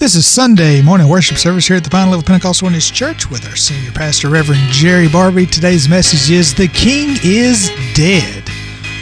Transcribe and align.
This 0.00 0.14
is 0.14 0.24
Sunday 0.24 0.80
morning 0.80 1.08
worship 1.08 1.36
service 1.36 1.66
here 1.66 1.76
at 1.76 1.84
the 1.84 1.90
Pine 1.90 2.08
Level 2.08 2.22
Pentecostal 2.22 2.64
Witness 2.64 2.90
Church 2.90 3.28
with 3.28 3.46
our 3.46 3.54
senior 3.54 3.90
pastor, 3.92 4.30
Reverend 4.30 4.62
Jerry 4.70 5.08
Barbee. 5.08 5.44
Today's 5.44 5.90
message 5.90 6.30
is 6.30 6.54
The 6.54 6.68
King 6.68 7.18
is 7.22 7.70
Dead. 7.92 8.48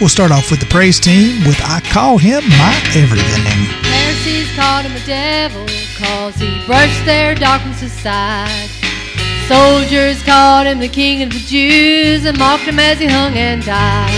We'll 0.01 0.09
start 0.09 0.33
off 0.33 0.51
with 0.51 0.59
the 0.59 0.67
praise 0.67 0.99
team 0.99 1.47
with 1.47 1.57
I 1.63 1.79
Call 1.93 2.19
Him 2.19 2.43
My 2.49 2.75
Everything. 2.97 3.71
Pharisees 3.87 4.51
called 4.57 4.87
him 4.87 5.01
a 5.01 5.07
devil 5.07 5.65
cause 6.03 6.35
he 6.35 6.67
brushed 6.67 7.05
their 7.05 7.37
darkness 7.37 7.81
aside. 7.81 8.69
Soldiers 9.47 10.21
called 10.25 10.67
him 10.67 10.81
the 10.81 10.89
king 10.89 11.23
of 11.23 11.31
the 11.31 11.39
Jews 11.47 12.25
and 12.25 12.37
mocked 12.37 12.65
him 12.65 12.81
as 12.81 12.99
he 12.99 13.07
hung 13.07 13.35
and 13.35 13.63
died. 13.65 14.11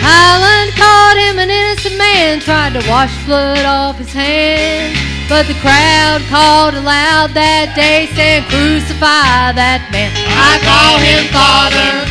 Pilate 0.00 0.74
called 0.80 1.18
him 1.18 1.38
an 1.38 1.50
innocent 1.50 1.98
man, 1.98 2.40
tried 2.40 2.72
to 2.72 2.88
wash 2.88 3.12
blood 3.26 3.66
off 3.66 3.98
his 3.98 4.14
hands. 4.14 5.13
But 5.26 5.48
the 5.48 5.56
crowd 5.64 6.20
called 6.28 6.76
aloud 6.76 7.32
that 7.32 7.72
day, 7.72 8.12
saying, 8.12 8.44
Crucify 8.52 9.56
that 9.56 9.88
man. 9.88 10.12
I 10.12 10.60
call 10.60 11.00
him 11.00 11.24
Father, 11.32 12.04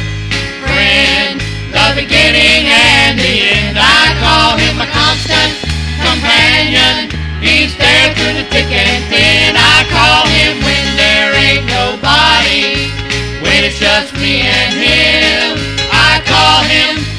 friend, 0.65 1.37
the 1.69 1.93
beginning 1.93 2.73
and 2.73 3.21
the 3.21 3.53
end. 3.53 3.77
I 3.77 4.17
call 4.17 4.57
him 4.57 4.81
a 4.81 4.89
constant 4.89 5.53
companion. 6.01 7.13
He's 7.37 7.77
there 7.77 8.09
through 8.17 8.33
the 8.41 8.49
thick 8.49 8.73
and 8.73 9.05
thin. 9.13 9.53
I 9.61 9.85
call 9.93 10.25
him 10.33 10.57
when 10.65 10.85
there 10.97 11.37
ain't 11.37 11.69
nobody, 11.69 12.89
when 13.45 13.61
it's 13.61 13.77
just 13.77 14.17
me 14.17 14.41
and 14.41 14.73
him. 14.73 15.61
I 15.93 16.17
call 16.25 16.65
him 16.65 17.12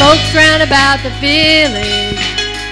folks 0.00 0.32
round 0.34 0.62
about 0.64 0.96
the 1.04 1.12
village 1.20 2.16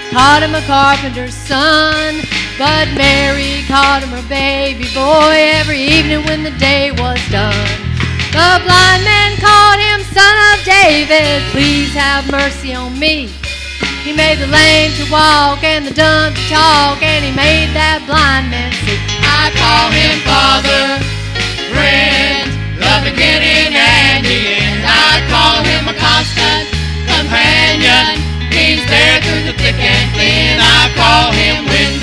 called 0.09 0.41
him 0.41 0.55
a 0.57 0.65
carpenter's 0.65 1.37
son. 1.37 2.25
But 2.57 2.89
Mary 2.97 3.61
called 3.69 4.01
him 4.01 4.09
her 4.09 4.27
baby 4.27 4.89
boy 4.97 5.37
every 5.61 5.77
evening 5.77 6.25
when 6.25 6.41
the 6.41 6.51
day 6.57 6.89
was 6.91 7.21
done. 7.29 7.69
The 8.33 8.51
blind 8.65 9.05
man 9.05 9.37
called 9.37 9.77
him 9.77 10.01
son 10.09 10.35
of 10.51 10.57
David, 10.65 11.45
please 11.53 11.93
have 11.93 12.29
mercy 12.31 12.73
on 12.73 12.97
me. 12.97 13.29
He 14.03 14.11
made 14.11 14.39
the 14.39 14.47
lame 14.47 14.91
to 14.97 15.05
walk 15.11 15.63
and 15.63 15.85
the 15.85 15.93
dumb 15.93 16.33
to 16.33 16.43
talk, 16.49 16.97
and 17.03 17.23
he 17.23 17.31
made 17.31 17.69
that 17.77 18.01
blind 18.09 18.49
man 18.49 18.73
see. 18.83 18.97
I 19.21 19.53
call 19.53 19.87
him 19.93 20.17
Father, 20.25 20.97
friend, 21.69 22.49
the 22.73 22.95
beginning 23.05 23.78
He's 28.51 28.83
there 28.87 29.19
through 29.21 29.43
the 29.49 29.55
thick 29.57 29.75
and 29.75 30.07
thin. 30.15 30.57
I 30.59 30.91
call 30.95 31.31
him 31.31 31.65
when 31.65 31.98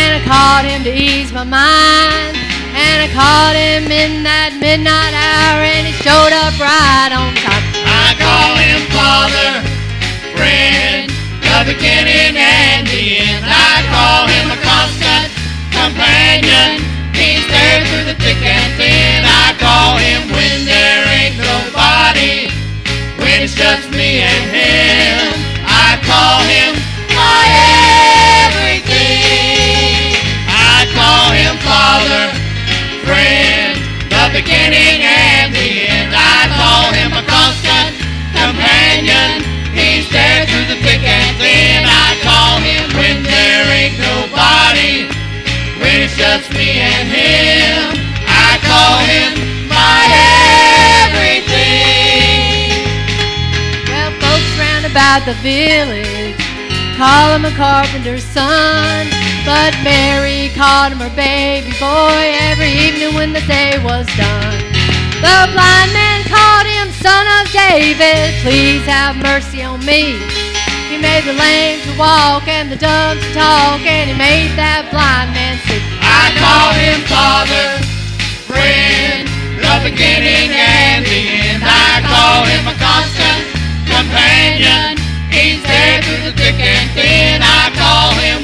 and 0.00 0.16
I 0.16 0.20
called 0.24 0.64
him 0.64 0.80
to 0.88 0.92
ease 0.92 1.32
my 1.32 1.44
mind. 1.44 2.34
And 2.72 2.96
I 3.04 3.08
called 3.12 3.56
him 3.58 3.92
in 3.92 4.24
that 4.24 4.56
midnight 4.56 5.12
hour, 5.12 5.60
and 5.60 5.84
he 5.84 5.94
showed 6.00 6.32
up 6.32 6.54
right 6.56 7.12
on 7.12 7.36
time. 7.36 7.64
I 7.84 8.16
call 8.16 8.54
him 8.56 8.80
Father, 8.94 9.50
friend, 10.32 11.10
the 11.44 11.60
beginning 11.68 12.38
and 12.38 12.88
the 12.88 13.20
end. 13.20 13.44
I 13.44 13.84
call 13.92 14.24
him 14.30 14.46
a 14.54 14.58
constant 14.64 15.28
companion. 15.74 16.80
He's 17.12 17.44
there 17.52 17.84
through 17.90 18.06
the 18.08 18.16
thick 18.16 18.40
and 18.40 18.70
thin. 18.80 19.26
I 19.26 19.52
call 19.60 20.00
him 20.00 20.30
when 20.32 20.64
there 20.64 21.04
ain't 21.10 21.36
nobody, 21.36 22.48
when 23.20 23.44
it's 23.44 23.52
just 23.52 23.90
me 23.92 24.24
and 24.24 24.46
him. 24.48 25.36
I 25.66 26.00
call 26.06 26.40
him 26.48 26.89
call 31.10 31.34
him 31.34 31.58
Father, 31.66 32.30
friend, 33.02 33.74
the 34.14 34.24
beginning 34.30 35.02
and 35.02 35.50
the 35.50 35.90
end. 35.90 36.14
I 36.14 36.46
call 36.54 36.86
him 36.94 37.10
a 37.18 37.24
constant 37.26 37.98
companion. 38.30 39.42
He's 39.74 40.06
there 40.14 40.46
through 40.46 40.70
the 40.70 40.78
thick 40.86 41.02
and 41.02 41.34
thin. 41.42 41.82
I 41.82 42.14
call 42.22 42.62
him 42.62 42.84
when 42.94 43.16
there 43.26 43.66
ain't 43.74 43.98
nobody, 43.98 45.10
when 45.82 46.06
it's 46.06 46.14
just 46.14 46.46
me 46.54 46.78
and 46.78 47.08
him. 47.10 47.98
I 48.30 48.62
call 48.70 49.02
him 49.10 49.34
my 49.66 50.06
everything. 51.10 52.70
Well, 53.90 54.14
folks 54.22 54.50
round 54.62 54.86
about 54.86 55.26
the 55.26 55.34
village 55.42 56.38
call 56.96 57.34
him 57.34 57.46
a 57.46 57.50
carpenter's 57.56 58.22
son. 58.22 59.29
But 59.44 59.74
Mary 59.82 60.50
called 60.54 60.92
him 60.92 61.00
her 61.00 61.14
baby 61.16 61.72
boy 61.80 62.24
every 62.50 62.70
evening 62.70 63.14
when 63.14 63.32
the 63.32 63.40
day 63.48 63.80
was 63.82 64.06
done. 64.16 64.60
The 65.20 65.38
blind 65.52 65.90
man 65.92 66.24
called 66.28 66.66
him 66.68 66.92
son 67.00 67.26
of 67.40 67.50
David, 67.52 68.36
please 68.44 68.84
have 68.84 69.16
mercy 69.16 69.62
on 69.62 69.80
me. 69.84 70.16
He 70.88 70.98
made 70.98 71.24
the 71.24 71.32
lame 71.32 71.80
to 71.82 71.92
walk 71.98 72.48
and 72.48 72.70
the 72.70 72.76
dumb 72.76 73.18
to 73.18 73.28
talk, 73.32 73.80
and 73.86 74.10
he 74.10 74.16
made 74.16 74.52
that 74.60 74.88
blind 74.92 75.32
man 75.32 75.56
see. 75.64 75.80
I 76.04 76.34
call 76.36 76.72
him 76.76 77.00
Father, 77.08 77.80
friend, 78.44 79.24
the 79.56 79.76
beginning 79.86 80.52
and 80.52 81.04
the 81.06 81.20
end. 81.52 81.62
I 81.64 82.04
call 82.04 82.44
him 82.44 82.64
a 82.68 82.76
constant 82.76 83.44
companion. 83.86 85.00
He's 85.30 85.62
there 85.62 86.02
through 86.02 86.28
the 86.28 86.34
thick 86.36 86.58
and 86.58 86.90
thin. 86.92 87.40
I 87.40 87.70
call 87.76 88.12
him 88.18 88.39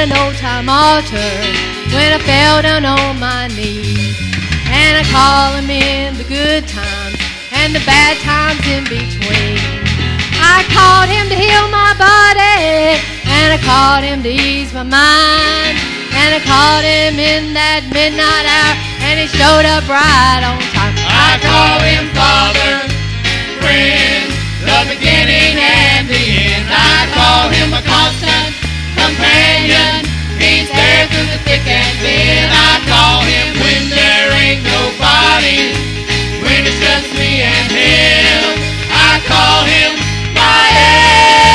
an 0.00 0.16
old 0.16 0.32
time 0.40 0.64
altar 0.64 1.32
when 1.92 2.08
I 2.08 2.20
fell 2.24 2.64
down 2.64 2.88
on 2.88 3.20
my 3.20 3.52
knees. 3.52 4.16
And 4.72 4.96
I 4.96 5.04
call 5.12 5.60
him 5.60 5.68
in 5.68 6.16
the 6.16 6.24
good 6.24 6.64
times 6.64 7.20
and 7.52 7.76
the 7.76 7.84
bad 7.84 8.16
times 8.24 8.64
in 8.64 8.88
between. 8.88 9.60
I 10.40 10.64
called 10.72 11.12
him 11.12 11.28
to 11.28 11.36
heal 11.36 11.68
my 11.68 11.92
body, 12.00 12.96
and 13.28 13.52
I 13.52 13.60
called 13.60 14.00
him 14.00 14.24
to 14.24 14.32
ease 14.32 14.72
my 14.72 14.88
mind. 14.88 15.76
And 16.16 16.32
I 16.32 16.40
called 16.48 16.80
him 16.80 17.20
in 17.20 17.52
that 17.52 17.84
midnight 17.92 18.48
hour, 18.48 18.72
and 19.04 19.20
he 19.20 19.28
showed 19.28 19.68
up 19.68 19.84
right 19.84 20.40
on 20.40 20.56
time. 20.72 20.96
I 20.96 21.36
call 21.44 21.76
him 21.84 22.08
Father, 22.16 22.88
friend, 23.60 24.32
the 24.64 24.80
beginning 24.96 25.60
and 25.60 26.08
the 26.08 26.24
end. 26.56 26.72
I 26.72 27.04
call 27.12 27.52
him 27.52 27.68
a 27.76 27.84
constant 27.84 28.59
companion. 29.70 30.04
He's 30.38 30.68
there 30.70 31.06
through 31.08 31.28
the 31.30 31.38
thick 31.44 31.66
and 31.66 31.98
thin. 32.00 32.48
I 32.50 32.80
call 32.88 33.22
him 33.22 33.46
when 33.60 33.90
there 33.90 34.30
ain't 34.40 34.64
nobody, 34.64 35.72
when 36.42 36.66
it's 36.66 36.80
just 36.80 37.12
me 37.14 37.42
and 37.42 37.70
him. 37.70 38.58
I 38.90 39.20
call 39.26 39.64
him 39.64 39.92
my 40.34 40.66
everything. 40.74 41.49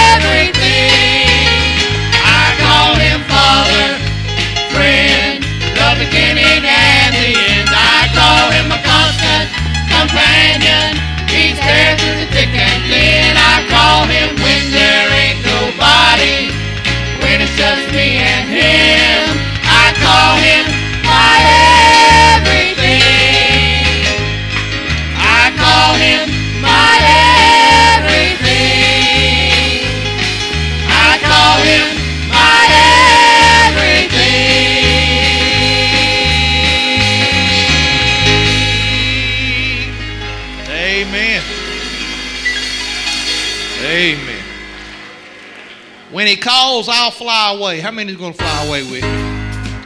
Calls, 46.36 46.88
I'll 46.90 47.12
fly 47.12 47.56
away. 47.58 47.80
How 47.80 47.92
many 47.92 48.12
is 48.12 48.18
going 48.18 48.34
to 48.34 48.38
fly 48.38 48.66
away 48.68 48.84
with 48.84 49.04
me? 49.04 49.36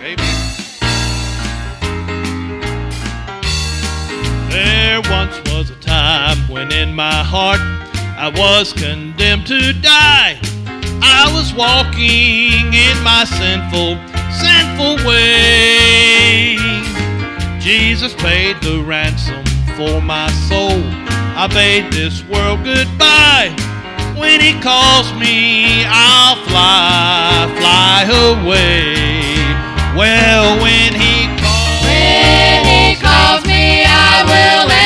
Amen. 0.01 0.40
There 4.50 5.01
once 5.12 5.38
was 5.51 5.69
a 5.69 5.75
time 5.75 6.38
when 6.50 6.72
in 6.72 6.94
my 6.94 7.24
heart 7.24 7.60
I 8.18 8.30
was 8.36 8.74
condemned 8.74 9.48
to 9.48 9.74
die. 9.74 10.40
I 11.01 11.31
was 11.34 11.54
walking 11.54 12.74
in 12.74 13.04
my 13.04 13.24
sinful, 13.25 13.98
sinful 14.40 15.07
way. 15.07 16.57
Jesus 17.60 18.13
paid 18.16 18.62
the 18.62 18.84
ransom 18.86 19.46
for 19.75 20.01
my 20.01 20.30
soul. 20.50 20.84
I 21.38 21.48
bade 21.48 21.94
this 21.94 22.24
world 22.25 22.63
goodbye. 22.63 23.69
When 24.19 24.42
he 24.42 24.54
calls 24.60 25.13
me, 25.13 25.86
I'll 25.88 26.36
fly, 26.44 27.48
fly 27.57 28.04
away. 28.04 28.94
Well, 29.95 30.62
when 30.62 30.94
he 30.94 31.27
calls, 31.39 31.83
When 31.88 32.66
he 32.66 32.95
calls 33.00 33.45
me, 33.45 33.86
I 33.88 34.24
will 34.27 34.78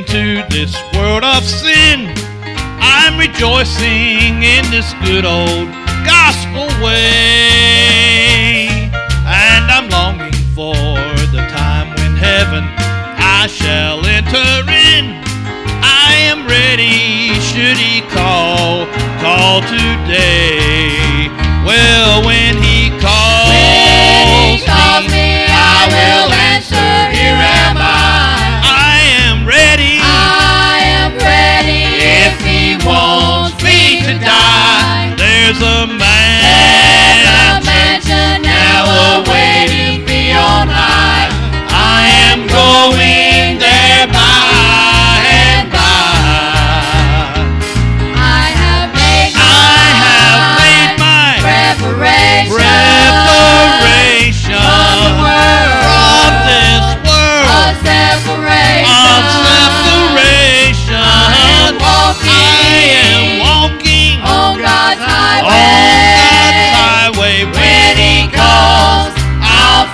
into 0.00 0.42
this 0.48 0.74
world 0.94 1.22
of 1.22 1.44
sin. 1.44 2.08
I'm 2.80 3.18
rejoicing 3.18 4.42
in 4.42 4.64
this 4.70 4.94
good 5.04 5.26
old 5.26 5.68
gospel 6.08 6.64
way. 6.82 7.28
And 9.28 9.64
I'm 9.68 9.90
longing 9.90 10.32
for 10.56 10.72
the 11.36 11.44
time 11.52 11.88
when 12.00 12.16
heaven 12.16 12.64
I 13.20 13.46
shall 13.46 14.00
enter 14.06 14.64
in. 14.88 15.20
I 15.84 16.16
am 16.32 16.48
ready 16.48 17.36
should 17.52 17.76
he 17.76 18.00
call, 18.08 18.86
call 19.20 19.60
today. 19.60 21.28
Well, 21.66 22.24
There's 35.50 35.62
a 35.62 35.99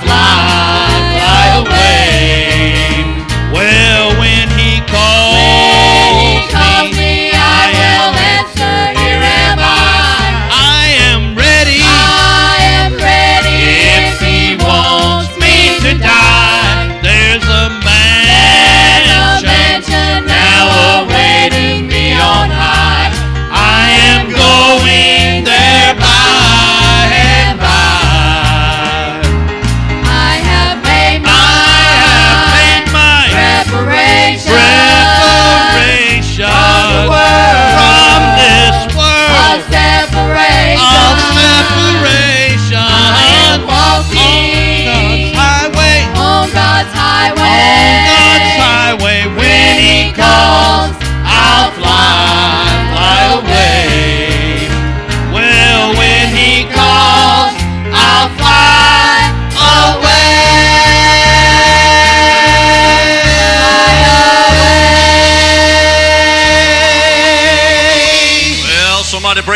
fly 0.07 0.76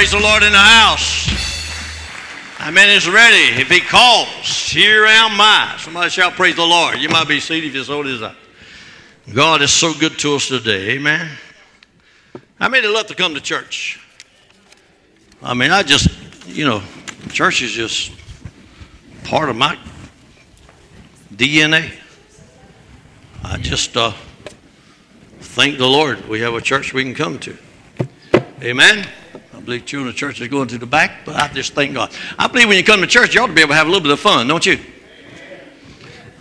praise 0.01 0.13
the 0.13 0.19
Lord 0.19 0.43
in 0.43 0.53
the 0.53 0.59
house. 0.59 1.29
Amen. 2.59 2.89
Is 2.89 3.07
ready. 3.07 3.61
If 3.61 3.69
He 3.69 3.81
calls, 3.81 4.71
here 4.71 5.05
am 5.05 5.39
I. 5.39 5.77
Somebody 5.79 6.09
shout, 6.09 6.33
Praise 6.33 6.57
the 6.57 6.65
Lord. 6.65 6.99
You 7.01 7.11
might 7.11 7.29
be 7.29 7.39
seated 7.39 7.67
if 7.67 7.75
you 7.75 7.85
so 7.85 8.03
desire. 8.03 8.35
God 9.35 9.61
is 9.61 9.71
so 9.71 9.93
good 9.93 10.19
to 10.21 10.37
us 10.37 10.49
today. 10.49 10.93
Amen. 10.93 11.29
I 12.35 12.39
How 12.59 12.71
many 12.71 12.87
love 12.87 13.09
to 13.09 13.15
come 13.15 13.35
to 13.35 13.43
church? 13.43 14.01
I 15.43 15.53
mean, 15.53 15.71
I 15.71 15.83
just, 15.83 16.09
you 16.47 16.65
know, 16.65 16.83
church 17.29 17.61
is 17.61 17.73
just 17.73 18.11
part 19.25 19.51
of 19.51 19.57
my 19.57 19.79
DNA. 21.35 21.93
I 23.45 23.59
just 23.59 23.95
uh, 23.99 24.13
thank 25.41 25.77
the 25.77 25.87
Lord 25.87 26.27
we 26.27 26.41
have 26.41 26.55
a 26.55 26.63
church 26.63 26.95
we 26.95 27.05
can 27.05 27.15
come 27.15 27.39
to. 27.41 27.55
Amen. 28.63 29.07
I 29.61 29.63
believe 29.63 29.85
children 29.85 30.09
of 30.09 30.17
church 30.17 30.41
is 30.41 30.49
going 30.49 30.69
to 30.69 30.79
the 30.79 30.87
back, 30.87 31.27
but 31.27 31.37
I 31.37 31.47
just 31.49 31.75
thank 31.75 31.93
God. 31.93 32.11
I 32.39 32.47
believe 32.47 32.69
when 32.69 32.79
you 32.79 32.83
come 32.83 33.03
to 33.03 33.07
church, 33.07 33.35
you 33.35 33.43
ought 33.43 33.49
to 33.49 33.53
be 33.53 33.61
able 33.61 33.73
to 33.73 33.75
have 33.75 33.87
a 33.87 33.91
little 33.91 34.03
bit 34.03 34.11
of 34.11 34.19
fun, 34.19 34.49
don't 34.49 34.65
you? 34.65 34.79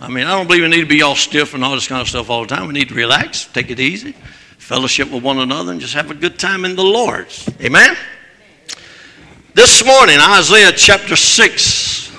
I 0.00 0.08
mean, 0.08 0.26
I 0.26 0.30
don't 0.30 0.46
believe 0.46 0.62
we 0.62 0.68
need 0.68 0.80
to 0.80 0.86
be 0.86 1.02
all 1.02 1.14
stiff 1.14 1.52
and 1.52 1.62
all 1.62 1.74
this 1.74 1.86
kind 1.86 2.00
of 2.00 2.08
stuff 2.08 2.30
all 2.30 2.46
the 2.46 2.46
time. 2.46 2.66
We 2.66 2.72
need 2.72 2.88
to 2.88 2.94
relax, 2.94 3.44
take 3.44 3.70
it 3.70 3.78
easy, 3.78 4.12
fellowship 4.56 5.10
with 5.10 5.22
one 5.22 5.38
another, 5.38 5.70
and 5.70 5.82
just 5.82 5.92
have 5.92 6.10
a 6.10 6.14
good 6.14 6.38
time 6.38 6.64
in 6.64 6.76
the 6.76 6.82
Lord. 6.82 7.26
Amen. 7.60 7.94
This 9.52 9.84
morning, 9.84 10.16
Isaiah 10.18 10.72
chapter 10.72 11.14
6, 11.14 12.10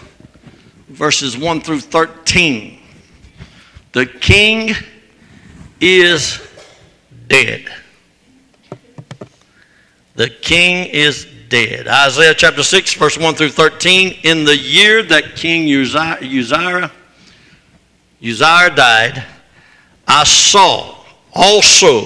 verses 0.89 1.35
1 1.35 1.61
through 1.61 1.79
13. 1.79 2.79
The 3.93 4.05
king 4.05 4.75
is 5.79 6.47
dead. 7.27 7.65
The 10.21 10.29
king 10.29 10.85
is 10.85 11.25
dead. 11.49 11.87
Isaiah 11.87 12.35
chapter 12.35 12.61
6, 12.61 12.93
verse 12.93 13.17
1 13.17 13.33
through 13.33 13.49
13. 13.49 14.19
In 14.21 14.45
the 14.45 14.55
year 14.55 15.01
that 15.01 15.35
King 15.35 15.63
Uzziah, 15.63 16.19
Uzziah, 18.21 18.69
died, 18.69 19.25
I 20.07 20.23
saw 20.23 21.03
also 21.33 22.05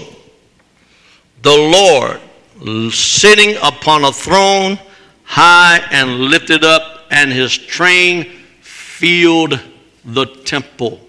the 1.42 2.22
Lord 2.62 2.94
sitting 2.94 3.58
upon 3.62 4.06
a 4.06 4.14
throne 4.14 4.80
high 5.26 5.86
and 5.92 6.18
lifted 6.18 6.64
up, 6.64 7.02
and 7.12 7.34
his 7.34 7.58
train 7.58 8.32
filled 8.62 9.60
the 10.06 10.26
temple. 10.46 11.02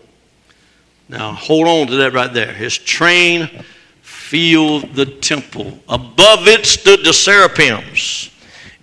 Now, 1.09 1.35
hold 1.35 1.69
on 1.69 1.87
to 1.87 1.95
that 1.99 2.15
right 2.15 2.33
there. 2.33 2.53
His 2.53 2.77
train 2.77 3.49
filled 4.26 4.92
the 4.95 5.06
temple. 5.06 5.78
Above 5.88 6.49
it 6.49 6.66
stood 6.66 7.04
the 7.04 7.12
seraphims. 7.12 8.28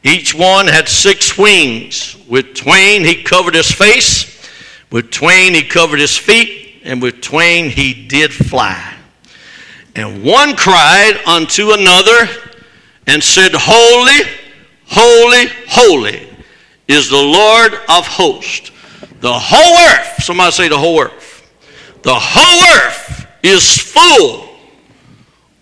Each 0.02 0.34
one 0.34 0.68
had 0.68 0.88
six 0.88 1.38
wings. 1.38 2.16
With 2.30 2.56
twain 2.56 3.04
he 3.04 3.24
covered 3.24 3.54
his 3.54 3.70
face, 3.70 4.48
with 4.90 5.12
twain 5.12 5.54
he 5.54 5.62
covered 5.64 6.00
his 6.00 6.16
feet, 6.18 6.82
and 6.86 7.02
with 7.02 7.20
twain 7.20 7.70
he 7.70 8.08
did 8.08 8.32
fly. 8.32 8.96
And 9.96 10.24
one 10.24 10.56
cried 10.56 11.20
unto 11.28 11.72
another 11.72 12.30
and 13.06 13.22
said, 13.22 13.52
Holy, 13.54 14.24
holy, 14.88 15.48
holy 15.68 16.30
is 16.88 17.10
the 17.10 17.18
Lord 17.18 17.74
of 17.90 18.08
hosts. 18.08 18.72
The 19.20 19.34
whole 19.34 19.90
earth, 19.90 20.24
somebody 20.24 20.52
say 20.52 20.70
the 20.70 20.78
whole 20.78 21.02
earth, 21.02 21.52
the 22.02 22.16
whole 22.16 22.88
earth 22.88 23.28
is 23.44 23.78
full 23.78 24.53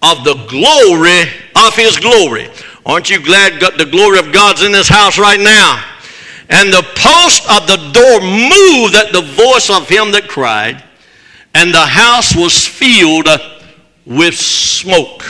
of 0.01 0.23
the 0.23 0.35
glory 0.47 1.21
of 1.55 1.75
his 1.75 1.97
glory. 1.97 2.49
Aren't 2.85 3.09
you 3.09 3.23
glad 3.23 3.61
the 3.77 3.85
glory 3.85 4.19
of 4.19 4.33
God's 4.33 4.63
in 4.63 4.71
this 4.71 4.89
house 4.89 5.17
right 5.17 5.39
now? 5.39 5.83
And 6.49 6.73
the 6.73 6.83
post 6.95 7.43
of 7.49 7.67
the 7.67 7.77
door 7.93 8.19
moved 8.19 8.95
at 8.95 9.13
the 9.13 9.21
voice 9.21 9.69
of 9.69 9.87
him 9.87 10.11
that 10.11 10.27
cried, 10.27 10.83
and 11.53 11.73
the 11.73 11.85
house 11.85 12.35
was 12.35 12.65
filled 12.65 13.27
with 14.05 14.35
smoke. 14.35 15.23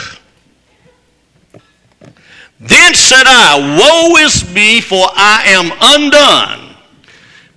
Then 2.60 2.94
said 2.94 3.24
I, 3.26 3.78
Woe 3.80 4.18
is 4.24 4.52
me, 4.54 4.82
for 4.82 5.08
I 5.14 5.44
am 5.48 5.72
undone, 5.82 6.76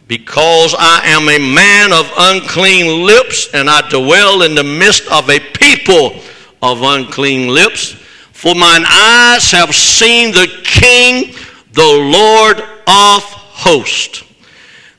because 0.08 0.74
I 0.78 1.02
am 1.04 1.28
a 1.28 1.54
man 1.54 1.92
of 1.92 2.10
unclean 2.18 3.06
lips, 3.06 3.48
and 3.54 3.70
I 3.70 3.88
dwell 3.88 4.42
in 4.42 4.54
the 4.54 4.64
midst 4.64 5.06
of 5.12 5.30
a 5.30 5.38
people 5.38 6.20
of 6.64 6.80
unclean 6.82 7.48
lips. 7.48 7.92
For 8.32 8.54
mine 8.54 8.84
eyes 8.86 9.50
have 9.50 9.74
seen 9.74 10.32
the 10.32 10.48
King, 10.64 11.34
the 11.72 11.82
Lord 11.82 12.60
of 12.86 13.22
hosts. 13.22 14.24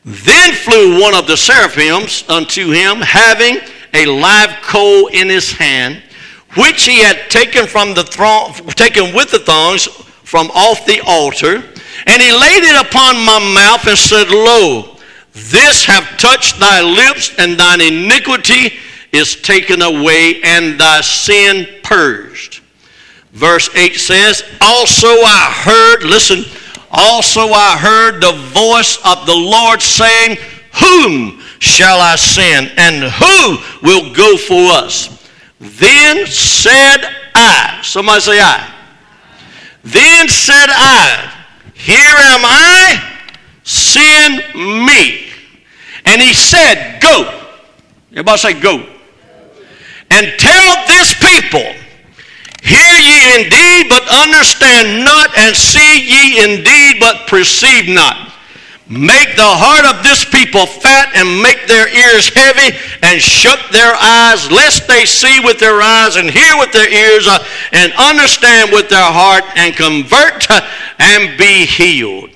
Then 0.04 0.54
flew 0.54 1.02
one 1.02 1.16
of 1.16 1.26
the 1.26 1.36
seraphims 1.36 2.24
unto 2.30 2.70
him, 2.72 2.98
having 2.98 3.58
a 3.94 4.06
live 4.06 4.62
coal 4.62 5.08
in 5.08 5.28
his 5.28 5.52
hand, 5.52 6.04
which 6.56 6.86
he 6.86 7.00
had 7.00 7.30
taken 7.32 7.66
from 7.66 7.96
the 7.96 8.04
throne, 8.04 8.54
taken 8.76 9.16
with 9.16 9.32
the 9.32 9.40
thongs 9.40 9.88
from 10.24 10.52
off 10.52 10.86
the 10.86 11.02
altar, 11.02 11.64
and 12.06 12.22
he 12.22 12.32
laid 12.32 12.64
it 12.64 12.86
upon 12.86 13.16
my 13.26 13.40
mouth 13.54 13.88
and 13.88 13.98
said, 13.98 14.30
Lo, 14.30 14.98
this 15.34 15.84
have 15.86 16.18
touched 16.18 16.60
thy 16.60 16.82
lips, 16.82 17.34
and 17.40 17.60
thine 17.60 17.82
iniquity 17.82 18.78
is 19.16 19.36
taken 19.36 19.82
away, 19.82 20.42
and 20.44 20.80
thy 20.80 21.02
sin 21.02 21.68
purged. 21.84 22.62
Verse 23.32 23.70
8 23.76 23.96
says, 23.96 24.44
Also 24.62 25.08
I 25.08 25.52
heard, 25.54 26.04
listen, 26.04 26.46
also 26.90 27.42
I 27.50 27.78
heard 27.78 28.22
the 28.22 28.32
voice 28.54 28.98
of 29.06 29.26
the 29.26 29.36
Lord 29.36 29.82
saying, 29.82 30.38
Whom 30.80 31.42
shall 31.60 32.00
I 32.00 32.16
send, 32.16 32.72
and 32.78 33.04
who 33.04 33.58
will 33.86 34.14
go 34.14 34.38
for 34.38 34.72
us? 34.72 35.30
Then 35.60 36.26
said 36.28 36.98
I, 37.36 37.82
somebody 37.84 38.22
say 38.22 38.40
I. 38.40 38.74
Then 39.84 40.30
said 40.30 40.68
I, 40.70 41.34
Here 41.74 41.98
am 41.98 42.42
I, 42.44 43.20
send 43.64 44.38
me. 44.86 45.28
And 46.06 46.22
he 46.22 46.34
said, 46.34 47.02
Go. 47.02 47.50
Everybody 48.12 48.38
say, 48.38 48.60
Go. 48.60 48.95
And 50.12 50.34
tell 50.38 50.88
this 50.88 51.14
people, 51.16 51.66
Hear 52.66 52.98
ye 52.98 53.44
indeed, 53.46 53.90
but 53.90 54.10
understand 54.10 55.06
not, 55.06 55.38
and 55.38 55.56
see 55.56 56.02
ye 56.02 56.44
indeed, 56.44 57.00
but 57.00 57.28
perceive 57.28 57.88
not. 57.88 58.34
Make 58.88 59.36
the 59.36 59.46
heart 59.46 59.86
of 59.86 60.04
this 60.04 60.26
people 60.26 60.66
fat 60.66 61.10
and 61.16 61.42
make 61.42 61.68
their 61.68 61.90
ears 61.90 62.30
heavy 62.34 62.78
and 63.02 63.22
shut 63.22 63.60
their 63.72 63.94
eyes, 63.94 64.50
lest 64.50 64.88
they 64.88 65.06
see 65.06 65.40
with 65.42 65.60
their 65.60 65.82
eyes 65.82 66.18
and 66.18 66.30
hear 66.30 66.58
with 66.58 66.72
their 66.72 66.90
ears 66.90 67.28
uh, 67.28 67.44
and 67.72 67.94
understand 67.94 68.72
with 68.72 68.90
their 68.90 69.06
heart 69.06 69.44
and 69.56 69.76
convert 69.76 70.50
uh, 70.50 70.62
and 70.98 71.38
be 71.38 71.66
healed. 71.66 72.30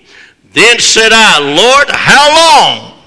Then 0.53 0.79
said 0.79 1.11
I, 1.11 1.37
Lord, 1.37 1.89
how 1.89 2.29
long? 2.33 2.99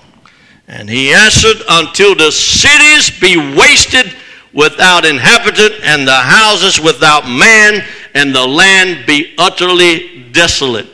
And 0.67 0.89
he 0.89 1.13
answered, 1.13 1.63
Until 1.69 2.15
the 2.15 2.31
cities 2.31 3.11
be 3.21 3.37
wasted 3.37 4.15
without 4.53 5.05
inhabitant 5.05 5.75
and 5.83 6.07
the 6.07 6.15
houses 6.15 6.81
without 6.81 7.27
man 7.29 7.85
and 8.15 8.35
the 8.35 8.47
land 8.47 9.07
be 9.07 9.35
utterly 9.39 10.25
desolate 10.33 10.89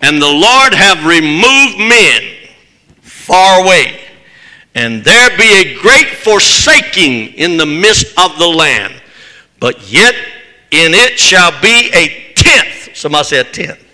and 0.00 0.22
the 0.22 0.26
Lord 0.26 0.74
have 0.74 1.04
removed 1.04 1.78
men 1.78 2.22
far 3.02 3.64
away, 3.64 4.00
and 4.74 5.02
there 5.02 5.36
be 5.36 5.60
a 5.60 5.80
great 5.80 6.08
forsaking 6.08 7.34
in 7.34 7.56
the 7.56 7.66
midst 7.66 8.06
of 8.18 8.38
the 8.38 8.46
land. 8.46 8.94
But 9.58 9.90
yet 9.90 10.14
in 10.70 10.94
it 10.94 11.18
shall 11.18 11.50
be 11.60 11.90
a 11.92 12.32
tenth. 12.34 12.96
Somebody 12.96 13.24
say 13.24 13.40
a 13.40 13.44
tenth. 13.44 13.84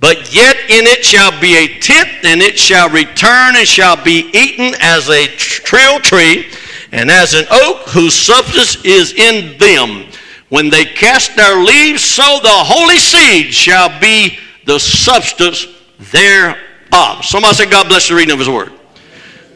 But 0.00 0.34
yet 0.34 0.56
in 0.70 0.86
it 0.86 1.04
shall 1.04 1.38
be 1.40 1.56
a 1.56 1.78
tenth, 1.80 2.24
and 2.24 2.40
it 2.40 2.58
shall 2.58 2.88
return 2.88 3.56
and 3.56 3.68
shall 3.68 4.02
be 4.02 4.30
eaten 4.32 4.74
as 4.80 5.08
a 5.10 5.26
teil 5.36 6.00
tree, 6.00 6.46
and 6.92 7.10
as 7.10 7.34
an 7.34 7.44
oak 7.50 7.88
whose 7.88 8.14
substance 8.14 8.84
is 8.84 9.12
in 9.12 9.58
them. 9.58 10.06
When 10.48 10.70
they 10.70 10.84
cast 10.84 11.34
their 11.34 11.56
leaves, 11.56 12.04
so 12.04 12.38
the 12.42 12.48
holy 12.48 12.98
seed 12.98 13.52
shall 13.52 13.98
be 14.00 14.38
the 14.64 14.78
substance 14.78 15.66
thereof. 16.12 17.24
Somebody 17.24 17.54
say, 17.54 17.68
God 17.68 17.88
bless 17.88 18.08
the 18.08 18.14
reading 18.14 18.32
of 18.32 18.38
his 18.38 18.48
word. 18.48 18.72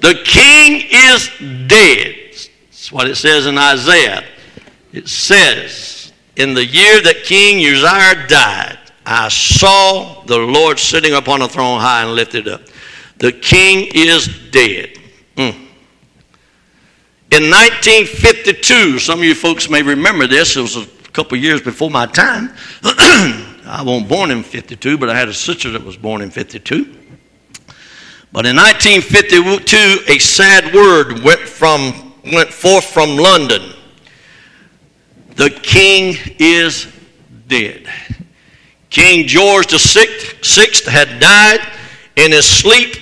The 0.00 0.20
king 0.24 0.82
is 0.90 1.30
dead. 1.68 2.16
That's 2.32 2.90
what 2.90 3.06
it 3.08 3.16
says 3.16 3.46
in 3.46 3.56
Isaiah. 3.56 4.24
It 4.92 5.08
says, 5.08 6.12
In 6.36 6.54
the 6.54 6.64
year 6.64 7.00
that 7.02 7.22
King 7.24 7.58
Uzziah 7.58 8.26
died, 8.26 8.78
I 9.06 9.28
saw 9.28 10.22
the 10.24 10.38
Lord 10.38 10.78
sitting 10.78 11.14
upon 11.14 11.42
a 11.42 11.48
throne 11.48 11.80
high 11.80 12.02
and 12.02 12.14
lifted 12.14 12.48
up. 12.48 12.62
The 13.18 13.32
king 13.32 13.88
is 13.94 14.28
dead. 14.50 14.96
Mm. 15.36 15.66
In 17.32 17.44
1952, 17.44 18.98
some 18.98 19.20
of 19.20 19.24
you 19.24 19.36
folks 19.36 19.70
may 19.70 19.82
remember 19.82 20.26
this, 20.26 20.56
it 20.56 20.62
was 20.62 20.76
a 20.76 20.86
couple 21.12 21.38
years 21.38 21.62
before 21.62 21.88
my 21.88 22.06
time. 22.06 22.52
I 22.82 23.82
wasn't 23.86 24.08
born 24.08 24.32
in 24.32 24.42
52, 24.42 24.98
but 24.98 25.08
I 25.08 25.16
had 25.16 25.28
a 25.28 25.34
sister 25.34 25.70
that 25.70 25.84
was 25.84 25.96
born 25.96 26.22
in 26.22 26.30
52. 26.32 26.84
But 28.32 28.46
in 28.46 28.56
1952, 28.56 30.12
a 30.12 30.18
sad 30.18 30.74
word 30.74 31.20
went, 31.20 31.38
from, 31.38 32.14
went 32.32 32.52
forth 32.52 32.86
from 32.86 33.16
London. 33.16 33.74
The 35.36 35.50
king 35.50 36.16
is 36.40 36.88
dead. 37.46 37.88
King 38.88 39.28
George 39.28 39.70
VI 39.70 40.90
had 40.90 41.20
died 41.20 41.60
in 42.16 42.32
his 42.32 42.44
sleep 42.44 42.96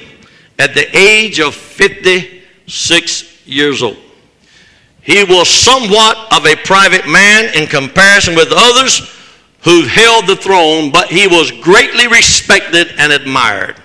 at 0.58 0.74
the 0.74 0.94
age 0.94 1.40
of 1.40 1.54
56 1.54 3.46
years 3.46 3.82
old. 3.82 3.96
He 5.08 5.24
was 5.24 5.48
somewhat 5.48 6.34
of 6.34 6.44
a 6.44 6.54
private 6.54 7.08
man 7.08 7.46
in 7.54 7.66
comparison 7.66 8.34
with 8.34 8.48
others 8.50 9.10
who 9.62 9.84
held 9.84 10.26
the 10.26 10.36
throne, 10.36 10.92
but 10.92 11.08
he 11.08 11.26
was 11.26 11.50
greatly 11.50 12.06
respected 12.08 12.88
and 12.98 13.10
admired. 13.10 13.76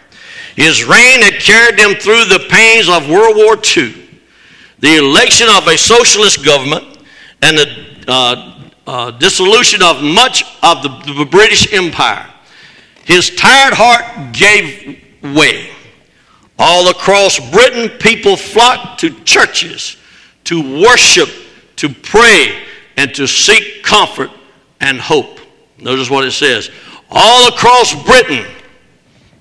His 0.58 0.84
reign 0.84 1.22
had 1.22 1.36
carried 1.36 1.80
them 1.80 1.96
through 1.96 2.26
the 2.26 2.46
pains 2.50 2.90
of 2.90 3.10
World 3.10 3.38
War 3.38 3.56
II, 3.56 3.96
the 4.80 4.98
election 4.98 5.48
of 5.48 5.66
a 5.66 5.78
socialist 5.78 6.44
government, 6.44 6.84
and 7.42 7.58
the 7.58 8.06
uh, 8.10 8.60
uh, 8.86 9.12
dissolution 9.12 9.82
of 9.82 10.04
much 10.04 10.44
of 10.62 10.84
the, 10.84 11.14
the 11.14 11.26
British 11.26 11.74
Empire. 11.74 12.30
His 13.06 13.34
tired 13.34 13.74
heart 13.74 14.34
gave 14.34 15.02
way. 15.34 15.70
All 16.60 16.90
across 16.90 17.40
Britain, 17.50 17.98
people 17.98 18.36
flocked 18.36 19.00
to 19.00 19.24
churches 19.24 19.96
to 20.46 20.82
worship, 20.82 21.30
to 21.78 21.90
pray, 21.90 22.64
and 22.98 23.14
to 23.16 23.28
seek 23.28 23.84
comfort 23.84 24.30
and 24.80 25.00
hope. 25.00 25.40
Notice 25.78 26.10
what 26.10 26.24
it 26.26 26.32
says. 26.32 26.70
All 27.10 27.48
across 27.50 27.94
Britain, 28.06 28.46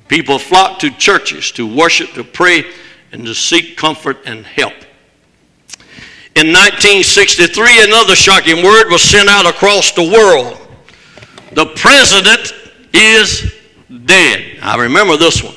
people 0.08 0.38
flocked 0.38 0.80
to 0.82 0.90
churches 0.90 1.52
to 1.52 1.66
worship, 1.66 2.12
to 2.14 2.24
pray, 2.24 2.64
and 3.12 3.24
to 3.24 3.34
seek 3.34 3.76
comfort 3.76 4.18
and 4.24 4.44
help. 4.44 4.74
In 6.34 6.46
1963, 6.48 7.84
another 7.84 8.16
shocking 8.16 8.64
word 8.64 8.88
was 8.88 9.02
sent 9.02 9.28
out 9.28 9.46
across 9.46 9.92
the 9.92 10.02
world. 10.02 10.58
The 11.52 11.66
president 11.76 12.52
is 12.94 13.54
dead. 14.06 14.58
I 14.62 14.76
remember 14.76 15.18
this 15.18 15.42
one. 15.42 15.54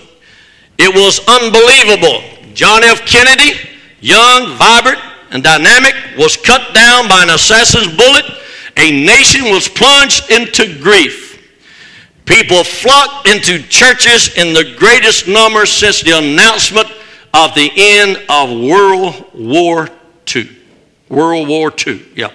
It 0.77 0.93
was 0.93 1.19
unbelievable. 1.27 2.21
John 2.53 2.83
F. 2.83 3.05
Kennedy, 3.05 3.57
young, 4.01 4.57
vibrant, 4.57 4.99
and 5.35 5.43
dynamic, 5.43 5.93
was 6.17 6.37
cut 6.37 6.73
down 6.73 7.09
by 7.09 7.21
an 7.21 7.29
assassin's 7.29 7.93
bullet. 7.97 8.23
A 8.77 9.05
nation 9.05 9.51
was 9.51 9.67
plunged 9.67 10.31
into 10.31 10.81
grief. 10.81 11.23
People 12.23 12.63
flocked 12.63 13.27
into 13.27 13.61
churches 13.67 14.35
in 14.37 14.53
the 14.53 14.75
greatest 14.77 15.27
numbers 15.27 15.71
since 15.71 16.01
the 16.01 16.17
announcement 16.17 16.87
of 17.33 17.53
the 17.53 17.69
end 17.75 18.17
of 18.29 18.49
World 18.49 19.25
War 19.33 19.89
II. 20.33 20.49
World 21.09 21.49
War 21.49 21.71
II, 21.85 22.01
yeah. 22.15 22.31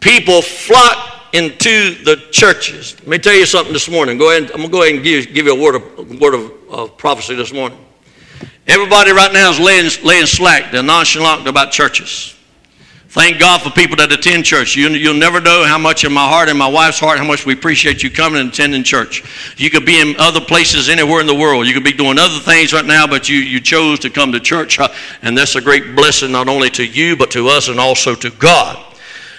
People 0.00 0.42
flocked 0.42 1.34
into 1.34 1.94
the 2.04 2.16
churches. 2.30 2.96
Let 3.00 3.08
me 3.08 3.18
tell 3.18 3.34
you 3.34 3.46
something 3.46 3.72
this 3.72 3.88
morning. 3.88 4.18
Go 4.18 4.30
ahead. 4.30 4.50
I'm 4.50 4.58
gonna 4.58 4.68
go 4.68 4.82
ahead 4.82 4.96
and 4.96 5.02
give, 5.02 5.32
give 5.32 5.46
you 5.46 5.56
a 5.56 5.60
word 5.60 5.76
of 5.76 6.20
word 6.20 6.34
of, 6.34 6.52
of 6.70 6.96
prophecy 6.98 7.34
this 7.34 7.52
morning. 7.52 7.78
Everybody 8.66 9.12
right 9.12 9.32
now 9.32 9.50
is 9.50 9.60
laying, 9.60 9.90
laying 10.02 10.26
slack. 10.26 10.72
They're 10.72 10.82
nonchalant 10.82 11.46
about 11.46 11.70
churches. 11.70 12.34
Thank 13.14 13.38
God 13.38 13.62
for 13.62 13.70
people 13.70 13.94
that 13.98 14.10
attend 14.10 14.44
church. 14.44 14.74
You, 14.74 14.88
you'll 14.88 15.14
never 15.14 15.40
know 15.40 15.64
how 15.64 15.78
much 15.78 16.02
in 16.02 16.12
my 16.12 16.26
heart 16.26 16.48
and 16.48 16.58
my 16.58 16.66
wife's 16.66 16.98
heart, 16.98 17.16
how 17.18 17.24
much 17.24 17.46
we 17.46 17.52
appreciate 17.52 18.02
you 18.02 18.10
coming 18.10 18.40
and 18.40 18.48
attending 18.48 18.82
church. 18.82 19.22
You 19.56 19.70
could 19.70 19.86
be 19.86 20.00
in 20.00 20.16
other 20.18 20.40
places 20.40 20.88
anywhere 20.88 21.20
in 21.20 21.28
the 21.28 21.34
world. 21.34 21.68
You 21.68 21.74
could 21.74 21.84
be 21.84 21.92
doing 21.92 22.18
other 22.18 22.40
things 22.40 22.72
right 22.72 22.84
now, 22.84 23.06
but 23.06 23.28
you, 23.28 23.36
you 23.36 23.60
chose 23.60 24.00
to 24.00 24.10
come 24.10 24.32
to 24.32 24.40
church. 24.40 24.80
And 25.22 25.38
that's 25.38 25.54
a 25.54 25.60
great 25.60 25.94
blessing 25.94 26.32
not 26.32 26.48
only 26.48 26.70
to 26.70 26.84
you, 26.84 27.16
but 27.16 27.30
to 27.32 27.46
us 27.46 27.68
and 27.68 27.78
also 27.78 28.16
to 28.16 28.30
God. 28.30 28.82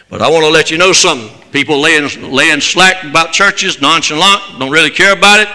But 0.07 0.21
I 0.21 0.29
want 0.29 0.45
to 0.45 0.51
let 0.51 0.71
you 0.71 0.77
know 0.77 0.93
something. 0.93 1.29
People 1.51 1.81
laying, 1.81 2.31
laying 2.31 2.61
slack 2.61 3.03
about 3.03 3.33
churches, 3.33 3.81
nonchalant, 3.81 4.57
don't 4.57 4.71
really 4.71 4.89
care 4.89 5.11
about 5.11 5.41
it. 5.41 5.49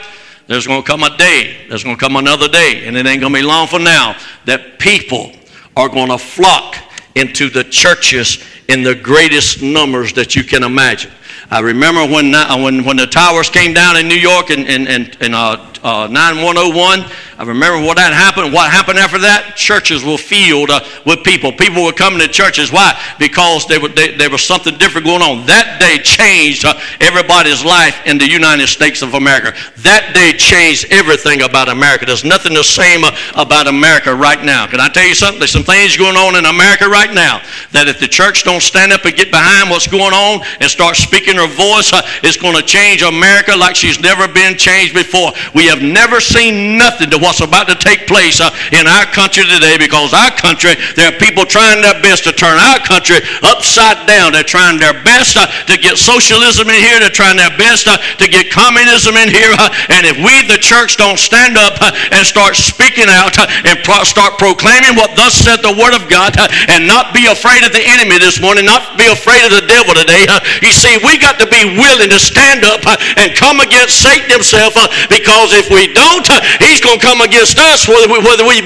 There's 0.51 0.67
going 0.67 0.83
to 0.83 0.87
come 0.87 1.05
a 1.05 1.17
day, 1.17 1.59
there's 1.69 1.85
going 1.85 1.95
to 1.95 2.01
come 2.01 2.17
another 2.17 2.49
day, 2.49 2.83
and 2.85 2.97
it 2.97 3.07
ain't 3.07 3.21
going 3.21 3.33
to 3.33 3.39
be 3.39 3.47
long 3.47 3.69
from 3.69 3.85
now, 3.85 4.17
that 4.47 4.81
people 4.81 5.31
are 5.77 5.89
going 5.89 6.09
to 6.09 6.19
flock 6.19 6.75
into 7.15 7.49
the 7.49 7.63
churches 7.63 8.43
in 8.67 8.83
the 8.83 8.97
greatest 8.97 9.63
numbers 9.63 10.13
that 10.15 10.35
you 10.35 10.43
can 10.43 10.65
imagine. 10.65 11.13
I 11.51 11.61
remember 11.61 12.07
when, 12.07 12.33
when, 12.63 12.85
when 12.85 12.97
the 12.97 13.07
towers 13.07 13.51
came 13.51 13.75
down 13.75 13.97
in 13.97 14.07
New 14.07 14.15
York 14.15 14.51
in, 14.51 14.61
in, 14.67 14.87
in, 14.87 15.11
in 15.21 15.35
uh, 15.35 15.71
uh, 15.83 16.07
9101. 16.11 17.05
I 17.41 17.45
remember 17.45 17.81
what 17.81 17.97
that 17.97 18.13
happened. 18.13 18.53
What 18.53 18.71
happened 18.71 18.99
after 18.99 19.17
that? 19.25 19.57
Churches 19.57 20.05
were 20.05 20.21
filled 20.21 20.69
uh, 20.69 20.85
with 21.07 21.25
people. 21.25 21.53
People 21.53 21.83
were 21.83 21.97
coming 21.97 22.21
to 22.21 22.29
churches. 22.29 22.71
Why? 22.71 22.93
Because 23.19 23.65
there, 23.65 23.81
were, 23.81 23.89
they, 23.89 24.13
there 24.13 24.29
was 24.29 24.45
something 24.45 24.77
different 24.77 25.07
going 25.09 25.25
on. 25.25 25.47
That 25.49 25.81
day 25.81 25.97
changed 26.05 26.69
uh, 26.69 26.77
everybody's 27.01 27.65
life 27.65 27.97
in 28.05 28.21
the 28.21 28.29
United 28.29 28.69
States 28.69 29.01
of 29.01 29.17
America. 29.17 29.57
That 29.81 30.13
day 30.13 30.37
changed 30.37 30.93
everything 30.93 31.41
about 31.41 31.73
America. 31.73 32.05
There's 32.05 32.29
nothing 32.29 32.53
the 32.53 32.63
same 32.63 33.09
uh, 33.09 33.17
about 33.33 33.73
America 33.73 34.13
right 34.13 34.45
now. 34.45 34.69
Can 34.69 34.81
I 34.81 34.93
tell 34.93 35.09
you 35.09 35.17
something? 35.17 35.41
There's 35.41 35.57
some 35.57 35.65
things 35.65 35.97
going 35.97 36.21
on 36.21 36.37
in 36.37 36.45
America 36.45 36.93
right 36.93 37.13
now 37.15 37.41
that 37.73 37.89
if 37.89 38.01
the 38.01 38.09
church 38.09 38.45
don't 38.45 38.61
stand 38.61 38.93
up 38.93 39.09
and 39.09 39.17
get 39.17 39.33
behind 39.33 39.73
what's 39.73 39.89
going 39.89 40.13
on 40.13 40.45
and 40.61 40.69
start 40.69 40.93
speaking 40.93 41.40
her 41.41 41.49
voice, 41.49 41.93
uh, 41.93 42.05
it's 42.23 42.37
going 42.37 42.55
to 42.55 42.63
change 42.63 43.03
America 43.03 43.57
like 43.57 43.75
she's 43.75 43.99
never 44.01 44.29
been 44.29 44.57
changed 44.57 44.93
before. 44.93 45.33
We 45.55 45.67
have 45.73 45.81
never 45.81 46.21
seen 46.21 46.77
nothing 46.77 47.09
to 47.11 47.19
what's 47.19 47.41
about 47.41 47.69
to 47.69 47.77
take 47.77 48.07
place 48.07 48.41
uh, 48.41 48.53
in 48.73 48.85
our 48.87 49.09
country 49.09 49.45
today 49.49 49.81
because 49.81 50.13
our 50.13 50.31
country, 50.37 50.77
there 50.97 51.09
are 51.09 51.19
people 51.19 51.45
trying 51.45 51.81
their 51.81 51.97
best 52.03 52.25
to 52.29 52.33
turn 52.33 52.61
our 52.61 52.81
country 52.85 53.25
upside 53.43 54.07
down. 54.07 54.33
They're 54.33 54.47
trying 54.47 54.79
their 54.79 54.97
best 55.05 55.37
uh, 55.37 55.49
to 55.67 55.77
get 55.77 55.97
socialism 55.97 56.69
in 56.69 56.79
here. 56.79 57.01
They're 57.01 57.13
trying 57.13 57.37
their 57.37 57.55
best 57.57 57.89
to 57.89 58.27
get 58.29 58.53
communism 58.53 59.17
in 59.17 59.29
here. 59.29 59.53
And 59.89 60.07
if 60.07 60.17
we, 60.21 60.45
the 60.47 60.61
church, 60.61 60.97
don't 60.97 61.19
stand 61.19 61.57
up 61.57 61.81
and 62.13 62.27
start 62.27 62.57
speaking 62.57 63.09
out 63.09 63.37
and 63.39 63.79
pro- 63.85 64.05
start 64.05 64.37
proclaiming 64.39 64.97
what 64.97 65.17
thus 65.17 65.35
said 65.35 65.63
the 65.63 65.73
Word 65.73 65.97
of 65.97 66.09
God 66.09 66.37
and 66.69 66.87
not 66.87 67.13
be 67.15 67.27
afraid 67.27 67.65
of 67.65 67.73
the 67.73 67.83
enemy 67.83 68.19
this 68.19 68.41
morning, 68.41 68.65
not 68.65 68.99
be 68.99 69.07
afraid 69.09 69.45
of 69.45 69.53
the 69.53 69.65
devil 69.67 69.95
today, 69.95 70.27
you 70.63 70.73
see, 70.73 70.99
we 71.05 71.19
got 71.19 71.30
to 71.39 71.47
be 71.47 71.77
willing 71.79 72.11
to 72.11 72.19
stand 72.19 72.65
up 72.65 72.83
uh, 72.87 72.97
and 73.21 73.37
come 73.37 73.61
against 73.61 74.03
Satan 74.03 74.31
himself 74.31 74.75
uh, 74.75 74.89
because 75.07 75.53
if 75.55 75.71
we 75.71 75.93
don't, 75.93 76.27
uh, 76.27 76.41
he's 76.59 76.81
going 76.81 76.99
to 76.99 77.05
come 77.05 77.21
against 77.21 77.59
us 77.61 77.87
whether 77.87 78.09
we, 78.09 78.19
whether 78.25 78.47
we, 78.47 78.65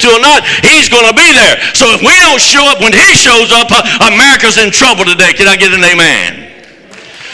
to 0.00 0.08
or 0.08 0.20
not. 0.20 0.44
He's 0.64 0.88
going 0.88 1.06
to 1.06 1.14
be 1.14 1.28
there. 1.32 1.60
So 1.74 1.90
if 1.92 2.00
we 2.00 2.14
don't 2.24 2.40
show 2.40 2.64
up 2.70 2.80
when 2.80 2.92
he 2.92 3.08
shows 3.16 3.52
up, 3.52 3.68
America's 4.00 4.56
in 4.56 4.70
trouble 4.70 5.04
today. 5.04 5.32
Can 5.32 5.48
I 5.48 5.56
get 5.56 5.72
an 5.72 5.84
amen? 5.84 6.39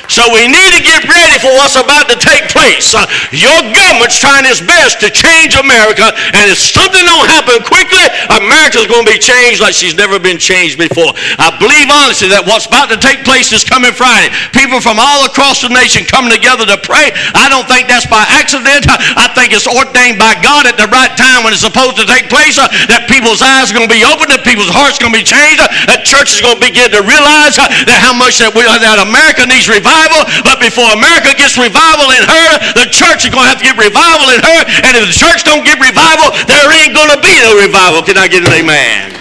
So 0.08 0.22
we 0.30 0.46
need 0.46 0.70
to 0.72 0.82
get 0.82 1.02
ready 1.04 1.36
for 1.42 1.50
what's 1.58 1.74
about 1.74 2.06
to 2.08 2.16
take 2.16 2.46
place. 2.48 2.94
Uh, 2.94 3.04
your 3.34 3.58
government's 3.74 4.16
trying 4.16 4.46
its 4.46 4.62
best 4.62 5.02
to 5.02 5.10
change 5.10 5.58
America, 5.58 6.06
and 6.32 6.46
if 6.46 6.58
something 6.58 7.02
don't 7.02 7.28
happen 7.28 7.58
quickly, 7.66 8.06
America's 8.30 8.86
going 8.86 9.02
to 9.02 9.10
be 9.10 9.18
changed 9.18 9.58
like 9.58 9.74
she's 9.74 9.98
never 9.98 10.18
been 10.22 10.38
changed 10.38 10.78
before. 10.78 11.10
I 11.42 11.50
believe 11.58 11.90
honestly 11.90 12.30
that 12.30 12.46
what's 12.46 12.70
about 12.70 12.88
to 12.94 12.98
take 12.98 13.26
place 13.26 13.50
is 13.50 13.66
coming 13.66 13.92
Friday. 13.92 14.30
People 14.54 14.78
from 14.78 15.02
all 15.02 15.26
across 15.26 15.60
the 15.62 15.70
nation 15.70 16.06
coming 16.06 16.30
together 16.30 16.64
to 16.70 16.78
pray. 16.86 17.10
I 17.34 17.50
don't 17.50 17.66
think 17.66 17.90
that's 17.90 18.06
by 18.06 18.22
accident. 18.30 18.86
I 18.88 19.26
think 19.34 19.50
it's 19.50 19.66
ordained 19.66 20.22
by 20.22 20.38
God 20.38 20.70
at 20.70 20.78
the 20.78 20.86
right 20.86 21.12
time 21.18 21.42
when 21.42 21.50
it's 21.50 21.66
supposed 21.66 21.98
to 21.98 22.06
take 22.06 22.30
place. 22.30 22.56
Uh, 22.56 22.70
that 22.86 23.10
people's 23.10 23.42
eyes 23.42 23.74
are 23.74 23.76
going 23.76 23.90
to 23.90 23.94
be 23.94 24.06
opened, 24.06 24.30
that 24.30 24.46
people's 24.46 24.70
hearts 24.70 25.02
are 25.02 25.08
going 25.08 25.14
to 25.14 25.20
be 25.20 25.26
changed, 25.26 25.58
uh, 25.60 25.68
that 25.90 26.06
church 26.06 26.30
is 26.30 26.40
going 26.40 26.56
to 26.56 26.62
begin 26.62 26.88
to 26.94 27.02
realize 27.02 27.58
uh, 27.58 27.66
that 27.90 27.98
how 27.98 28.14
much 28.14 28.38
that, 28.38 28.54
we, 28.54 28.62
that 28.62 29.02
America 29.02 29.42
needs 29.48 29.66
revival 29.66 29.95
revival, 29.96 30.28
but 30.44 30.60
before 30.60 30.88
America 30.92 31.32
gets 31.32 31.56
revival 31.56 32.12
in 32.12 32.20
her, 32.20 32.48
the 32.76 32.86
church 32.92 33.24
is 33.24 33.32
going 33.32 33.48
to 33.48 33.50
have 33.56 33.60
to 33.60 33.66
get 33.66 33.76
revival 33.80 34.28
in 34.28 34.40
her. 34.44 34.60
And 34.84 34.92
if 34.92 35.08
the 35.08 35.16
church 35.16 35.48
don't 35.48 35.64
get 35.64 35.80
revival, 35.80 36.36
there 36.44 36.68
ain't 36.68 36.92
going 36.92 37.12
to 37.16 37.20
be 37.24 37.32
no 37.40 37.56
revival. 37.56 38.04
Can 38.04 38.20
I 38.20 38.28
get 38.28 38.44
an 38.44 38.52
amen? 38.52 39.16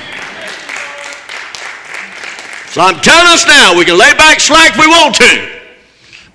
So 2.75 2.83
I'm 2.83 2.99
telling 2.99 3.31
us 3.31 3.47
now, 3.47 3.71
we 3.71 3.87
can 3.87 3.95
lay 3.95 4.11
back 4.19 4.43
slack 4.43 4.75
if 4.75 4.79
we 4.79 4.87
want 4.87 5.15
to. 5.23 5.55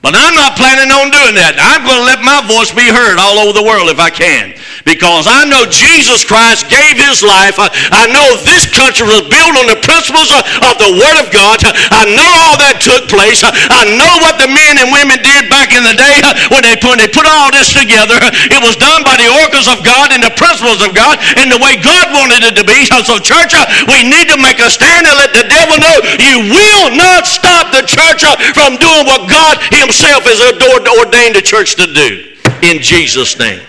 But 0.00 0.16
I'm 0.16 0.33
not 0.33 0.57
planning 0.57 0.88
on 0.88 1.12
doing 1.12 1.37
that. 1.37 1.61
I'm 1.61 1.85
going 1.85 2.00
to 2.00 2.09
let 2.09 2.24
my 2.24 2.40
voice 2.48 2.72
be 2.72 2.88
heard 2.88 3.20
all 3.20 3.37
over 3.44 3.53
the 3.53 3.61
world 3.61 3.92
if 3.92 4.00
I 4.00 4.09
can 4.09 4.57
because 4.85 5.29
I 5.29 5.45
know 5.49 5.66
Jesus 5.69 6.25
Christ 6.25 6.69
gave 6.73 6.97
his 6.97 7.21
life. 7.23 7.57
I 7.59 8.09
know 8.09 8.37
this 8.45 8.64
country 8.69 9.07
was 9.07 9.27
built 9.29 9.55
on 9.57 9.66
the 9.69 9.81
principles 9.81 10.33
of 10.33 10.75
the 10.81 10.93
Word 10.97 11.16
of 11.21 11.29
God. 11.33 11.61
I 11.64 12.09
know 12.09 12.31
all 12.47 12.57
that 12.61 12.81
took 12.81 13.09
place. 13.11 13.45
I 13.45 13.83
know 13.97 14.14
what 14.25 14.40
the 14.40 14.49
men 14.49 14.81
and 14.81 14.88
women 14.93 15.21
did 15.21 15.49
back 15.53 15.73
in 15.77 15.85
the 15.85 15.97
day 15.97 16.16
uh, 16.25 16.33
when 16.55 16.64
they 16.64 16.77
put, 16.79 16.97
they 17.01 17.11
put 17.11 17.29
all 17.29 17.53
this 17.53 17.73
together. 17.73 18.16
It 18.49 18.61
was 18.62 18.77
done 18.81 19.05
by 19.05 19.21
the 19.21 19.29
oracles 19.43 19.69
of 19.69 19.85
God 19.85 20.12
and 20.12 20.25
the 20.25 20.33
principles 20.35 20.81
of 20.81 20.97
God 20.97 21.21
and 21.37 21.53
the 21.53 21.61
way 21.61 21.77
God 21.81 22.12
wanted 22.16 22.45
it 22.47 22.55
to 22.57 22.64
be. 22.64 22.87
So, 23.05 23.19
church, 23.19 23.57
uh, 23.57 23.64
we 23.88 24.05
need 24.07 24.29
to 24.33 24.38
make 24.38 24.61
a 24.61 24.71
stand 24.71 25.09
and 25.09 25.16
let 25.16 25.33
the 25.33 25.47
devil 25.49 25.77
know 25.81 25.97
you 26.21 26.53
will 26.53 26.88
not 26.97 27.27
stop 27.27 27.73
the 27.73 27.85
church 27.85 28.23
uh, 28.25 28.37
from 28.53 28.77
doing 28.81 29.05
what 29.09 29.29
God 29.29 29.61
himself 29.73 30.25
has 30.25 30.40
ordained 30.40 31.37
the 31.37 31.43
church 31.43 31.77
to 31.77 31.87
do. 31.87 32.31
In 32.62 32.83
Jesus' 32.83 33.38
name. 33.38 33.61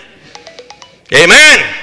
Amen. 1.14 1.81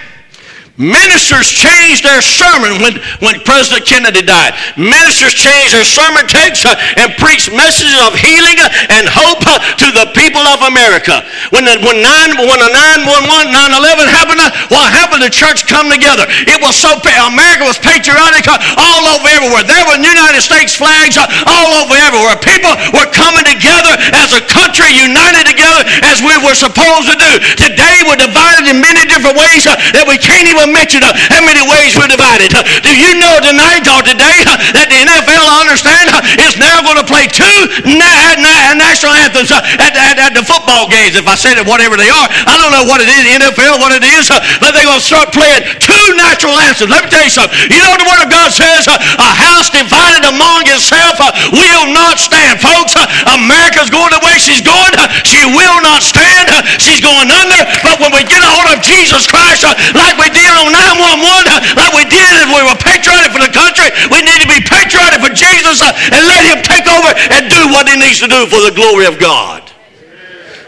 Ministers 0.79 1.51
changed 1.51 2.07
their 2.07 2.23
sermon 2.23 2.79
when, 2.79 2.95
when 3.19 3.35
President 3.43 3.83
Kennedy 3.83 4.23
died. 4.23 4.55
Ministers 4.79 5.35
changed 5.35 5.75
their 5.75 5.83
sermon 5.83 6.23
texts 6.23 6.63
uh, 6.63 6.71
and 6.95 7.11
preached 7.19 7.51
messages 7.51 7.99
of 8.07 8.15
healing 8.15 8.55
and 8.87 9.03
hope 9.11 9.43
uh, 9.43 9.59
to 9.75 9.91
the 9.91 10.07
people 10.15 10.39
of 10.47 10.63
America. 10.71 11.19
When 11.51 11.67
the, 11.67 11.75
when, 11.83 11.99
9, 11.99 12.39
when 12.39 12.59
the 12.63 12.71
911, 12.71 13.51
9-11 13.51 14.07
happened, 14.07 14.39
uh, 14.39 14.47
what 14.71 14.87
happened? 14.95 15.19
The 15.19 15.27
church 15.27 15.67
come 15.67 15.91
together. 15.91 16.23
It 16.47 16.63
was 16.63 16.79
so, 16.79 16.95
America 17.27 17.67
was 17.67 17.75
patriotic 17.75 18.47
all 18.79 19.03
over 19.19 19.27
everywhere. 19.35 19.67
There 19.67 19.83
were 19.83 19.99
United 19.99 20.39
States 20.39 20.79
flags 20.79 21.19
all 21.19 21.69
over 21.83 21.91
everywhere. 21.91 22.39
People 22.39 22.71
were 22.95 23.09
coming 23.11 23.43
together 23.43 23.99
as 24.15 24.31
a 24.31 24.39
country, 24.47 24.95
united 24.95 25.43
together 25.43 25.83
as 26.07 26.23
we 26.23 26.39
were 26.39 26.55
supposed 26.55 27.11
to 27.11 27.19
do. 27.19 27.31
Today 27.59 27.99
we're 28.07 28.21
divided 28.21 28.71
in 28.71 28.79
many 28.79 29.03
different 29.11 29.35
ways 29.35 29.67
that 29.67 30.07
we 30.07 30.15
can't 30.15 30.47
even 30.47 30.68
even 30.69 30.77
mention 30.77 31.01
uh, 31.01 31.09
how 31.33 31.41
many 31.41 31.65
ways 31.65 31.97
we're 31.97 32.09
divided. 32.09 32.53
Uh, 32.53 32.61
do 32.85 32.93
you 32.93 33.17
know 33.17 33.33
tonight 33.41 33.85
or 33.89 34.05
today 34.05 34.45
uh, 34.45 34.53
that 34.77 34.87
the 34.93 34.97
NFL, 35.01 35.41
I 35.41 35.57
understand, 35.65 36.05
uh, 36.13 36.45
is 36.45 36.61
now 36.61 36.85
going 36.85 37.01
to 37.01 37.07
play 37.07 37.25
two 37.25 37.57
na- 37.89 38.37
na- 38.37 38.77
national 38.77 39.17
anthems 39.17 39.49
uh, 39.49 39.57
at, 39.81 39.97
at, 39.97 40.15
at 40.21 40.31
the 40.37 40.45
football 40.45 40.85
games? 40.85 41.17
If 41.17 41.25
I 41.25 41.33
said 41.33 41.57
it, 41.57 41.65
whatever 41.65 41.97
they 41.97 42.09
are, 42.09 42.27
I 42.45 42.53
don't 42.61 42.69
know 42.69 42.85
what 42.85 43.01
it 43.01 43.09
is, 43.09 43.25
NFL, 43.41 43.81
what 43.81 43.93
it 43.97 44.05
is, 44.05 44.29
uh, 44.29 44.37
but 44.61 44.77
they're 44.77 44.85
going 44.85 45.01
to 45.01 45.05
start 45.05 45.33
playing 45.33 45.65
two 45.81 46.05
national 46.15 46.53
anthems. 46.61 46.93
Let 46.93 47.05
me 47.05 47.09
tell 47.09 47.25
you 47.25 47.33
something. 47.33 47.57
You 47.73 47.81
know 47.81 47.89
what 47.89 48.01
the 48.01 48.09
Word 48.09 48.21
of 48.21 48.29
God 48.29 48.53
says? 48.53 48.85
A 48.85 49.29
house 49.33 49.73
divided 49.73 50.29
among 50.29 50.69
itself 50.69 51.17
will 51.49 51.85
not 51.89 52.21
stand. 52.21 52.61
Folks, 52.61 52.93
America's 53.25 53.89
going 53.89 54.13
the 54.13 54.21
way 54.21 54.37
she's 54.37 54.61
going. 54.61 54.93
She 55.25 55.41
will 55.49 55.79
not 55.81 56.05
stand. 56.05 56.51
She's 56.77 57.01
going 57.01 57.29
under. 57.31 57.61
But 57.81 58.01
when 58.03 58.11
we 58.13 58.21
get 58.27 58.41
a 58.43 58.49
hold 58.49 58.77
of 58.77 58.79
Jesus 58.83 59.25
Christ, 59.25 59.65
like 59.95 60.15
we 60.19 60.29
did 60.29 60.58
on 60.59 60.75
911, 60.75 61.15
uh, 61.47 61.79
like 61.79 61.93
we 61.95 62.05
did 62.07 62.27
if 62.43 62.49
we 62.51 62.61
were 62.63 62.79
patriotic 62.79 63.31
for 63.31 63.43
the 63.43 63.51
country, 63.51 63.87
we 64.11 64.19
need 64.23 64.43
to 64.43 64.49
be 64.49 64.59
patriotic 64.59 65.23
for 65.23 65.31
Jesus 65.31 65.79
uh, 65.79 65.91
and 66.11 66.21
let 66.27 66.43
him 66.43 66.59
take 66.63 66.87
over 66.87 67.11
and 67.35 67.47
do 67.47 67.61
what 67.71 67.87
he 67.87 67.95
needs 67.95 68.19
to 68.19 68.27
do 68.27 68.47
for 68.51 68.59
the 68.59 68.73
glory 68.75 69.07
of 69.07 69.19
God. 69.19 69.63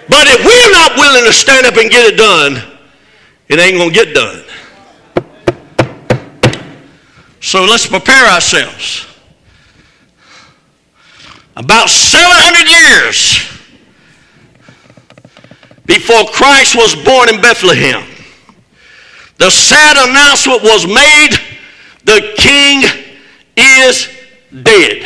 But 0.08 0.28
if 0.28 0.44
we're 0.44 0.74
not 0.76 1.00
willing 1.00 1.24
to 1.26 1.34
stand 1.34 1.66
up 1.68 1.76
and 1.76 1.90
get 1.90 2.04
it 2.08 2.18
done, 2.18 2.60
it 3.48 3.60
ain't 3.60 3.78
going 3.78 3.92
to 3.92 3.96
get 3.96 4.16
done. 4.16 4.44
So 7.42 7.66
let's 7.66 7.88
prepare 7.88 8.28
ourselves. 8.28 9.08
About 11.56 11.90
700 11.90 12.70
years 12.70 13.52
before 15.86 16.26
Christ 16.32 16.76
was 16.76 16.96
born 16.96 17.30
in 17.30 17.42
Bethlehem, 17.42 18.04
the 19.42 19.50
sad 19.50 19.98
announcement 19.98 20.62
was 20.62 20.86
made 20.86 21.34
the 22.04 22.34
king 22.38 22.84
is 23.58 24.08
dead. 24.64 25.06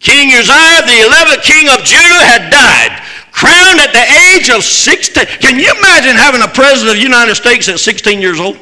King 0.00 0.34
Uzziah, 0.34 0.82
the 0.82 0.98
11th 1.08 1.42
king 1.42 1.68
of 1.68 1.78
Judah, 1.84 2.24
had 2.26 2.50
died, 2.50 3.02
crowned 3.30 3.78
at 3.78 3.92
the 3.92 4.04
age 4.34 4.50
of 4.50 4.64
16. 4.64 5.26
Can 5.40 5.60
you 5.60 5.72
imagine 5.78 6.16
having 6.16 6.42
a 6.42 6.48
president 6.48 6.90
of 6.90 6.96
the 6.96 7.02
United 7.02 7.36
States 7.36 7.68
at 7.68 7.78
16 7.78 8.20
years 8.20 8.40
old? 8.40 8.58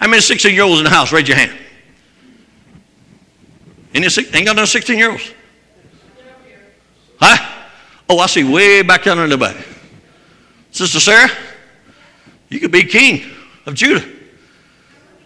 How 0.00 0.06
many 0.06 0.22
16 0.22 0.54
year 0.54 0.62
olds 0.62 0.78
in 0.78 0.84
the 0.84 0.90
house? 0.90 1.10
Raise 1.10 1.26
your 1.26 1.36
hand. 1.36 1.52
Any, 3.94 4.06
ain't 4.32 4.46
got 4.46 4.54
no 4.54 4.64
16 4.64 4.96
year 4.96 5.10
olds? 5.10 5.32
Huh? 7.20 7.64
Oh, 8.08 8.18
I 8.20 8.26
see 8.26 8.44
way 8.44 8.82
back 8.82 9.02
down 9.02 9.18
in 9.18 9.28
the 9.28 9.36
back. 9.36 9.56
Sister 10.70 11.00
Sarah, 11.00 11.30
you 12.48 12.60
could 12.60 12.72
be 12.72 12.84
king 12.84 13.30
of 13.66 13.74
Judah. 13.74 14.06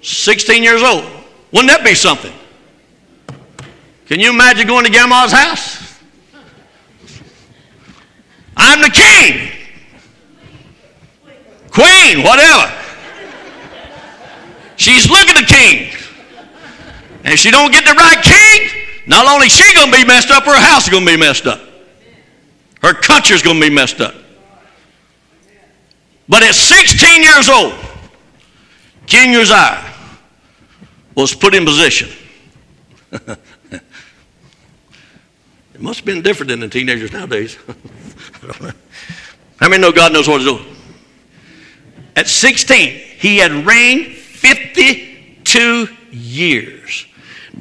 16 0.03 0.63
years 0.63 0.83
old. 0.83 1.05
Wouldn't 1.53 1.71
that 1.71 1.85
be 1.85 1.95
something? 1.95 2.33
Can 4.07 4.21
you 4.21 4.31
imagine 4.31 4.67
going 4.67 4.85
to 4.85 4.91
grandma's 4.91 5.33
house? 5.33 6.01
I'm 8.57 8.81
the 8.83 8.91
king. 8.91 9.51
Queen, 11.71 12.23
whatever. 12.23 12.73
She's 14.77 15.09
looking 15.09 15.35
the 15.37 15.47
king. 15.47 15.95
And 17.25 17.33
if 17.33 17.39
she 17.39 17.51
don't 17.51 17.73
get 17.73 17.85
the 17.85 17.95
right 17.95 18.23
king, 18.23 18.83
not 19.07 19.27
only 19.27 19.49
she 19.49 19.73
gonna 19.75 19.93
be 19.93 20.05
messed 20.05 20.31
up, 20.31 20.45
her 20.45 20.61
house 20.61 20.85
is 20.85 20.91
gonna 20.91 21.07
be 21.07 21.17
messed 21.17 21.47
up. 21.47 21.61
Her 22.83 22.93
country's 22.93 23.43
gonna 23.43 23.61
be 23.61 23.71
messed 23.71 24.01
up. 24.01 24.15
But 26.29 26.43
at 26.43 26.55
16 26.55 27.23
years 27.23 27.49
old, 27.49 27.75
King 29.07 29.35
Uzziah 29.37 29.93
was 31.15 31.35
put 31.35 31.55
in 31.55 31.65
position. 31.65 32.09
it 33.13 33.83
must 35.79 36.01
have 36.01 36.07
been 36.07 36.23
different 36.23 36.49
than 36.49 36.61
the 36.61 36.69
teenagers 36.69 37.13
nowadays. 37.13 37.57
How 39.61 39.69
many 39.69 39.81
know 39.81 39.93
God 39.93 40.13
knows 40.13 40.29
what 40.29 40.39
to 40.39 40.45
do? 40.45 40.61
At 42.17 42.29
16, 42.29 42.89
he 43.19 43.39
had 43.39 43.53
reigned 43.67 44.15
52 44.15 45.89
years. 46.11 47.07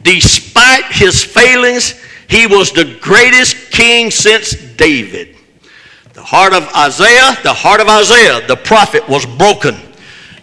Despite 0.02 0.86
his 0.86 1.24
failings, 1.24 2.02
he 2.28 2.47
was 2.47 2.71
the 2.71 2.97
greatest 3.02 3.71
king 3.71 4.10
since 4.10 4.56
David. 4.76 5.36
The 6.21 6.27
heart 6.27 6.53
of 6.53 6.69
Isaiah, 6.77 7.34
the 7.41 7.51
heart 7.51 7.81
of 7.81 7.89
Isaiah, 7.89 8.45
the 8.45 8.55
prophet, 8.55 9.01
was 9.10 9.25
broken. 9.25 9.73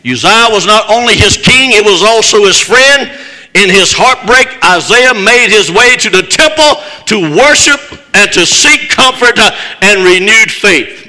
Uzziah 0.03 0.51
was 0.51 0.67
not 0.67 0.91
only 0.91 1.15
his 1.15 1.39
king, 1.39 1.71
it 1.71 1.87
was 1.87 2.03
also 2.03 2.43
his 2.51 2.59
friend. 2.59 3.07
In 3.55 3.71
his 3.71 3.95
heartbreak, 3.95 4.59
Isaiah 4.59 5.15
made 5.15 5.55
his 5.55 5.71
way 5.71 5.95
to 6.03 6.11
the 6.11 6.27
temple 6.27 6.83
to 7.15 7.31
worship 7.31 7.79
and 8.11 8.27
to 8.35 8.43
seek 8.43 8.91
comfort 8.91 9.39
uh, 9.39 9.55
and 9.79 10.03
renewed 10.03 10.51
faith. 10.51 11.07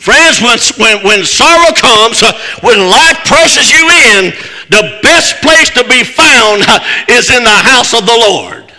Friends, 0.00 0.40
when, 0.40 0.56
when, 0.80 1.04
when 1.04 1.20
sorrow 1.28 1.76
comes, 1.76 2.24
uh, 2.24 2.32
when 2.64 2.80
life 2.80 3.20
presses 3.28 3.68
you 3.68 3.84
in, 4.16 4.32
the 4.72 5.04
best 5.04 5.36
place 5.44 5.68
to 5.76 5.84
be 5.84 6.00
found 6.00 6.64
uh, 6.64 6.80
is 7.12 7.28
in 7.28 7.44
the 7.44 7.60
house 7.60 7.92
of 7.92 8.08
the 8.08 8.16
Lord. 8.24 8.69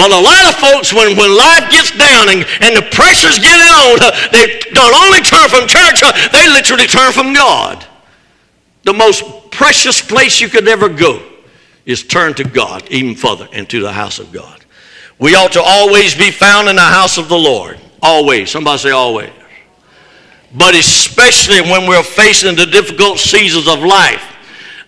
But 0.00 0.12
a 0.12 0.18
lot 0.18 0.48
of 0.48 0.54
folks, 0.54 0.94
when, 0.94 1.14
when 1.14 1.36
life 1.36 1.70
gets 1.70 1.90
down 1.90 2.30
and, 2.30 2.46
and 2.62 2.74
the 2.74 2.88
pressure's 2.90 3.38
getting 3.38 3.68
on, 3.68 3.98
they 4.32 4.58
don't 4.72 4.94
only 4.94 5.20
turn 5.20 5.46
from 5.50 5.68
church, 5.68 6.02
uh, 6.02 6.10
they 6.32 6.48
literally 6.48 6.86
turn 6.86 7.12
from 7.12 7.34
God. 7.34 7.86
The 8.84 8.94
most 8.94 9.50
precious 9.50 10.00
place 10.00 10.40
you 10.40 10.48
could 10.48 10.66
ever 10.68 10.88
go 10.88 11.22
is 11.84 12.02
turn 12.02 12.32
to 12.36 12.44
God, 12.44 12.88
even 12.88 13.14
further, 13.14 13.46
into 13.52 13.82
the 13.82 13.92
house 13.92 14.18
of 14.18 14.32
God. 14.32 14.64
We 15.18 15.34
ought 15.34 15.52
to 15.52 15.62
always 15.62 16.16
be 16.16 16.30
found 16.30 16.70
in 16.70 16.76
the 16.76 16.80
house 16.80 17.18
of 17.18 17.28
the 17.28 17.36
Lord. 17.36 17.78
Always. 18.02 18.50
Somebody 18.50 18.78
say 18.78 18.92
always. 18.92 19.32
But 20.54 20.74
especially 20.74 21.60
when 21.60 21.86
we're 21.86 22.02
facing 22.02 22.56
the 22.56 22.64
difficult 22.64 23.18
seasons 23.18 23.68
of 23.68 23.80
life. 23.80 24.29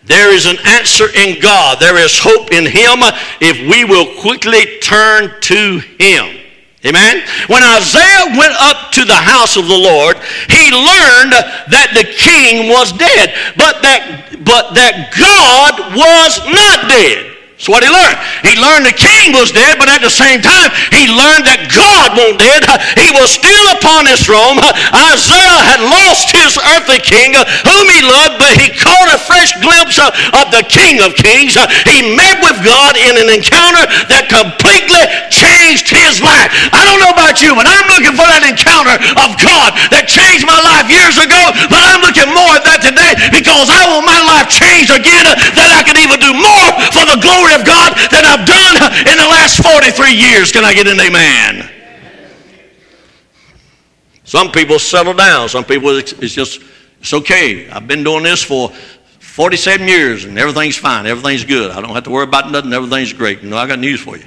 There 0.05 0.35
is 0.35 0.47
an 0.47 0.57
answer 0.67 1.07
in 1.15 1.41
God. 1.41 1.79
There 1.81 1.97
is 1.97 2.19
hope 2.19 2.51
in 2.51 2.67
Him 2.67 3.01
if 3.41 3.59
we 3.71 3.85
will 3.85 4.21
quickly 4.21 4.79
turn 4.81 5.41
to 5.41 5.79
Him. 5.99 6.43
Amen. 6.85 7.23
When 7.47 7.63
Isaiah 7.63 8.35
went 8.37 8.55
up 8.59 8.91
to 8.93 9.05
the 9.05 9.15
house 9.15 9.57
of 9.57 9.69
the 9.69 9.79
Lord, 9.79 10.17
he 10.51 10.67
learned 10.75 11.31
that 11.71 11.95
the 11.95 12.11
king 12.11 12.67
was 12.67 12.91
dead, 12.91 13.31
but 13.55 13.79
that 13.87 14.43
but 14.43 14.75
that 14.75 15.15
God 15.15 15.95
was 15.95 16.43
not 16.51 16.91
dead. 16.91 17.32
That's 17.63 17.79
what 17.79 17.87
he 17.87 17.95
learned. 17.95 18.19
He 18.43 18.59
learned 18.59 18.91
the 18.91 18.99
king 18.99 19.39
was 19.39 19.55
dead, 19.55 19.79
but 19.79 19.87
at 19.87 20.03
the 20.03 20.11
same 20.11 20.43
time, 20.43 20.75
he 20.91 21.07
learned 21.07 21.47
that 21.47 21.71
God 21.71 22.19
wasn't 22.19 22.43
dead. 22.43 22.67
He 22.99 23.15
was 23.15 23.31
still 23.31 23.67
upon 23.79 24.11
his 24.11 24.19
throne. 24.19 24.59
Isaiah 24.91 25.63
had 25.63 25.79
lost 25.79 26.35
his 26.35 26.59
earthly 26.75 26.99
king, 26.99 27.39
whom 27.39 27.87
he 27.87 28.03
loved, 28.03 28.43
but 28.43 28.59
he 28.59 28.67
caught 28.75 29.15
a 29.15 29.19
fresh 29.23 29.55
glimpse 29.63 30.03
of, 30.03 30.11
the 30.51 30.67
King 30.67 31.07
of 31.07 31.15
Kings. 31.15 31.55
He 31.87 32.19
met 32.19 32.43
with 32.43 32.59
God 32.67 32.99
in 32.99 33.15
an 33.15 33.31
encounter 33.31 33.87
that 34.11 34.27
completely 34.27 35.07
changed 35.31 35.87
his 35.87 36.19
life. 36.19 36.51
I 36.75 36.83
don't 36.83 36.99
know 36.99 37.15
about 37.15 37.39
you, 37.39 37.55
but 37.55 37.71
I'm 37.71 37.87
looking 37.95 38.19
for 38.19 38.27
that 38.27 38.43
encounter 38.43 38.99
of 39.23 39.39
God 39.39 39.71
that 39.95 40.11
changed 40.11 40.45
my 40.45 40.59
life 40.67 40.91
years 40.91 41.15
ago, 41.15 41.41
but 41.71 41.79
I'm 41.79 42.03
looking 42.03 42.27
more 42.27 42.59
at 42.59 42.67
that 42.67 42.83
today 42.83 43.15
because 43.31 43.71
I 43.71 43.87
want 43.87 44.03
my 44.03 44.19
life 44.35 44.51
changed 44.51 44.91
again 44.91 45.31
that 45.31 45.71
I 45.79 45.87
can 45.87 45.95
even 46.03 46.19
do 46.19 46.35
more 46.35 46.69
for 46.91 47.07
the 47.07 47.23
glory 47.23 47.52
of 47.61 47.67
God 47.67 47.95
than 48.11 48.25
I've 48.25 48.47
done 48.47 48.77
in 49.09 49.17
the 49.17 49.29
last 49.29 49.63
43 49.63 50.13
years. 50.13 50.53
Can 50.53 50.65
I 50.65 50.75
get 50.75 50.87
an 50.87 51.01
amen? 51.01 51.71
Some 54.25 54.51
people 54.51 54.79
settle 54.79 55.15
down. 55.15 55.49
Some 55.49 55.65
people, 55.65 55.91
it's, 55.97 56.13
just, 56.13 56.63
it's 57.01 57.13
okay. 57.13 57.69
I've 57.69 57.87
been 57.87 58.05
doing 58.05 58.23
this 58.23 58.43
for 58.43 58.71
47 59.19 59.87
years 59.87 60.25
and 60.25 60.39
everything's 60.39 60.77
fine. 60.77 61.07
Everything's 61.07 61.45
good. 61.45 61.71
I 61.71 61.81
don't 61.81 61.95
have 61.95 62.05
to 62.05 62.11
worry 62.11 62.25
about 62.25 62.51
nothing. 62.51 62.73
Everything's 62.73 63.13
great. 63.13 63.43
Know, 63.43 63.57
I 63.57 63.67
got 63.67 63.79
news 63.79 64.01
for 64.01 64.17
you. 64.17 64.25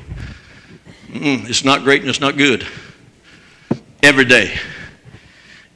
Mm-mm, 1.08 1.50
it's 1.50 1.64
not 1.64 1.84
great 1.84 2.02
and 2.02 2.10
it's 2.10 2.20
not 2.20 2.38
good. 2.38 2.68
Every 4.04 4.26
day 4.26 4.58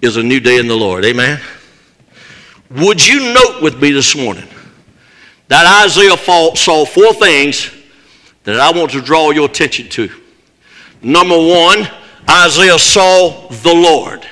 is 0.01 0.17
a 0.17 0.23
new 0.23 0.39
day 0.39 0.59
in 0.59 0.67
the 0.67 0.75
Lord. 0.75 1.05
Amen. 1.05 1.39
Would 2.71 3.07
you 3.07 3.33
note 3.33 3.61
with 3.61 3.81
me 3.81 3.91
this 3.91 4.15
morning 4.15 4.47
that 5.49 5.83
Isaiah 5.85 6.17
saw 6.55 6.85
four 6.85 7.13
things 7.13 7.71
that 8.43 8.59
I 8.59 8.71
want 8.71 8.91
to 8.91 9.01
draw 9.01 9.31
your 9.31 9.45
attention 9.45 9.89
to? 9.89 10.09
Number 11.01 11.37
one, 11.37 11.87
Isaiah 12.29 12.79
saw 12.79 13.47
the 13.49 13.73
Lord. 13.73 14.25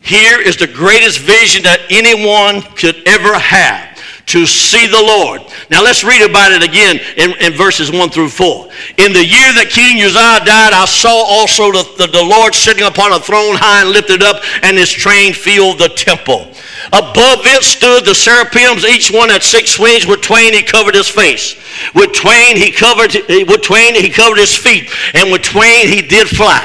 Here 0.00 0.40
is 0.40 0.56
the 0.56 0.66
greatest 0.66 1.20
vision 1.20 1.62
that 1.64 1.80
anyone 1.90 2.62
could 2.74 3.06
ever 3.06 3.38
have 3.38 3.90
to 4.26 4.46
see 4.46 4.86
the 4.86 5.02
Lord. 5.02 5.42
Now 5.70 5.82
let's 5.82 6.04
read 6.04 6.22
about 6.22 6.52
it 6.52 6.62
again 6.62 7.00
in, 7.16 7.32
in, 7.40 7.52
verses 7.52 7.90
1 7.90 8.10
through 8.10 8.28
4. 8.28 8.70
In 8.96 9.12
the 9.12 9.24
year 9.24 9.52
that 9.58 9.68
King 9.70 10.00
Uzziah 10.00 10.46
died, 10.46 10.72
I 10.72 10.86
saw 10.86 11.10
also 11.10 11.72
the, 11.72 11.82
the, 11.98 12.06
the 12.06 12.22
Lord 12.22 12.54
sitting 12.54 12.84
upon 12.84 13.12
a 13.12 13.18
throne 13.18 13.56
high 13.56 13.82
and 13.82 13.90
lifted 13.90 14.22
up, 14.22 14.42
and 14.62 14.78
his 14.78 14.90
train 14.90 15.32
filled 15.32 15.78
the 15.78 15.88
temple. 15.88 16.52
Above 16.92 17.46
it 17.46 17.62
stood 17.62 18.04
the 18.04 18.14
seraphims, 18.14 18.84
each 18.84 19.12
one 19.12 19.28
had 19.28 19.44
six 19.44 19.78
wings. 19.78 20.06
With 20.06 20.22
twain 20.22 20.52
he 20.52 20.62
covered 20.62 20.96
his 20.96 21.08
face. 21.08 21.54
With 21.94 22.12
twain 22.12 22.56
he 22.56 22.72
covered 22.72 23.14
eh, 23.14 23.44
with 23.46 23.62
twain 23.62 23.94
he 23.94 24.10
covered 24.10 24.38
his 24.38 24.56
feet, 24.56 24.90
and 25.14 25.30
with 25.30 25.42
twain 25.42 25.86
he 25.86 26.02
did 26.02 26.28
fly. 26.28 26.60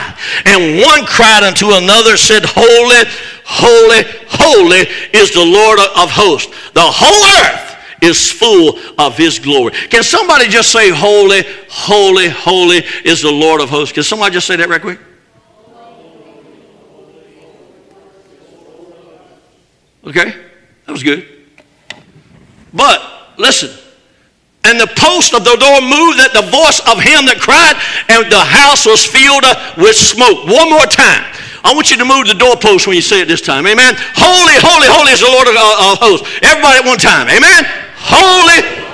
And 0.46 0.82
one 0.82 1.06
cried 1.06 1.44
unto 1.44 1.74
another, 1.74 2.18
said, 2.18 2.44
Holy, 2.44 3.06
holy, 3.46 4.04
holy 4.28 4.90
is 5.14 5.32
the 5.32 5.46
Lord 5.46 5.80
of 5.80 6.10
hosts. 6.10 6.52
The 6.74 6.82
whole 6.82 7.46
earth 7.46 7.78
is 8.02 8.32
full 8.32 8.80
of 8.98 9.16
his 9.18 9.38
glory. 9.38 9.74
Can 9.90 10.04
somebody 10.04 10.48
just 10.48 10.72
say, 10.72 10.90
Holy, 10.90 11.44
holy, 11.70 12.30
holy 12.30 12.84
is 13.04 13.22
the 13.22 13.32
Lord 13.32 13.62
of 13.62 13.70
hosts? 13.70 13.94
Can 13.94 14.04
somebody 14.04 14.34
just 14.34 14.48
say 14.48 14.56
that 14.56 14.70
right 14.70 14.82
quick? 14.82 15.00
Okay, 20.06 20.34
that 20.86 20.92
was 20.92 21.04
good. 21.04 21.26
But 22.74 23.02
listen, 23.38 23.72
and 24.66 24.80
the 24.80 24.90
post 24.98 25.34
of 25.34 25.44
the 25.44 25.56
door 25.58 25.82
moved 25.82 26.20
at 26.22 26.34
the 26.34 26.46
voice 26.50 26.82
of 26.90 27.02
him 27.02 27.26
that 27.30 27.38
cried, 27.42 27.78
and 28.10 28.26
the 28.30 28.42
house 28.42 28.86
was 28.86 29.06
filled 29.06 29.46
with 29.78 29.96
smoke. 29.96 30.46
One 30.46 30.70
more 30.70 30.86
time. 30.86 31.26
I 31.66 31.74
want 31.74 31.90
you 31.90 31.98
to 31.98 32.06
move 32.06 32.30
the 32.30 32.38
doorpost 32.38 32.86
when 32.86 32.94
you 32.94 33.02
say 33.02 33.22
it 33.22 33.28
this 33.28 33.42
time. 33.42 33.66
Amen. 33.66 33.98
Holy, 34.14 34.54
holy, 34.62 34.86
holy 34.86 35.18
is 35.18 35.26
the 35.26 35.30
Lord 35.34 35.50
of, 35.50 35.58
uh, 35.58 35.90
of 35.90 35.98
hosts. 35.98 36.30
Everybody 36.46 36.78
at 36.78 36.86
one 36.86 37.02
time. 37.02 37.26
Amen. 37.26 37.66
Holy, 37.98 38.85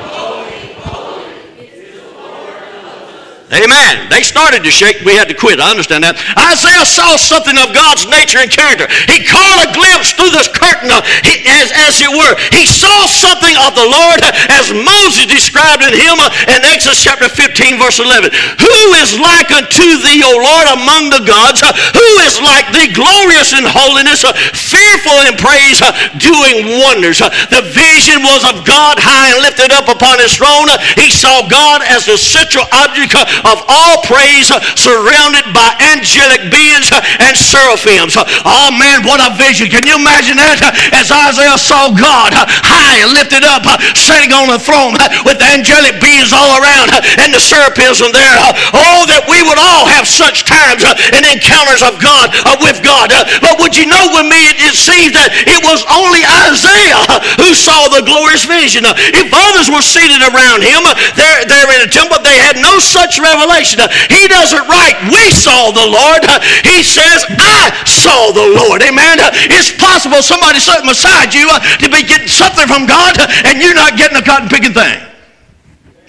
Amen. 3.51 4.07
They 4.07 4.23
started 4.23 4.63
to 4.63 4.71
shake. 4.71 5.03
We 5.03 5.11
had 5.11 5.27
to 5.27 5.35
quit. 5.35 5.59
I 5.59 5.67
understand 5.67 6.07
that. 6.07 6.15
Isaiah 6.39 6.87
saw 6.87 7.19
something 7.19 7.59
of 7.59 7.75
God's 7.75 8.07
nature 8.07 8.39
and 8.39 8.47
character. 8.47 8.87
He 9.11 9.27
caught 9.27 9.59
a 9.67 9.75
glimpse 9.75 10.15
through 10.15 10.31
this 10.31 10.47
curtain, 10.47 10.87
of, 10.87 11.03
he, 11.27 11.43
as, 11.59 11.67
as 11.75 11.99
it 11.99 12.07
were. 12.07 12.33
He 12.55 12.63
saw 12.63 13.11
something 13.11 13.51
of 13.67 13.75
the 13.75 13.83
Lord 13.83 14.23
as 14.55 14.71
Moses 14.71 15.27
described 15.27 15.83
in 15.83 15.91
him 15.91 16.15
in 16.47 16.63
Exodus 16.63 17.03
chapter 17.03 17.27
15, 17.27 17.75
verse 17.75 17.99
11. 17.99 18.31
Who 18.31 18.79
is 19.03 19.19
like 19.19 19.51
unto 19.51 19.99
thee, 19.99 20.23
O 20.23 20.31
Lord, 20.31 20.67
among 20.71 21.11
the 21.11 21.27
gods? 21.27 21.59
Who 21.59 22.09
is 22.23 22.39
like 22.39 22.71
thee, 22.71 22.95
glorious 22.95 23.51
in 23.51 23.67
holiness, 23.67 24.23
fearful 24.55 25.27
in 25.27 25.35
praise, 25.35 25.83
doing 26.23 26.79
wonders? 26.79 27.19
The 27.51 27.67
vision 27.75 28.23
was 28.23 28.47
of 28.47 28.63
God 28.63 28.95
high 28.95 29.35
and 29.35 29.43
lifted 29.43 29.75
up 29.75 29.91
upon 29.91 30.23
his 30.23 30.39
throne. 30.39 30.71
He 30.95 31.11
saw 31.11 31.43
God 31.51 31.83
as 31.83 32.07
the 32.07 32.15
central 32.15 32.63
object 32.71 33.11
of 33.43 33.57
all 33.67 34.01
praise, 34.05 34.53
surrounded 34.77 35.49
by 35.53 35.69
angelic 35.93 36.51
beings 36.53 36.93
and 37.19 37.33
seraphims. 37.35 38.15
Oh 38.17 38.69
man, 38.75 39.03
what 39.03 39.19
a 39.21 39.33
vision. 39.37 39.67
Can 39.67 39.85
you 39.87 39.97
imagine 39.97 40.37
that? 40.37 40.61
As 40.93 41.09
Isaiah 41.09 41.57
saw 41.57 41.89
God 41.93 42.33
high 42.37 43.01
and 43.01 43.13
lifted 43.13 43.43
up, 43.45 43.65
sitting 43.97 44.31
on 44.33 44.51
the 44.51 44.59
throne 44.61 44.97
with 45.25 45.41
angelic 45.41 45.97
beings 46.03 46.33
all 46.33 46.59
around 46.61 46.93
and 47.21 47.33
the 47.33 47.41
seraphims 47.41 48.01
there. 48.01 48.37
Oh, 48.73 49.05
that 49.09 49.29
we 49.29 49.39
would 49.45 49.61
all 49.61 49.85
have 49.85 50.09
such 50.09 50.43
times 50.47 50.81
and 50.85 51.23
encounters 51.27 51.85
of 51.85 52.01
God, 52.01 52.33
uh, 52.45 52.57
with 52.61 52.81
God. 52.81 53.13
But 53.41 53.61
would 53.61 53.77
you 53.77 53.85
know 53.85 54.05
with 54.17 54.27
me, 54.27 54.41
it 54.57 54.73
seems 54.73 55.13
that 55.13 55.29
it 55.45 55.61
was 55.61 55.85
only 55.91 56.25
Isaiah 56.49 57.03
who 57.37 57.53
saw 57.53 57.89
the 57.93 58.01
glorious 58.01 58.45
vision. 58.47 58.83
If 58.87 59.29
others 59.29 59.69
were 59.69 59.83
seated 59.83 60.21
around 60.23 60.65
him, 60.65 60.81
they're 61.13 61.71
in 61.77 61.81
a 61.85 61.91
temple, 61.91 62.17
they 62.25 62.37
had 62.37 62.57
no 62.57 62.81
such 62.81 63.17
revelation 63.17 63.30
revelation. 63.31 63.79
He 64.11 64.27
doesn't 64.27 64.67
write, 64.67 64.99
we 65.07 65.31
saw 65.31 65.71
the 65.71 65.87
Lord. 65.87 66.27
He 66.67 66.83
says, 66.83 67.23
I 67.39 67.71
saw 67.87 68.35
the 68.35 68.47
Lord. 68.59 68.83
Amen. 68.83 69.23
It's 69.47 69.71
possible 69.71 70.19
somebody 70.19 70.59
sitting 70.59 70.87
beside 70.87 71.31
you 71.31 71.47
to 71.47 71.87
be 71.87 72.03
getting 72.03 72.27
something 72.27 72.67
from 72.67 72.85
God 72.85 73.15
and 73.47 73.63
you're 73.63 73.77
not 73.77 73.95
getting 73.95 74.17
a 74.19 74.25
cotton 74.25 74.51
picking 74.51 74.75
thing. 74.75 74.99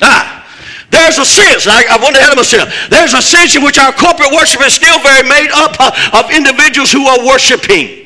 Ah. 0.03 0.43
There's 0.93 1.17
a 1.17 1.25
sense, 1.25 1.65
I, 1.67 1.89
I 1.89 1.97
went 1.97 2.21
ahead 2.21 2.31
of 2.31 2.37
myself. 2.37 2.69
There's 2.93 3.17
a 3.17 3.25
sense 3.25 3.57
in 3.57 3.65
which 3.65 3.81
our 3.81 3.97
corporate 3.97 4.29
worship 4.31 4.61
is 4.61 4.77
still 4.77 5.01
very 5.01 5.27
made 5.27 5.49
up 5.57 5.73
of 6.13 6.29
individuals 6.29 6.93
who 6.93 7.09
are 7.09 7.25
worshiping. 7.25 8.02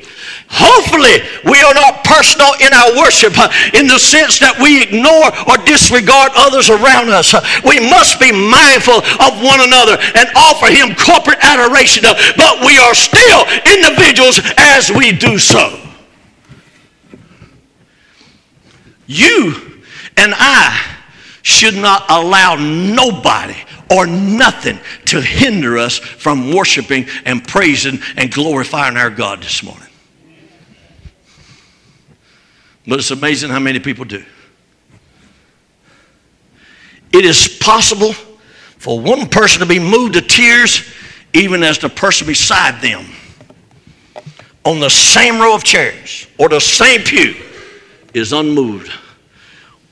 Hopefully, 0.48 1.26
we 1.44 1.58
are 1.58 1.74
not 1.74 2.04
personal 2.04 2.54
in 2.62 2.70
our 2.72 2.94
worship 2.94 3.34
in 3.74 3.90
the 3.90 3.98
sense 3.98 4.38
that 4.38 4.54
we 4.62 4.78
ignore 4.78 5.28
or 5.50 5.58
disregard 5.66 6.30
others 6.38 6.70
around 6.70 7.10
us. 7.10 7.34
We 7.66 7.82
must 7.82 8.22
be 8.22 8.30
mindful 8.30 9.02
of 9.02 9.42
one 9.42 9.58
another 9.58 9.98
and 10.14 10.30
offer 10.38 10.70
Him 10.70 10.94
corporate 10.94 11.42
adoration, 11.42 12.06
but 12.38 12.62
we 12.62 12.78
are 12.78 12.94
still 12.94 13.42
individuals 13.66 14.38
as 14.56 14.90
we 14.90 15.10
do 15.10 15.38
so. 15.38 15.82
You 19.06 19.82
and 20.16 20.34
I 20.34 20.96
should 21.42 21.74
not 21.74 22.06
allow 22.08 22.54
nobody 22.56 23.56
or 23.90 24.06
nothing 24.06 24.78
to 25.06 25.20
hinder 25.20 25.78
us 25.78 25.98
from 25.98 26.52
worshiping 26.52 27.06
and 27.24 27.46
praising 27.46 28.00
and 28.16 28.32
glorifying 28.32 28.96
our 28.96 29.10
God 29.10 29.42
this 29.42 29.62
morning. 29.62 29.85
But 32.86 32.98
it's 32.98 33.10
amazing 33.10 33.50
how 33.50 33.58
many 33.58 33.80
people 33.80 34.04
do. 34.04 34.24
It 37.12 37.24
is 37.24 37.58
possible 37.60 38.12
for 38.78 39.00
one 39.00 39.28
person 39.28 39.60
to 39.60 39.66
be 39.66 39.78
moved 39.78 40.14
to 40.14 40.20
tears 40.20 40.92
even 41.32 41.62
as 41.62 41.78
the 41.78 41.88
person 41.88 42.26
beside 42.26 42.80
them 42.80 43.06
on 44.64 44.80
the 44.80 44.90
same 44.90 45.38
row 45.38 45.54
of 45.54 45.64
chairs 45.64 46.26
or 46.38 46.48
the 46.48 46.60
same 46.60 47.00
pew 47.02 47.34
is 48.14 48.32
unmoved. 48.32 48.90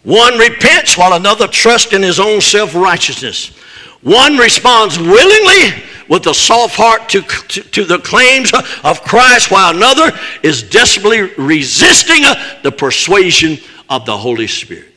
One 0.03 0.39
repents 0.39 0.99
while 0.99 1.15
another 1.15 1.49
trusts 1.49 1.93
in 1.93 2.03
his 2.03 2.21
own 2.21 2.41
self 2.41 2.75
righteousness. 2.75 3.57
One 4.03 4.37
responds 4.37 4.99
willingly 4.99 5.83
with 6.09 6.27
a 6.27 6.35
soft 6.35 6.77
heart 6.77 7.09
to, 7.11 7.23
to, 7.23 7.63
to, 7.63 7.85
the 7.85 7.99
claims 7.99 8.53
of 8.85 9.03
Christ, 9.03 9.51
while 9.51 9.75
another 9.75 10.17
is 10.43 10.63
desperately 10.63 11.23
resisting 11.37 12.25
uh, 12.25 12.61
the 12.63 12.73
persuasion 12.73 13.59
of 13.89 14.07
the 14.07 14.17
Holy 14.17 14.47
Spirit. 14.47 14.93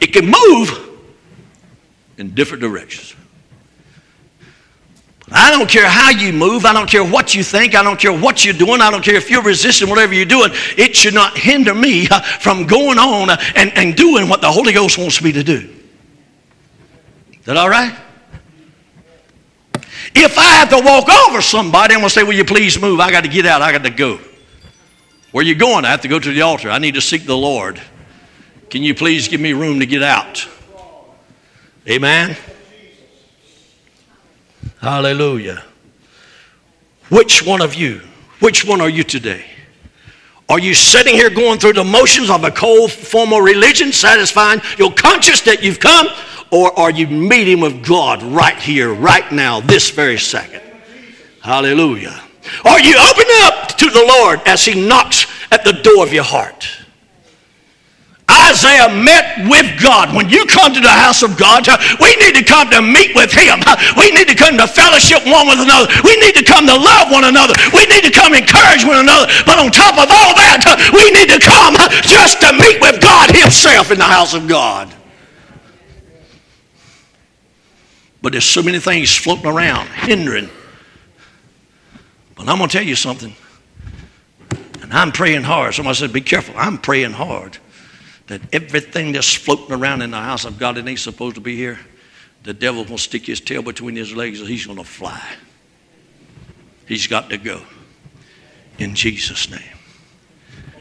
It 0.00 0.12
can 0.12 0.26
move 0.26 0.90
in 2.18 2.34
different 2.34 2.62
directions. 2.62 3.14
I 5.32 5.50
don't 5.50 5.68
care 5.68 5.88
how 5.88 6.10
you 6.10 6.32
move. 6.32 6.64
I 6.64 6.72
don't 6.72 6.88
care 6.88 7.04
what 7.04 7.34
you 7.34 7.42
think. 7.42 7.74
I 7.74 7.82
don't 7.82 7.98
care 7.98 8.12
what 8.12 8.44
you're 8.44 8.54
doing. 8.54 8.80
I 8.80 8.90
don't 8.90 9.02
care 9.02 9.14
if 9.14 9.30
you're 9.30 9.42
resisting 9.42 9.88
whatever 9.88 10.14
you're 10.14 10.26
doing. 10.26 10.50
It 10.76 10.94
should 10.94 11.14
not 11.14 11.36
hinder 11.36 11.74
me 11.74 12.06
uh, 12.10 12.20
from 12.20 12.66
going 12.66 12.98
on 12.98 13.30
uh, 13.30 13.36
and, 13.56 13.72
and 13.74 13.96
doing 13.96 14.28
what 14.28 14.42
the 14.42 14.52
Holy 14.52 14.72
Ghost 14.72 14.98
wants 14.98 15.22
me 15.22 15.32
to 15.32 15.42
do. 15.42 15.74
Is 17.32 17.46
that 17.46 17.56
all 17.56 17.70
right? 17.70 17.94
If 20.14 20.38
I 20.38 20.44
have 20.44 20.70
to 20.70 20.80
walk 20.80 21.08
over 21.28 21.40
somebody, 21.40 21.94
I'm 21.94 22.00
going 22.00 22.08
to 22.08 22.14
say, 22.14 22.22
Will 22.22 22.34
you 22.34 22.44
please 22.44 22.80
move? 22.80 23.00
I 23.00 23.10
got 23.10 23.24
to 23.24 23.28
get 23.28 23.46
out. 23.46 23.62
I 23.62 23.72
got 23.72 23.82
to 23.84 23.90
go. 23.90 24.18
Where 25.32 25.44
are 25.44 25.46
you 25.46 25.56
going? 25.56 25.84
I 25.84 25.90
have 25.90 26.02
to 26.02 26.08
go 26.08 26.18
to 26.18 26.32
the 26.32 26.42
altar. 26.42 26.70
I 26.70 26.78
need 26.78 26.94
to 26.94 27.00
seek 27.00 27.24
the 27.24 27.36
Lord. 27.36 27.80
Can 28.70 28.82
you 28.82 28.94
please 28.94 29.26
give 29.28 29.40
me 29.40 29.52
room 29.52 29.80
to 29.80 29.86
get 29.86 30.02
out? 30.02 30.48
Amen. 31.88 32.36
Hallelujah. 34.80 35.64
Which 37.08 37.44
one 37.44 37.60
of 37.60 37.74
you, 37.74 38.00
which 38.40 38.64
one 38.64 38.80
are 38.80 38.88
you 38.88 39.02
today? 39.02 39.44
Are 40.48 40.58
you 40.58 40.74
sitting 40.74 41.14
here 41.14 41.30
going 41.30 41.58
through 41.58 41.72
the 41.72 41.84
motions 41.84 42.30
of 42.30 42.44
a 42.44 42.50
cold 42.50 42.92
formal 42.92 43.40
religion, 43.40 43.92
satisfying 43.92 44.60
your 44.78 44.92
conscience 44.92 45.40
that 45.42 45.62
you've 45.62 45.80
come? 45.80 46.06
Or 46.54 46.70
are 46.78 46.92
you 46.94 47.08
meeting 47.08 47.58
with 47.58 47.84
God 47.84 48.22
right 48.22 48.54
here, 48.54 48.94
right 48.94 49.26
now, 49.32 49.58
this 49.58 49.90
very 49.90 50.18
second? 50.18 50.62
Hallelujah. 51.42 52.14
Are 52.64 52.78
you 52.78 52.94
open 52.94 53.26
up 53.42 53.74
to 53.74 53.90
the 53.90 54.06
Lord 54.06 54.38
as 54.46 54.64
He 54.64 54.78
knocks 54.78 55.26
at 55.50 55.64
the 55.64 55.72
door 55.72 56.06
of 56.06 56.12
your 56.12 56.22
heart? 56.22 56.70
Isaiah 58.30 58.86
met 58.86 59.50
with 59.50 59.66
God. 59.82 60.14
When 60.14 60.30
you 60.30 60.46
come 60.46 60.72
to 60.72 60.78
the 60.78 60.94
house 60.94 61.26
of 61.26 61.34
God, 61.34 61.66
we 61.98 62.14
need 62.22 62.38
to 62.38 62.46
come 62.46 62.70
to 62.70 62.78
meet 62.78 63.18
with 63.18 63.34
Him. 63.34 63.58
We 63.98 64.14
need 64.14 64.30
to 64.30 64.38
come 64.38 64.54
to 64.54 64.70
fellowship 64.70 65.26
one 65.26 65.50
with 65.50 65.58
another. 65.58 65.90
We 66.06 66.14
need 66.22 66.38
to 66.38 66.46
come 66.46 66.70
to 66.70 66.78
love 66.78 67.10
one 67.10 67.26
another. 67.26 67.58
We 67.74 67.82
need 67.90 68.06
to 68.06 68.14
come 68.14 68.30
encourage 68.30 68.86
one 68.86 69.02
another. 69.02 69.26
But 69.42 69.58
on 69.58 69.74
top 69.74 69.98
of 69.98 70.06
all 70.06 70.38
that, 70.38 70.62
we 70.94 71.10
need 71.18 71.34
to 71.34 71.42
come 71.42 71.74
just 72.06 72.38
to 72.46 72.54
meet 72.54 72.78
with 72.78 73.02
God 73.02 73.34
Himself 73.34 73.90
in 73.90 73.98
the 73.98 74.06
house 74.06 74.38
of 74.38 74.46
God. 74.46 74.94
But 78.24 78.32
there's 78.32 78.46
so 78.46 78.62
many 78.62 78.78
things 78.78 79.14
floating 79.14 79.44
around, 79.44 79.86
hindering. 79.88 80.48
But 82.34 82.48
I'm 82.48 82.56
going 82.56 82.70
to 82.70 82.78
tell 82.78 82.86
you 82.86 82.96
something. 82.96 83.36
And 84.80 84.90
I'm 84.94 85.12
praying 85.12 85.42
hard. 85.42 85.74
Somebody 85.74 85.96
said, 85.96 86.10
Be 86.10 86.22
careful. 86.22 86.54
I'm 86.56 86.78
praying 86.78 87.12
hard 87.12 87.58
that 88.28 88.40
everything 88.54 89.12
that's 89.12 89.34
floating 89.34 89.72
around 89.72 90.00
in 90.00 90.10
the 90.10 90.16
house 90.16 90.46
of 90.46 90.58
God 90.58 90.76
that 90.76 90.88
ain't 90.88 91.00
supposed 91.00 91.34
to 91.34 91.42
be 91.42 91.54
here, 91.54 91.78
the 92.44 92.54
devil 92.54 92.86
will 92.86 92.96
stick 92.96 93.26
his 93.26 93.42
tail 93.42 93.60
between 93.60 93.94
his 93.94 94.16
legs 94.16 94.40
and 94.40 94.48
he's 94.48 94.64
going 94.64 94.78
to 94.78 94.84
fly. 94.84 95.22
He's 96.88 97.06
got 97.06 97.28
to 97.28 97.36
go. 97.36 97.60
In 98.78 98.94
Jesus' 98.94 99.50
name. 99.50 99.60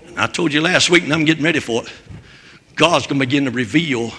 And 0.07 0.17
I 0.17 0.27
told 0.27 0.53
you 0.53 0.61
last 0.61 0.89
week, 0.89 1.03
and 1.03 1.11
I'm 1.11 1.25
getting 1.25 1.43
ready 1.43 1.59
for 1.59 1.83
it. 1.83 1.91
God's 2.75 3.05
going 3.05 3.19
to 3.19 3.25
begin 3.25 3.43
to 3.43 3.51
reveal 3.51 4.11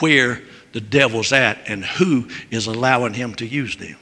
where 0.00 0.40
the 0.74 0.80
devil's 0.80 1.32
at 1.32 1.56
and 1.68 1.84
who 1.84 2.28
is 2.50 2.66
allowing 2.66 3.14
him 3.14 3.32
to 3.36 3.46
use 3.46 3.76
them. 3.76 3.96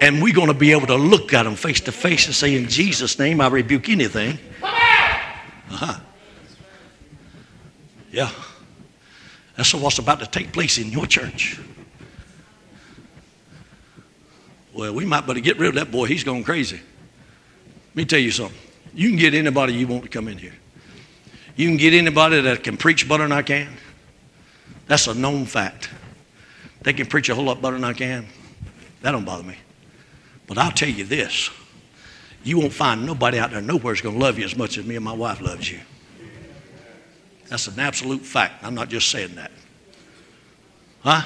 And 0.00 0.22
we're 0.22 0.34
going 0.34 0.48
to 0.48 0.54
be 0.54 0.72
able 0.72 0.86
to 0.86 0.96
look 0.96 1.34
at 1.34 1.42
them 1.42 1.54
face 1.54 1.82
to 1.82 1.92
face 1.92 2.26
and 2.26 2.34
say, 2.34 2.56
In 2.56 2.68
Jesus' 2.68 3.18
name, 3.18 3.40
I 3.40 3.48
rebuke 3.48 3.90
anything. 3.90 4.38
Uh-huh. 4.62 6.00
Yeah. 8.10 8.30
That's 9.54 9.74
what's 9.74 9.98
about 9.98 10.20
to 10.20 10.26
take 10.26 10.50
place 10.50 10.78
in 10.78 10.90
your 10.90 11.04
church. 11.04 11.60
Well, 14.72 14.94
we 14.94 15.04
might 15.04 15.26
better 15.26 15.40
get 15.40 15.58
rid 15.58 15.68
of 15.68 15.74
that 15.74 15.90
boy. 15.90 16.06
He's 16.06 16.24
going 16.24 16.42
crazy. 16.42 16.80
Let 17.88 17.96
me 17.96 18.04
tell 18.06 18.18
you 18.18 18.30
something. 18.30 18.56
You 18.94 19.10
can 19.10 19.18
get 19.18 19.34
anybody 19.34 19.74
you 19.74 19.86
want 19.86 20.04
to 20.04 20.08
come 20.08 20.28
in 20.28 20.38
here. 20.38 20.54
You 21.54 21.68
can 21.68 21.76
get 21.76 21.92
anybody 21.92 22.40
that 22.40 22.64
can 22.64 22.78
preach 22.78 23.06
better 23.06 23.24
than 23.24 23.32
I 23.32 23.42
can. 23.42 23.68
That's 24.88 25.06
a 25.06 25.14
known 25.14 25.44
fact. 25.44 25.90
They 26.82 26.92
can 26.92 27.06
preach 27.06 27.28
a 27.28 27.34
whole 27.34 27.44
lot 27.44 27.62
better 27.62 27.74
than 27.74 27.84
I 27.84 27.92
can. 27.92 28.26
That 29.02 29.12
don't 29.12 29.24
bother 29.24 29.44
me. 29.44 29.56
But 30.46 30.58
I'll 30.58 30.72
tell 30.72 30.88
you 30.88 31.04
this 31.04 31.50
you 32.42 32.58
won't 32.58 32.72
find 32.72 33.04
nobody 33.04 33.38
out 33.38 33.50
there 33.50 33.60
nowhere's 33.60 34.00
going 34.00 34.18
to 34.18 34.20
love 34.24 34.38
you 34.38 34.44
as 34.44 34.56
much 34.56 34.78
as 34.78 34.84
me 34.84 34.96
and 34.96 35.04
my 35.04 35.12
wife 35.12 35.40
loves 35.40 35.70
you. 35.70 35.80
That's 37.48 37.66
an 37.66 37.78
absolute 37.78 38.22
fact. 38.22 38.64
I'm 38.64 38.74
not 38.74 38.88
just 38.88 39.10
saying 39.10 39.34
that. 39.34 39.50
Huh? 41.00 41.22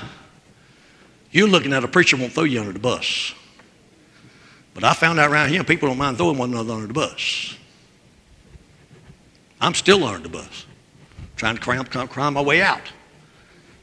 You're 1.30 1.48
looking 1.48 1.72
at 1.72 1.84
a 1.84 1.88
preacher 1.88 2.16
won't 2.16 2.32
throw 2.32 2.44
you 2.44 2.60
under 2.60 2.72
the 2.72 2.78
bus. 2.78 3.34
But 4.74 4.84
I 4.84 4.94
found 4.94 5.20
out 5.20 5.30
around 5.30 5.50
here 5.50 5.62
people 5.64 5.88
don't 5.88 5.98
mind 5.98 6.16
throwing 6.16 6.38
one 6.38 6.50
another 6.50 6.74
under 6.74 6.86
the 6.86 6.92
bus. 6.92 7.56
I'm 9.60 9.74
still 9.74 10.02
under 10.04 10.22
the 10.22 10.28
bus, 10.28 10.66
trying 11.36 11.56
to 11.56 11.60
cram, 11.60 11.84
climb 11.84 12.34
my 12.34 12.40
way 12.40 12.62
out. 12.62 12.82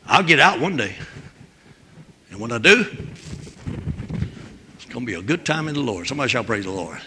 I'll 0.09 0.23
get 0.23 0.39
out 0.39 0.59
one 0.59 0.75
day. 0.75 0.95
And 2.31 2.39
when 2.39 2.51
I 2.51 2.57
do, 2.57 2.85
it's 4.75 4.85
going 4.85 5.05
to 5.05 5.05
be 5.05 5.13
a 5.13 5.21
good 5.21 5.45
time 5.45 5.67
in 5.67 5.75
the 5.75 5.81
Lord. 5.81 6.07
Somebody 6.07 6.29
shall 6.29 6.43
praise 6.43 6.65
the 6.65 6.71
Lord. 6.71 6.99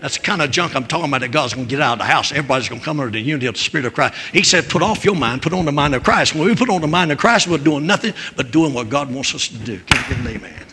That's 0.00 0.16
the 0.16 0.24
kind 0.24 0.42
of 0.42 0.50
junk 0.50 0.74
I'm 0.74 0.86
talking 0.86 1.08
about 1.08 1.20
that 1.20 1.30
God's 1.30 1.54
going 1.54 1.68
to 1.68 1.70
get 1.70 1.80
out 1.80 1.92
of 1.92 1.98
the 1.98 2.04
house. 2.06 2.32
Everybody's 2.32 2.68
going 2.68 2.80
to 2.80 2.84
come 2.84 2.98
under 2.98 3.12
the 3.12 3.20
unity 3.20 3.46
of 3.46 3.54
the 3.54 3.60
Spirit 3.60 3.86
of 3.86 3.92
Christ. 3.92 4.14
He 4.32 4.42
said, 4.42 4.68
put 4.68 4.82
off 4.82 5.04
your 5.04 5.14
mind, 5.14 5.42
put 5.42 5.52
on 5.52 5.64
the 5.64 5.72
mind 5.72 5.94
of 5.94 6.02
Christ. 6.02 6.34
When 6.34 6.44
we 6.44 6.56
put 6.56 6.70
on 6.70 6.80
the 6.80 6.88
mind 6.88 7.12
of 7.12 7.18
Christ, 7.18 7.46
we're 7.46 7.58
doing 7.58 7.86
nothing 7.86 8.14
but 8.34 8.50
doing 8.50 8.72
what 8.72 8.88
God 8.88 9.12
wants 9.14 9.34
us 9.34 9.46
to 9.48 9.58
do. 9.58 9.78
Can 9.78 10.02
you 10.02 10.16
give 10.16 10.26
an 10.26 10.36
amen? 10.36 10.66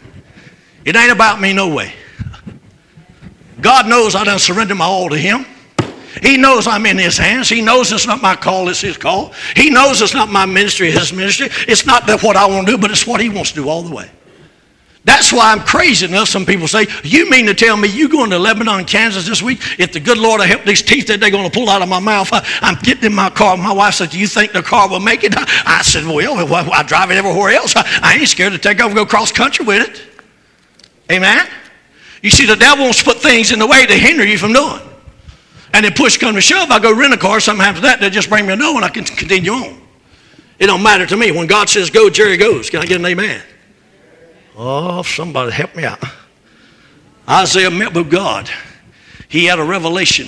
It 0.85 0.95
ain't 0.95 1.11
about 1.11 1.41
me, 1.41 1.53
no 1.53 1.67
way. 1.75 1.93
God 3.61 3.87
knows 3.87 4.15
I 4.15 4.23
done 4.23 4.39
surrendered 4.39 4.77
my 4.77 4.85
all 4.85 5.09
to 5.09 5.17
Him. 5.17 5.45
He 6.21 6.37
knows 6.37 6.67
I'm 6.67 6.85
in 6.85 6.97
His 6.97 7.17
hands. 7.17 7.49
He 7.49 7.61
knows 7.61 7.91
it's 7.91 8.07
not 8.07 8.21
my 8.21 8.35
call, 8.35 8.69
it's 8.69 8.81
His 8.81 8.97
call. 8.97 9.33
He 9.55 9.69
knows 9.69 10.01
it's 10.01 10.13
not 10.13 10.29
my 10.29 10.45
ministry, 10.45 10.91
His 10.91 11.13
ministry. 11.13 11.49
It's 11.67 11.85
not 11.85 12.09
what 12.23 12.35
I 12.35 12.45
want 12.47 12.67
to 12.67 12.73
do, 12.73 12.77
but 12.77 12.91
it's 12.91 13.05
what 13.07 13.21
He 13.21 13.29
wants 13.29 13.51
to 13.51 13.55
do 13.55 13.69
all 13.69 13.81
the 13.81 13.93
way. 13.93 14.09
That's 15.05 15.31
why 15.31 15.53
I'm 15.53 15.61
crazy 15.61 16.05
enough. 16.05 16.27
Some 16.27 16.45
people 16.45 16.67
say, 16.67 16.85
You 17.03 17.29
mean 17.29 17.45
to 17.45 17.53
tell 17.53 17.77
me 17.77 17.87
you 17.87 18.09
going 18.09 18.29
to 18.31 18.39
Lebanon, 18.39 18.85
Kansas 18.85 19.25
this 19.25 19.41
week? 19.41 19.59
If 19.79 19.93
the 19.93 19.99
good 19.99 20.17
Lord 20.17 20.39
will 20.39 20.47
help 20.47 20.65
these 20.65 20.81
teeth 20.81 21.07
that 21.07 21.19
they're 21.19 21.31
going 21.31 21.49
to 21.49 21.51
pull 21.51 21.69
out 21.69 21.81
of 21.81 21.87
my 21.87 21.99
mouth, 21.99 22.29
I, 22.33 22.45
am 22.61 22.75
getting 22.83 23.05
in 23.05 23.13
my 23.13 23.29
car. 23.29 23.55
My 23.55 23.71
wife 23.71 23.95
said, 23.95 24.09
Do 24.09 24.19
you 24.19 24.27
think 24.27 24.51
the 24.51 24.61
car 24.61 24.89
will 24.89 24.99
make 24.99 25.23
it? 25.23 25.33
I 25.35 25.81
said, 25.83 26.05
Well, 26.05 26.71
I 26.73 26.83
drive 26.83 27.11
it 27.11 27.17
everywhere 27.17 27.51
else. 27.51 27.73
I 27.75 28.17
ain't 28.19 28.27
scared 28.27 28.51
to 28.53 28.59
take 28.59 28.81
off 28.81 28.87
and 28.87 28.95
go 28.95 29.05
cross 29.05 29.31
country 29.31 29.65
with 29.65 29.89
it. 29.89 30.01
Amen? 31.11 31.47
You 32.21 32.29
see, 32.29 32.45
the 32.45 32.57
devil 32.57 32.83
wants 32.83 32.99
to 32.99 33.05
put 33.05 33.17
things 33.17 33.51
in 33.51 33.59
the 33.59 33.67
way 33.67 33.85
to 33.85 33.93
hinder 33.93 34.25
you 34.25 34.37
from 34.37 34.51
doing. 34.51 34.81
And 35.73 35.85
then 35.85 35.93
push 35.93 36.17
come 36.17 36.35
to 36.35 36.41
shove, 36.41 36.71
I 36.71 36.79
go 36.79 36.93
rent 36.93 37.13
a 37.13 37.17
car. 37.17 37.39
Something 37.39 37.63
happens 37.63 37.81
to 37.81 37.87
that, 37.87 37.99
they 37.99 38.09
just 38.09 38.29
bring 38.29 38.45
me 38.47 38.53
a 38.53 38.55
no 38.55 38.75
and 38.75 38.83
I 38.83 38.89
can 38.89 39.03
continue 39.03 39.51
on. 39.51 39.81
It 40.57 40.67
don't 40.67 40.83
matter 40.83 41.05
to 41.05 41.15
me. 41.15 41.31
When 41.31 41.47
God 41.47 41.69
says 41.69 41.89
go, 41.89 42.09
Jerry 42.09 42.37
goes. 42.37 42.69
Can 42.69 42.81
I 42.81 42.85
get 42.85 42.99
an 42.99 43.05
amen? 43.05 43.41
Oh, 44.57 45.03
somebody 45.03 45.51
help 45.51 45.75
me 45.75 45.85
out. 45.85 46.03
Isaiah 47.29 47.71
met 47.71 47.93
with 47.93 48.11
God. 48.11 48.49
He 49.29 49.45
had 49.45 49.59
a 49.59 49.63
revelation 49.63 50.27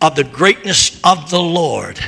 of 0.00 0.14
the 0.14 0.24
greatness 0.24 1.00
of 1.02 1.30
the 1.30 1.40
Lord, 1.40 1.98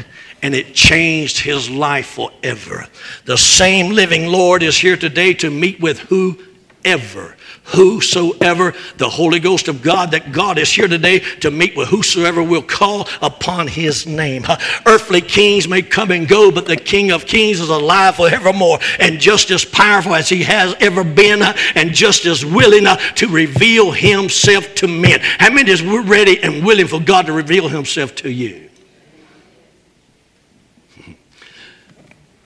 and 0.42 0.54
it 0.54 0.74
changed 0.74 1.40
his 1.40 1.70
life 1.70 2.06
forever. 2.10 2.86
The 3.24 3.38
same 3.38 3.92
living 3.92 4.26
Lord 4.26 4.62
is 4.62 4.76
here 4.76 4.96
today 4.96 5.32
to 5.34 5.50
meet 5.50 5.80
with 5.80 5.98
whoever 6.00 7.36
whosoever, 7.66 8.74
the 8.96 9.08
Holy 9.08 9.40
Ghost 9.40 9.68
of 9.68 9.82
God, 9.82 10.12
that 10.12 10.32
God 10.32 10.58
is 10.58 10.72
here 10.72 10.88
today 10.88 11.20
to 11.40 11.50
meet 11.50 11.76
with 11.76 11.88
whosoever 11.88 12.42
will 12.42 12.62
call 12.62 13.08
upon 13.20 13.68
his 13.68 14.06
name. 14.06 14.44
Earthly 14.86 15.20
kings 15.20 15.68
may 15.68 15.82
come 15.82 16.10
and 16.10 16.28
go, 16.28 16.50
but 16.50 16.66
the 16.66 16.76
King 16.76 17.10
of 17.10 17.26
Kings 17.26 17.60
is 17.60 17.68
alive 17.68 18.16
forevermore 18.16 18.78
and 18.98 19.18
just 19.18 19.50
as 19.50 19.64
powerful 19.64 20.14
as 20.14 20.28
he 20.28 20.42
has 20.44 20.74
ever 20.80 21.04
been 21.04 21.42
and 21.74 21.92
just 21.92 22.24
as 22.26 22.44
willing 22.44 22.84
to 23.16 23.28
reveal 23.28 23.90
himself 23.90 24.74
to 24.76 24.88
men. 24.88 25.20
How 25.20 25.52
many 25.52 25.70
is 25.70 25.82
ready 25.82 26.42
and 26.42 26.64
willing 26.64 26.86
for 26.86 27.00
God 27.00 27.26
to 27.26 27.32
reveal 27.32 27.68
himself 27.68 28.14
to 28.16 28.30
you? 28.30 28.70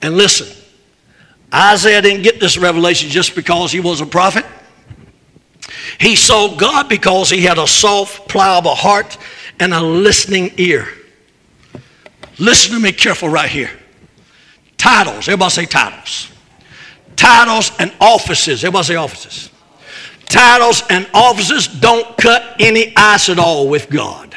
And 0.01 0.17
listen, 0.17 0.47
Isaiah 1.53 2.01
didn't 2.01 2.23
get 2.23 2.39
this 2.39 2.57
revelation 2.57 3.09
just 3.09 3.35
because 3.35 3.71
he 3.71 3.79
was 3.79 4.01
a 4.01 4.05
prophet. 4.05 4.45
He 5.99 6.15
saw 6.15 6.55
God 6.55 6.89
because 6.89 7.29
he 7.29 7.41
had 7.41 7.57
a 7.57 7.67
soft, 7.67 8.27
pliable 8.27 8.75
heart 8.75 9.17
and 9.59 9.73
a 9.73 9.81
listening 9.81 10.51
ear. 10.57 10.87
Listen 12.39 12.73
to 12.75 12.79
me 12.79 12.91
careful 12.91 13.29
right 13.29 13.49
here. 13.49 13.69
Titles, 14.77 15.27
everybody 15.27 15.51
say 15.51 15.65
titles. 15.65 16.31
Titles 17.15 17.71
and 17.77 17.93
offices, 17.99 18.63
everybody 18.63 18.85
say 18.85 18.95
offices. 18.95 19.51
Titles 20.27 20.81
and 20.89 21.07
offices 21.13 21.67
don't 21.67 22.17
cut 22.17 22.55
any 22.59 22.93
ice 22.95 23.29
at 23.29 23.37
all 23.37 23.67
with 23.67 23.89
God. 23.89 24.30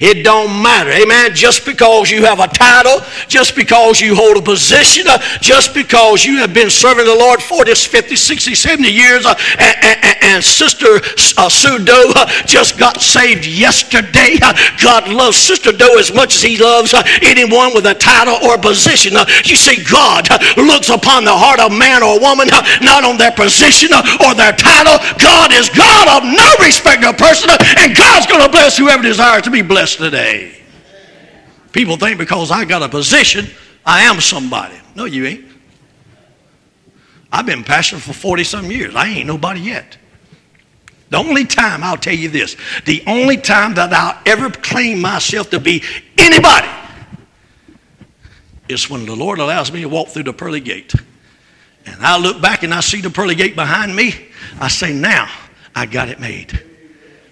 It 0.00 0.24
don't 0.24 0.50
matter. 0.62 0.90
Amen. 0.90 1.34
Just 1.34 1.64
because 1.64 2.10
you 2.10 2.24
have 2.24 2.40
a 2.40 2.48
title, 2.48 3.00
just 3.28 3.54
because 3.54 4.00
you 4.00 4.14
hold 4.16 4.36
a 4.36 4.42
position, 4.42 5.06
uh, 5.06 5.18
just 5.40 5.72
because 5.72 6.24
you 6.24 6.38
have 6.38 6.52
been 6.52 6.70
serving 6.70 7.04
the 7.04 7.14
Lord 7.14 7.40
40, 7.40 7.74
50, 7.74 8.16
60, 8.16 8.54
70 8.54 8.90
years, 8.90 9.24
uh, 9.24 9.34
and, 9.58 9.76
and, 9.84 10.16
and, 10.22 10.44
Sister 10.44 10.98
uh, 11.38 11.48
Sue 11.48 11.78
Doe 11.84 12.12
uh, 12.16 12.26
just 12.44 12.78
got 12.78 13.00
saved 13.00 13.46
yesterday. 13.46 14.36
Uh, 14.42 14.52
God 14.82 15.08
loves 15.08 15.36
Sister 15.36 15.70
Doe 15.70 15.96
as 15.98 16.12
much 16.12 16.34
as 16.34 16.42
he 16.42 16.58
loves 16.58 16.92
uh, 16.92 17.02
anyone 17.22 17.72
with 17.72 17.86
a 17.86 17.94
title 17.94 18.34
or 18.42 18.56
a 18.56 18.58
position. 18.58 19.14
you 19.44 19.56
see, 19.56 19.82
God 19.84 20.26
looks 20.56 20.90
upon 20.90 21.24
the 21.24 21.34
heart 21.34 21.60
of 21.60 21.70
man 21.70 22.02
or 22.02 22.18
woman, 22.18 22.48
not 22.82 23.04
on 23.04 23.16
their 23.16 23.32
position 23.32 23.94
or 23.94 24.34
their 24.34 24.52
title. 24.52 24.98
God 25.22 25.52
is 25.54 25.70
God 25.70 26.18
of 26.18 26.26
no 26.26 26.48
respect 26.58 27.04
of 27.04 27.16
person, 27.16 27.50
and 27.78 27.94
God's 27.96 28.26
going 28.26 28.42
to 28.42 28.50
bless 28.50 28.76
whoever 28.76 29.02
desires 29.02 29.42
to 29.42 29.50
be 29.50 29.62
blessed 29.62 29.83
today. 29.86 30.60
People 31.72 31.96
think 31.96 32.18
because 32.18 32.50
I 32.50 32.64
got 32.64 32.82
a 32.82 32.88
position, 32.88 33.46
I 33.84 34.02
am 34.02 34.20
somebody. 34.20 34.76
No, 34.94 35.04
you 35.04 35.26
ain't. 35.26 35.44
I've 37.32 37.46
been 37.46 37.64
pastor 37.64 37.98
for 37.98 38.12
40 38.12 38.44
some 38.44 38.70
years. 38.70 38.94
I 38.94 39.08
ain't 39.08 39.26
nobody 39.26 39.60
yet. 39.60 39.96
The 41.10 41.18
only 41.18 41.44
time, 41.44 41.82
I'll 41.82 41.96
tell 41.96 42.14
you 42.14 42.28
this, 42.28 42.56
the 42.86 43.02
only 43.06 43.36
time 43.36 43.74
that 43.74 43.92
I'll 43.92 44.20
ever 44.24 44.50
claim 44.50 45.00
myself 45.00 45.50
to 45.50 45.60
be 45.60 45.82
anybody 46.16 46.68
is 48.68 48.88
when 48.88 49.04
the 49.04 49.14
Lord 49.14 49.38
allows 49.38 49.70
me 49.72 49.82
to 49.82 49.88
walk 49.88 50.08
through 50.08 50.22
the 50.24 50.32
pearly 50.32 50.60
gate. 50.60 50.94
And 51.86 52.04
I 52.04 52.18
look 52.18 52.40
back 52.40 52.62
and 52.62 52.72
I 52.72 52.80
see 52.80 53.00
the 53.00 53.10
pearly 53.10 53.34
gate 53.34 53.54
behind 53.54 53.94
me. 53.94 54.14
I 54.60 54.68
say, 54.68 54.92
now 54.92 55.28
I 55.74 55.86
got 55.86 56.08
it 56.08 56.20
made. 56.20 56.62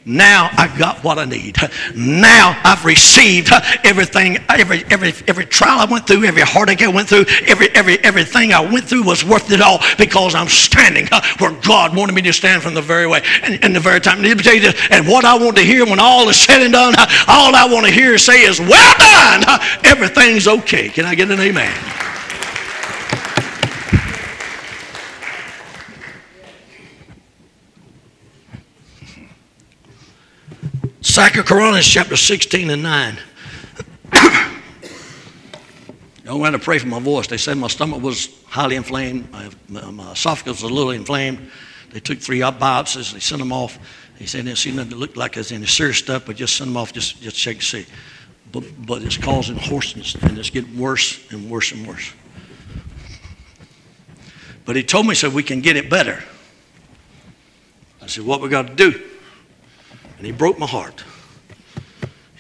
Now 0.04 0.50
I've 0.56 0.76
got 0.78 1.04
what 1.04 1.18
I 1.18 1.24
need. 1.24 1.56
Now 1.94 2.60
I've 2.64 2.84
received 2.84 3.50
everything, 3.84 4.38
every 4.48 4.84
every 4.90 5.12
every 5.28 5.46
trial 5.46 5.78
I 5.78 5.84
went 5.84 6.06
through, 6.06 6.24
every 6.24 6.42
heartache 6.42 6.82
I 6.82 6.88
went 6.88 7.08
through, 7.08 7.24
every 7.46 7.68
every 7.70 7.98
everything 8.00 8.52
I 8.52 8.60
went 8.60 8.88
through 8.88 9.04
was 9.04 9.24
worth 9.24 9.50
it 9.52 9.60
all 9.60 9.78
because 9.98 10.34
I'm 10.34 10.48
standing 10.48 11.06
where 11.38 11.52
God 11.62 11.96
wanted 11.96 12.14
me 12.14 12.22
to 12.22 12.32
stand 12.32 12.62
from 12.62 12.74
the 12.74 12.82
very 12.82 13.06
way 13.06 13.22
and, 13.42 13.62
and 13.64 13.76
the 13.76 13.80
very 13.80 14.00
time. 14.00 14.22
Let 14.22 14.36
me 14.36 14.42
tell 14.42 14.54
you 14.54 14.60
this, 14.60 14.88
and 14.90 15.06
what 15.06 15.24
I 15.24 15.38
want 15.38 15.56
to 15.56 15.62
hear 15.62 15.84
when 15.84 16.00
all 16.00 16.28
is 16.28 16.36
said 16.36 16.62
and 16.62 16.72
done, 16.72 16.94
all 17.28 17.54
I 17.54 17.68
want 17.70 17.86
to 17.86 17.92
hear 17.92 18.18
say 18.18 18.42
is, 18.42 18.58
"Well 18.58 18.94
done." 18.98 19.60
Everything's 19.84 20.48
okay. 20.48 20.88
Can 20.88 21.04
I 21.04 21.14
get 21.14 21.30
an 21.30 21.38
amen? 21.40 22.11
Second 31.22 31.44
Corinthians 31.44 31.86
chapter 31.86 32.16
16 32.16 32.68
and 32.68 32.82
9. 32.82 33.16
Don't 36.24 36.40
want 36.40 36.56
to 36.56 36.58
pray 36.58 36.78
for 36.78 36.88
my 36.88 36.98
voice. 36.98 37.28
They 37.28 37.36
said 37.36 37.56
my 37.58 37.68
stomach 37.68 38.02
was 38.02 38.42
highly 38.46 38.74
inflamed. 38.74 39.30
My, 39.30 39.48
my 39.68 40.10
esophagus 40.10 40.62
was 40.62 40.68
a 40.68 40.74
little 40.74 40.90
inflamed. 40.90 41.48
They 41.90 42.00
took 42.00 42.18
three 42.18 42.40
biopsies. 42.40 43.12
They 43.12 43.20
sent 43.20 43.38
them 43.38 43.52
off. 43.52 43.78
He 44.18 44.26
said, 44.26 44.40
I 44.40 44.42
didn't 44.46 44.58
see 44.58 44.72
nothing 44.72 44.90
that 44.90 44.96
looked 44.96 45.16
like 45.16 45.34
there's 45.34 45.52
any 45.52 45.64
serious 45.66 45.98
stuff, 45.98 46.26
but 46.26 46.34
just 46.34 46.56
send 46.56 46.70
them 46.70 46.76
off, 46.76 46.92
just, 46.92 47.22
just 47.22 47.36
check 47.36 47.58
to 47.58 47.62
see. 47.62 47.86
But, 48.50 48.64
but 48.84 49.02
it's 49.02 49.16
causing 49.16 49.56
hoarseness, 49.56 50.16
and 50.16 50.36
it's 50.36 50.50
getting 50.50 50.76
worse 50.76 51.30
and 51.30 51.48
worse 51.48 51.70
and 51.70 51.86
worse. 51.86 52.12
But 54.64 54.74
he 54.74 54.82
told 54.82 55.06
me, 55.06 55.10
he 55.10 55.14
said, 55.14 55.32
we 55.32 55.44
can 55.44 55.60
get 55.60 55.76
it 55.76 55.88
better. 55.88 56.20
I 58.02 58.08
said, 58.08 58.26
what 58.26 58.40
we 58.40 58.48
got 58.48 58.66
to 58.66 58.74
do? 58.74 59.00
And 60.16 60.26
he 60.26 60.32
broke 60.32 60.58
my 60.58 60.66
heart. 60.66 61.04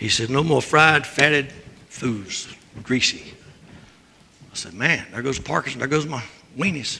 He 0.02 0.08
said, 0.08 0.30
no 0.30 0.42
more 0.42 0.60
fried, 0.60 1.06
fatted 1.06 1.52
foods, 1.88 2.52
greasy. 2.82 3.34
I 4.50 4.54
said, 4.56 4.74
man, 4.74 5.06
there 5.12 5.22
goes 5.22 5.38
Parkinson, 5.38 5.78
there 5.78 5.86
goes 5.86 6.06
my 6.06 6.24
weenies. 6.58 6.98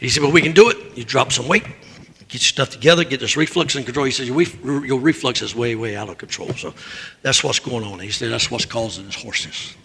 He 0.00 0.08
said, 0.08 0.24
well, 0.24 0.32
we 0.32 0.42
can 0.42 0.50
do 0.50 0.70
it. 0.70 0.76
You 0.96 1.04
drop 1.04 1.30
some 1.30 1.46
weight, 1.46 1.62
get 1.62 2.32
your 2.32 2.40
stuff 2.40 2.70
together, 2.70 3.04
get 3.04 3.20
this 3.20 3.36
reflux 3.36 3.76
in 3.76 3.84
control. 3.84 4.06
He 4.06 4.10
said, 4.10 4.26
your, 4.26 4.84
your 4.84 4.98
reflux 4.98 5.40
is 5.40 5.54
way, 5.54 5.76
way 5.76 5.94
out 5.94 6.08
of 6.08 6.18
control. 6.18 6.52
So 6.54 6.74
that's 7.22 7.44
what's 7.44 7.60
going 7.60 7.84
on. 7.84 8.00
He 8.00 8.10
said, 8.10 8.32
that's 8.32 8.50
what's 8.50 8.64
causing 8.64 9.06
this 9.06 9.22
hoarseness. 9.22 9.76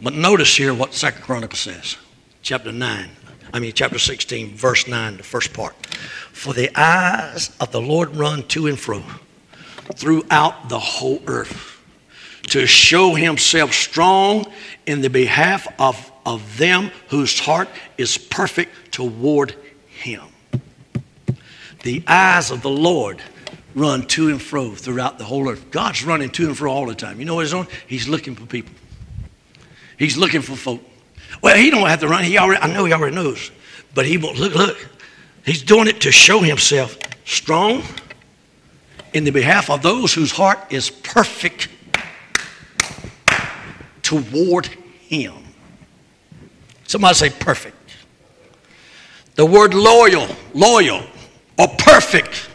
But 0.00 0.14
notice 0.14 0.56
here 0.56 0.72
what 0.72 0.94
Second 0.94 1.22
Chronicles 1.22 1.58
says, 1.58 1.96
chapter 2.42 2.70
9. 2.70 3.10
I 3.52 3.58
mean, 3.58 3.72
chapter 3.72 3.98
16, 3.98 4.54
verse 4.54 4.86
9, 4.86 5.16
the 5.16 5.24
first 5.24 5.52
part. 5.52 5.74
For 5.86 6.54
the 6.54 6.70
eyes 6.80 7.50
of 7.58 7.72
the 7.72 7.80
Lord 7.80 8.14
run 8.14 8.44
to 8.44 8.68
and 8.68 8.78
fro 8.78 9.02
throughout 9.94 10.68
the 10.68 10.78
whole 10.78 11.20
earth 11.26 11.74
to 12.48 12.66
show 12.66 13.14
himself 13.14 13.72
strong 13.72 14.44
in 14.86 15.00
the 15.00 15.10
behalf 15.10 15.66
of, 15.78 16.12
of 16.26 16.58
them 16.58 16.90
whose 17.08 17.38
heart 17.38 17.68
is 17.96 18.18
perfect 18.18 18.92
toward 18.92 19.54
him. 19.88 20.22
The 21.82 22.02
eyes 22.06 22.50
of 22.50 22.62
the 22.62 22.70
Lord 22.70 23.20
run 23.74 24.06
to 24.06 24.28
and 24.28 24.40
fro 24.40 24.70
throughout 24.70 25.18
the 25.18 25.24
whole 25.24 25.48
earth. 25.48 25.70
God's 25.70 26.04
running 26.04 26.30
to 26.30 26.46
and 26.46 26.56
fro 26.56 26.72
all 26.72 26.86
the 26.86 26.94
time. 26.94 27.18
You 27.18 27.24
know 27.24 27.34
what 27.34 27.42
he's 27.42 27.50
doing? 27.50 27.66
He's 27.86 28.08
looking 28.08 28.34
for 28.34 28.46
people. 28.46 28.74
He's 29.98 30.16
looking 30.16 30.42
for 30.42 30.56
folk. 30.56 30.80
Well, 31.42 31.56
he 31.56 31.70
don't 31.70 31.88
have 31.88 32.00
to 32.00 32.08
run. 32.08 32.24
He 32.24 32.38
already, 32.38 32.62
I 32.62 32.72
know 32.72 32.84
he 32.84 32.92
already 32.92 33.14
knows. 33.14 33.50
But 33.94 34.06
he 34.06 34.16
won't 34.16 34.38
look, 34.38 34.54
look. 34.54 34.88
He's 35.44 35.62
doing 35.62 35.88
it 35.88 36.00
to 36.02 36.12
show 36.12 36.40
himself 36.40 36.96
strong 37.24 37.82
in 39.14 39.24
the 39.24 39.30
behalf 39.30 39.70
of 39.70 39.80
those 39.80 40.12
whose 40.12 40.32
heart 40.32 40.58
is 40.70 40.90
perfect 40.90 41.68
toward 44.02 44.66
him. 44.66 45.32
Somebody 46.86 47.14
say 47.14 47.30
perfect. 47.30 47.76
The 49.36 49.46
word 49.46 49.72
loyal, 49.72 50.28
loyal, 50.52 51.02
or 51.58 51.68
perfect 51.78 52.50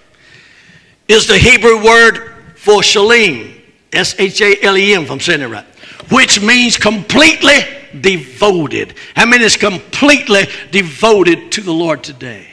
is 1.08 1.28
the 1.28 1.38
Hebrew 1.38 1.84
word 1.84 2.34
for 2.56 2.84
shalem, 2.84 3.54
S 3.92 4.16
H 4.20 4.42
A 4.42 4.62
L 4.62 4.78
E 4.78 4.94
M, 4.94 5.04
if 5.04 5.12
I'm 5.12 5.20
saying 5.20 5.42
it 5.42 5.48
right, 5.48 5.66
which 6.12 6.42
means 6.42 6.78
completely 6.78 7.60
devoted. 8.02 8.96
How 9.16 9.26
many 9.26 9.46
is 9.46 9.58
completely 9.58 10.44
devoted 10.72 11.52
to 11.54 11.62
the 11.62 11.74
Lord 11.74 12.04
today? 12.04 12.46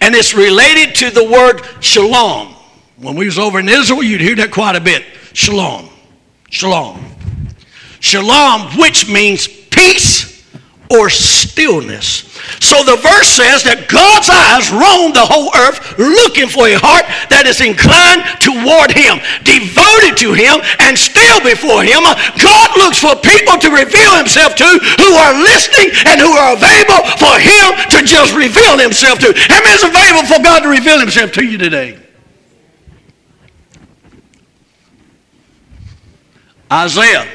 And 0.00 0.14
it's 0.14 0.34
related 0.34 0.94
to 0.96 1.10
the 1.10 1.24
word 1.24 1.62
shalom. 1.80 2.51
When 2.96 3.16
we 3.16 3.26
was 3.26 3.38
over 3.38 3.58
in 3.58 3.68
Israel, 3.68 4.02
you'd 4.02 4.20
hear 4.20 4.36
that 4.36 4.50
quite 4.50 4.76
a 4.76 4.80
bit. 4.80 5.04
Shalom. 5.32 5.88
Shalom. 6.50 7.04
Shalom, 8.00 8.78
which 8.78 9.08
means 9.08 9.46
peace 9.46 10.32
or 10.92 11.08
stillness. 11.08 12.28
So 12.60 12.84
the 12.84 13.00
verse 13.00 13.32
says 13.32 13.64
that 13.64 13.88
God's 13.88 14.28
eyes 14.28 14.68
roam 14.68 15.16
the 15.16 15.24
whole 15.24 15.48
earth 15.56 15.80
looking 15.96 16.52
for 16.52 16.68
a 16.68 16.76
heart 16.76 17.08
that 17.32 17.48
is 17.48 17.64
inclined 17.64 18.26
toward 18.36 18.92
Him, 18.92 19.16
devoted 19.40 20.20
to 20.20 20.36
Him, 20.36 20.60
and 20.84 20.92
still 20.92 21.40
before 21.40 21.80
Him. 21.80 22.04
God 22.36 22.68
looks 22.76 23.00
for 23.00 23.16
people 23.24 23.56
to 23.56 23.72
reveal 23.72 24.12
Himself 24.20 24.52
to 24.60 24.68
who 25.00 25.10
are 25.16 25.32
listening 25.40 25.96
and 26.12 26.20
who 26.20 26.34
are 26.36 26.52
available 26.52 27.08
for 27.16 27.34
Him 27.40 27.72
to 27.96 27.98
just 28.04 28.36
reveal 28.36 28.76
Himself 28.76 29.16
to. 29.24 29.32
How 29.48 29.64
many 29.64 29.78
is 29.80 29.86
available 29.86 30.28
for 30.28 30.40
God 30.44 30.66
to 30.66 30.68
reveal 30.68 31.00
Himself 31.00 31.32
to 31.40 31.42
you 31.46 31.56
today? 31.56 32.01
Isaiah 36.72 37.28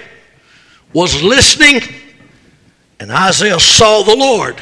was 0.93 1.21
listening 1.21 1.81
and 2.99 3.11
Isaiah 3.11 3.59
saw 3.59 4.01
the 4.01 4.15
Lord. 4.15 4.57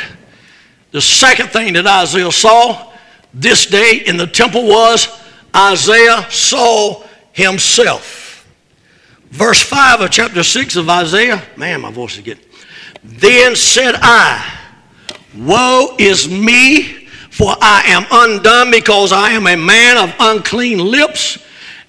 The 0.92 1.02
second 1.02 1.50
thing 1.50 1.74
that 1.74 1.88
Isaiah 1.88 2.32
saw 2.32 2.92
this 3.34 3.66
day 3.66 4.04
in 4.06 4.18
the 4.18 4.28
temple 4.28 4.68
was 4.68 5.08
Isaiah 5.56 6.26
saw 6.30 7.04
himself. 7.32 8.46
Verse 9.30 9.62
5 9.62 10.02
of 10.02 10.12
chapter 10.12 10.44
6 10.44 10.76
of 10.76 10.90
Isaiah, 10.90 11.42
man, 11.56 11.82
my 11.82 11.92
voice 11.92 12.18
is 12.18 12.24
getting. 12.24 12.44
Then 13.02 13.56
said 13.56 13.96
I, 14.02 14.60
Woe 15.38 15.96
is 16.00 16.30
me, 16.30 17.08
for 17.30 17.54
I 17.62 17.84
am 17.88 18.06
undone 18.12 18.72
because 18.72 19.12
I 19.14 19.32
am 19.32 19.48
a 19.48 19.56
man 19.56 19.98
of 19.98 20.14
unclean 20.20 20.80
lips, 20.80 21.38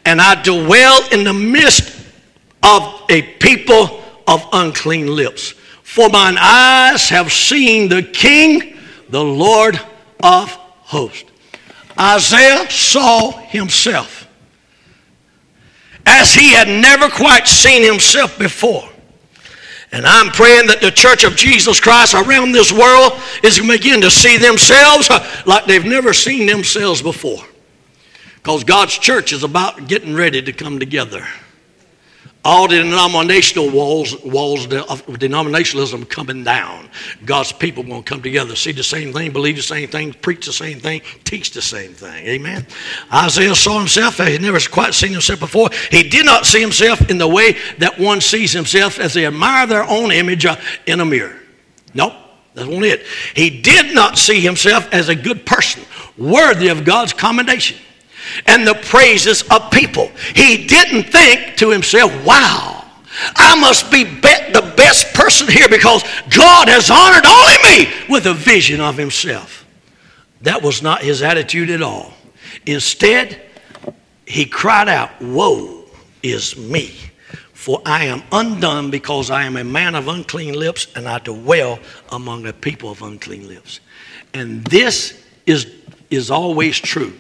and 0.05 0.21
I 0.21 0.41
dwell 0.43 1.09
in 1.11 1.25
the 1.25 1.33
midst 1.33 1.96
of 2.67 3.03
a 3.09 3.23
people 3.23 4.03
of 4.27 4.45
unclean 4.53 5.07
lips. 5.07 5.53
For 5.83 6.09
mine 6.09 6.37
eyes 6.39 7.09
have 7.11 7.33
seen 7.33 7.89
the 7.89 8.03
King, 8.03 8.77
the 9.09 9.23
Lord 9.23 9.81
of 10.21 10.51
hosts. 10.51 11.31
Isaiah 11.99 12.69
saw 12.69 13.31
himself 13.31 14.29
as 16.05 16.35
he 16.35 16.53
had 16.53 16.69
never 16.69 17.09
quite 17.09 17.47
seen 17.47 17.83
himself 17.83 18.39
before. 18.39 18.87
And 19.93 20.05
I'm 20.05 20.29
praying 20.29 20.67
that 20.67 20.81
the 20.81 20.91
church 20.91 21.25
of 21.25 21.37
Jesus 21.37 21.81
Christ 21.81 22.15
around 22.15 22.53
this 22.53 22.73
world 22.73 23.13
is 23.43 23.59
going 23.59 23.71
to 23.71 23.79
begin 23.79 24.01
to 24.03 24.11
see 24.11 24.37
themselves 24.37 25.09
uh, 25.09 25.27
like 25.47 25.65
they've 25.65 25.85
never 25.85 26.13
seen 26.13 26.47
themselves 26.47 27.01
before. 27.01 27.43
Because 28.35 28.65
God's 28.65 28.99
church 28.99 29.33
is 29.33 29.43
about 29.43 29.89
getting 29.89 30.15
ready 30.15 30.43
to 30.43 30.53
come 30.53 30.79
together 30.79 31.27
all 32.47 32.69
the 32.69 32.77
denominational 32.77 33.69
walls, 33.69 34.23
walls 34.23 34.67
of 34.67 35.05
denominationalism 35.07 36.09
coming 36.09 36.45
down. 36.45 36.89
God's 37.25 37.51
people 37.51 37.83
won't 37.83 38.07
come 38.07 38.23
together, 38.23 38.55
see 38.55 38.71
the 38.71 38.85
same 38.85 39.13
thing, 39.13 39.33
believe 39.33 39.57
the 39.57 39.63
same 39.63 39.89
thing, 39.89 40.13
preach 40.13 40.47
the 40.47 40.53
same 40.53 40.79
thing, 40.79 41.03
teach 41.25 41.51
the 41.51 41.61
same 41.61 41.93
thing. 41.93 42.25
Amen. 42.25 42.65
Isaiah 43.13 43.57
saw 43.57 43.81
himself, 43.81 44.19
he 44.19 44.39
never 44.39 44.61
quite 44.71 44.95
seen 44.95 45.11
himself 45.11 45.41
before. 45.41 45.71
He 45.91 46.09
did 46.09 46.25
not 46.25 46.47
see 46.47 46.61
himself 46.61 47.11
in 47.11 47.19
the 47.19 47.27
way 47.27 47.57
that 47.79 47.99
one 47.99 48.21
sees 48.21 48.53
himself 48.53 49.01
as 49.01 49.15
they 49.15 49.27
admire 49.27 49.67
their 49.67 49.85
own 49.85 50.13
image 50.13 50.47
uh, 50.47 50.55
in 50.87 51.01
a 51.01 51.05
mirror. 51.05 51.41
Nope. 51.95 52.13
That's 52.55 52.69
not 52.69 52.85
it. 52.85 53.03
He 53.35 53.61
did 53.61 53.93
not 53.93 54.19
see 54.19 54.41
himself 54.41 54.89
as 54.93 55.09
a 55.09 55.17
good 55.17 55.45
person, 55.45 55.83
worthy 56.17 56.69
of 56.69 56.85
God's 56.85 57.13
commendation 57.13 57.77
and 58.47 58.67
the 58.67 58.75
praises 58.75 59.43
of 59.51 59.71
people. 59.71 60.11
He 60.35 60.67
didn't 60.67 61.05
think 61.05 61.57
to 61.57 61.71
himself, 61.71 62.13
wow, 62.25 62.85
I 63.35 63.59
must 63.61 63.91
be, 63.91 64.05
the 64.05 64.73
best 64.77 65.13
person 65.15 65.49
here 65.49 65.69
because 65.69 66.03
God 66.31 66.69
has 66.69 66.91
honored 66.91 67.27
only 67.27 67.57
me 67.63 67.93
with 68.09 68.27
a 68.27 68.35
vision 68.35 68.81
of 68.81 68.97
himself. 68.97 69.67
That 70.43 70.63
was 70.63 70.83
not 70.83 71.03
his 71.03 71.23
attitude 71.23 71.71
at 71.71 71.83
all. 71.83 72.13
Instead, 72.67 73.41
he 74.27 74.47
cried 74.47 74.89
out, 74.89 75.11
Woe 75.21 75.85
is 76.23 76.57
me, 76.57 76.95
for 77.53 77.81
I 77.85 78.05
am 78.05 78.23
undone 78.33 78.91
because 78.91 79.31
I 79.31 79.45
am 79.45 79.57
a 79.57 79.65
man 79.65 79.95
of 79.95 80.09
unclean 80.09 80.59
lips 80.59 80.89
and 80.95 81.09
I 81.09 81.19
dwell 81.19 81.79
among 82.11 82.47
a 82.47 82.53
people 82.53 82.91
of 82.91 83.03
unclean 83.03 83.49
lips. 83.49 83.81
And 84.35 84.65
this 84.65 85.23
is, 85.47 85.71
is 86.11 86.31
always 86.31 86.79
true 86.79 87.13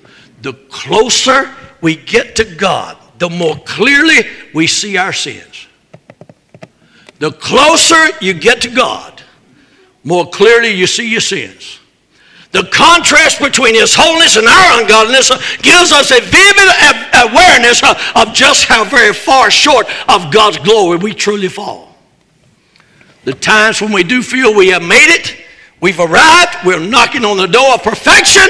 the 0.43 0.53
closer 0.71 1.55
we 1.81 1.97
get 1.97 2.37
to 2.37 2.45
God, 2.45 2.97
the 3.19 3.31
more 3.31 3.57
clearly 3.65 4.29
we 4.55 4.67
see 4.67 4.97
our 4.97 5.13
sins. 5.13 5.67
The 7.19 7.33
closer 7.33 8.09
you 8.21 8.35
get 8.35 8.61
to 8.63 8.71
God, 8.71 9.23
more 10.05 10.29
clearly 10.29 10.71
you 10.71 10.87
see 10.87 11.11
your 11.11 11.21
sins. 11.21 11.81
The 12.53 12.65
contrast 12.65 13.41
between 13.41 13.75
His 13.75 13.95
holiness 13.95 14.37
and 14.37 14.47
our 14.47 14.81
ungodliness 14.81 15.31
gives 15.59 15.93
us 15.93 16.11
a 16.11 16.21
vivid 16.21 16.69
awareness 17.29 17.83
of 17.83 18.33
just 18.33 18.65
how 18.65 18.85
very 18.85 19.13
far 19.13 19.51
short 19.51 19.87
of 20.09 20.33
God's 20.33 20.59
glory 20.59 20.99
we 20.99 21.13
truly 21.13 21.49
fall. 21.49 21.95
The 23.25 23.35
times 23.35 23.83
when 23.83 23.93
we 23.93 24.05
do 24.05 24.23
feel 24.23 24.55
we 24.55 24.69
have 24.69 24.83
made 24.83 25.13
it, 25.13 25.37
we've 25.81 25.99
arrived, 25.99 26.57
we're 26.65 26.79
knocking 26.79 27.25
on 27.25 27.37
the 27.37 27.49
door 27.49 27.75
of 27.75 27.83
perfection, 27.83 28.49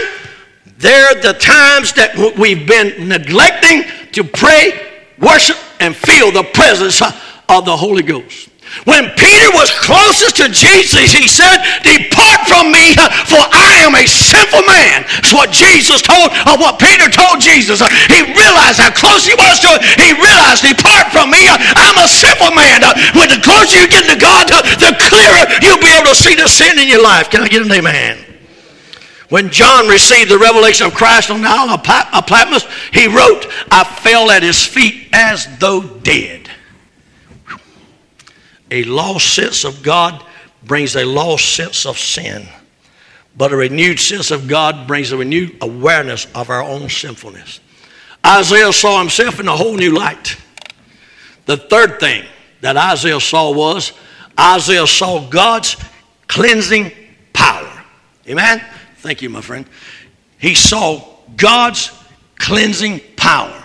they're 0.79 1.15
the 1.15 1.33
times 1.35 1.93
that 1.95 2.13
we've 2.37 2.67
been 2.67 3.09
neglecting 3.09 3.85
to 4.13 4.25
pray, 4.25 4.77
worship, 5.19 5.57
and 5.81 5.97
feel 5.97 6.31
the 6.33 6.45
presence 6.53 7.01
of 7.49 7.65
the 7.65 7.77
Holy 7.77 8.03
Ghost. 8.03 8.51
When 8.85 9.09
Peter 9.17 9.49
was 9.57 9.73
closest 9.73 10.37
to 10.43 10.53
Jesus, 10.53 11.15
he 11.15 11.25
said, 11.31 11.65
Depart 11.81 12.45
from 12.45 12.69
me, 12.75 12.93
for 13.25 13.41
I 13.41 13.81
am 13.87 13.97
a 13.97 14.05
sinful 14.05 14.67
man. 14.69 15.07
That's 15.09 15.33
what 15.33 15.49
Jesus 15.49 16.03
told, 16.03 16.29
or 16.45 16.61
what 16.61 16.77
Peter 16.77 17.09
told 17.09 17.41
Jesus. 17.41 17.81
Uh, 17.81 17.89
he 18.13 18.27
realized 18.27 18.83
how 18.83 18.93
close 18.93 19.25
he 19.25 19.33
was 19.39 19.63
to 19.65 19.71
it. 19.81 19.81
He 19.97 20.13
realized, 20.13 20.67
Depart 20.67 21.09
from 21.09 21.33
me, 21.33 21.41
uh, 21.49 21.57
I'm 21.57 21.97
a 22.05 22.11
sinful 22.11 22.53
man. 22.53 22.85
When 23.17 23.33
the 23.33 23.41
closer 23.41 23.81
you 23.81 23.89
get 23.89 24.05
to 24.13 24.19
God, 24.19 24.51
the 24.53 24.93
clearer 24.99 25.43
you'll 25.65 25.81
be 25.81 25.95
able 25.97 26.13
to 26.13 26.19
see 26.19 26.37
the 26.37 26.51
sin 26.51 26.77
in 26.77 26.91
your 26.91 27.01
life. 27.01 27.31
Can 27.31 27.41
I 27.41 27.49
get 27.49 27.65
an 27.65 27.73
amen? 27.73 28.26
When 29.29 29.51
John 29.51 29.89
received 29.89 30.31
the 30.31 30.39
revelation 30.39 30.87
of 30.87 30.95
Christ 30.95 31.31
on 31.31 31.43
the 31.43 31.49
island 31.49 31.81
of 31.81 32.27
Patmos, 32.27 32.65
he 32.93 33.09
wrote, 33.09 33.47
I 33.71 33.83
fell 33.85 34.31
at 34.31 34.43
his 34.43 34.65
feet 34.65 35.09
as 35.13 35.49
though 35.59 35.83
dead. 35.83 36.49
A 38.71 38.85
lost 38.85 39.35
sense 39.35 39.65
of 39.65 39.83
God 39.83 40.25
brings 40.63 40.97
a 40.97 41.05
lost 41.05 41.55
sense 41.55 41.87
of 41.87 41.99
sin, 41.99 42.49
but 43.37 43.53
a 43.53 43.57
renewed 43.57 43.99
sense 43.99 44.31
of 44.31 44.49
God 44.49 44.87
brings 44.87 45.13
a 45.13 45.17
renewed 45.17 45.57
awareness 45.61 46.27
of 46.35 46.51
our 46.51 46.63
own 46.63 46.89
sinfulness. 46.89 47.61
Isaiah 48.25 48.73
saw 48.73 48.99
himself 48.99 49.39
in 49.39 49.47
a 49.47 49.57
whole 49.57 49.77
new 49.77 49.93
light. 49.93 50.37
The 51.47 51.57
third 51.57 52.01
thing 52.01 52.25
that 52.61 52.77
Isaiah 52.77 53.21
saw 53.21 53.53
was 53.53 53.93
Isaiah 54.39 54.87
saw 54.87 55.29
God's 55.29 55.77
cleansing 56.27 56.91
power. 57.33 57.85
Amen? 58.29 58.65
Thank 59.07 59.23
you, 59.23 59.31
my 59.31 59.41
friend. 59.41 59.67
He 60.37 60.57
saw 60.57 61.01
God's 61.37 61.93
cleansing 62.41 63.01
power. 63.17 63.63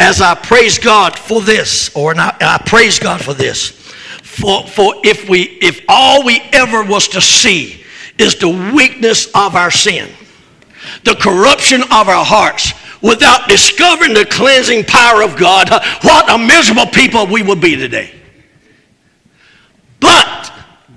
As 0.00 0.20
I 0.20 0.34
praise 0.34 0.80
God 0.80 1.16
for 1.16 1.40
this, 1.40 1.94
or 1.94 2.12
not, 2.12 2.42
I 2.42 2.60
praise 2.66 2.98
God 2.98 3.20
for 3.22 3.34
this, 3.34 3.68
for, 3.70 4.66
for 4.66 4.94
if 5.04 5.28
we 5.28 5.42
if 5.62 5.84
all 5.86 6.24
we 6.24 6.40
ever 6.52 6.82
was 6.82 7.06
to 7.10 7.20
see 7.20 7.84
is 8.18 8.34
the 8.34 8.48
weakness 8.74 9.26
of 9.26 9.54
our 9.54 9.70
sin, 9.70 10.10
the 11.04 11.14
corruption 11.14 11.82
of 11.82 12.08
our 12.08 12.24
hearts, 12.24 12.72
without 13.00 13.48
discovering 13.48 14.12
the 14.12 14.26
cleansing 14.26 14.86
power 14.86 15.22
of 15.22 15.36
God, 15.36 15.68
what 16.02 16.28
a 16.28 16.36
miserable 16.36 16.86
people 16.86 17.28
we 17.28 17.44
would 17.44 17.60
be 17.60 17.76
today. 17.76 18.12
But 20.00 20.37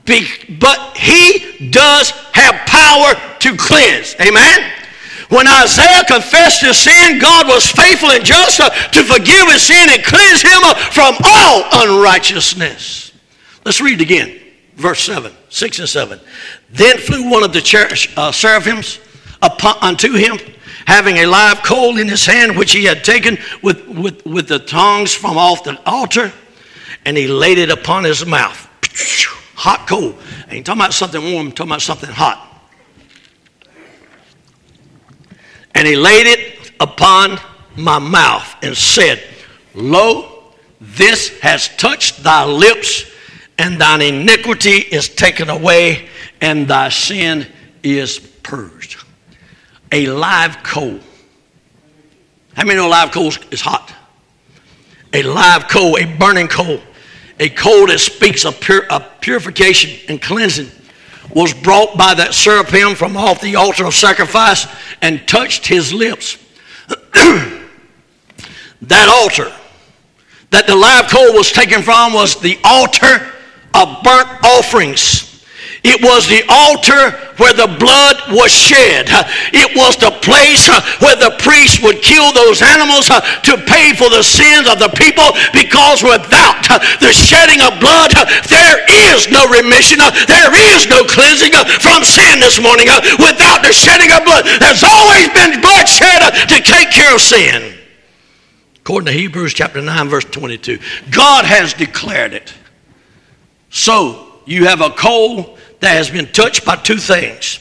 be, 0.06 0.28
but 0.60 0.98
he 0.98 1.70
does 1.70 2.12
have 2.34 2.56
power 2.66 3.14
to 3.40 3.56
cleanse. 3.56 4.16
Amen. 4.20 4.72
When 5.30 5.48
Isaiah 5.48 6.04
confessed 6.06 6.62
his 6.62 6.78
sin, 6.78 7.20
God 7.20 7.48
was 7.48 7.66
faithful 7.66 8.12
and 8.12 8.26
just 8.26 8.58
to 8.58 9.04
forgive 9.04 9.48
his 9.48 9.62
sin 9.62 9.88
and 9.90 10.04
cleanse 10.04 10.42
him 10.42 10.60
from 10.92 11.16
all 11.24 11.64
unrighteousness. 11.72 13.14
Let's 13.64 13.80
read 13.80 14.02
again. 14.02 14.40
Verse 14.76 15.04
7, 15.04 15.32
6 15.50 15.80
and 15.80 15.88
7. 15.88 16.20
Then 16.72 16.98
flew 16.98 17.30
one 17.30 17.44
of 17.44 17.54
the 17.54 17.62
cher- 17.62 17.90
uh, 18.18 18.32
seraphims 18.32 19.00
upon, 19.42 19.76
unto 19.82 20.14
him, 20.14 20.38
having 20.86 21.18
a 21.18 21.28
live 21.28 21.64
coal 21.64 21.98
in 21.98 22.10
his 22.10 22.26
hand, 22.26 22.58
which 22.58 22.72
he 22.74 22.84
had 22.84 23.04
taken 23.04 23.38
with, 23.62 23.88
with, 23.88 24.26
with 24.26 24.48
the 24.48 24.60
tongs 24.60 25.14
from 25.14 25.38
off 25.38 25.64
the 25.64 25.80
altar, 25.90 26.34
and 27.06 27.16
he 27.16 27.28
laid 27.28 27.58
it 27.58 27.70
upon 27.70 28.04
his 28.04 28.26
mouth. 28.26 28.68
Hot 29.62 29.88
coal. 29.88 30.16
I 30.50 30.56
ain't 30.56 30.66
talking 30.66 30.82
about 30.82 30.94
something 30.94 31.22
warm, 31.22 31.48
I'm 31.48 31.52
talking 31.52 31.72
about 31.72 31.82
something 31.84 32.10
hot. 32.10 32.48
And 35.76 35.88
he 35.88 35.96
laid 35.96 36.26
it 36.26 36.72
upon 36.80 37.40
my 37.76 38.00
mouth 38.00 38.56
and 38.64 38.76
said, 38.76 39.24
Lo, 39.76 40.54
this 40.80 41.40
has 41.42 41.70
touched 41.78 42.24
thy 42.24 42.44
lips 42.44 43.06
and 43.60 43.80
thine 43.80 44.02
iniquity 44.02 44.78
is 44.80 45.10
taken 45.10 45.52
away, 45.52 46.10
and 46.42 46.68
thy 46.68 46.90
sin 46.90 47.46
is 47.84 48.18
purged. 48.18 49.04
A 49.92 50.08
live 50.08 50.64
coal. 50.64 51.00
How 52.56 52.66
many 52.66 52.78
know 52.78 52.90
live 52.90 53.12
coal 53.12 53.32
is 53.52 53.62
hot? 53.62 53.94
A 55.14 55.22
live 55.22 55.68
coal, 55.68 56.00
a 56.00 56.06
burning 56.18 56.48
coal, 56.48 56.80
a 57.42 57.50
coal 57.50 57.88
that 57.88 58.00
speaks 58.00 58.46
of, 58.46 58.62
pur- 58.62 58.86
of 58.90 59.04
purification 59.20 60.00
and 60.08 60.22
cleansing, 60.22 60.70
was 61.34 61.54
brought 61.56 61.98
by 61.98 62.14
that 62.14 62.36
seraphim 62.36 62.94
from 62.94 63.18
off 63.18 63.42
the 63.42 63.56
altar 63.56 63.86
of 63.86 63.96
sacrifice 63.96 64.68
and 65.02 65.28
touched 65.28 65.66
his 65.66 65.92
lips. 65.92 66.38
that 68.84 69.10
altar 69.10 69.52
that 70.52 70.68
the 70.68 70.76
live 70.76 71.10
coal 71.10 71.34
was 71.34 71.52
taken 71.52 71.82
from 71.82 72.14
was 72.14 72.40
the 72.42 72.60
altar 72.64 73.34
of 73.74 74.04
burnt 74.04 74.44
offerings. 74.44 75.31
It 75.82 75.98
was 75.98 76.30
the 76.30 76.46
altar 76.46 77.18
where 77.42 77.58
the 77.58 77.66
blood 77.82 78.18
was 78.30 78.54
shed. 78.54 79.10
It 79.50 79.74
was 79.74 79.98
the 79.98 80.14
place 80.22 80.70
uh, 80.70 80.78
where 81.02 81.18
the 81.18 81.34
priest 81.42 81.82
would 81.82 82.06
kill 82.06 82.30
those 82.38 82.62
animals 82.62 83.10
uh, 83.10 83.18
to 83.50 83.58
pay 83.66 83.98
for 83.98 84.06
the 84.06 84.22
sins 84.22 84.70
of 84.70 84.78
the 84.78 84.94
people 84.94 85.26
because 85.50 86.06
without 86.06 86.62
uh, 86.70 86.78
the 87.02 87.10
shedding 87.10 87.66
of 87.66 87.82
blood, 87.82 88.14
there 88.46 88.86
is 89.10 89.26
no 89.34 89.50
remission. 89.50 89.98
There 90.30 90.54
is 90.54 90.86
no 90.86 91.02
cleansing 91.02 91.58
from 91.82 92.06
sin 92.06 92.38
this 92.38 92.62
morning. 92.62 92.86
Without 93.18 93.66
the 93.66 93.74
shedding 93.74 94.14
of 94.14 94.22
blood, 94.22 94.46
there's 94.62 94.86
always 94.86 95.34
been 95.34 95.66
blood 95.66 95.90
shed 95.90 96.30
to 96.46 96.62
take 96.62 96.94
care 96.94 97.10
of 97.10 97.26
sin. 97.26 97.74
According 98.86 99.10
to 99.10 99.18
Hebrews 99.18 99.58
chapter 99.58 99.82
9, 99.82 100.10
verse 100.10 100.26
22, 100.26 100.78
God 101.10 101.46
has 101.46 101.74
declared 101.74 102.34
it. 102.34 102.54
So 103.74 104.28
you 104.46 104.66
have 104.66 104.82
a 104.82 104.92
coal 104.92 105.58
that 105.82 105.96
has 105.96 106.10
been 106.10 106.28
touched 106.32 106.66
by 106.66 106.76
two 106.78 106.98
things 106.98 107.60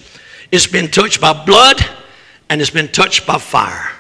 it's 0.52 0.66
been 0.66 0.90
touched 0.90 1.20
by 1.20 1.44
blood 1.44 1.80
and 2.48 2.60
it's 2.60 2.70
been 2.70 2.88
touched 2.88 3.26
by 3.26 3.38
fire. 3.38 3.90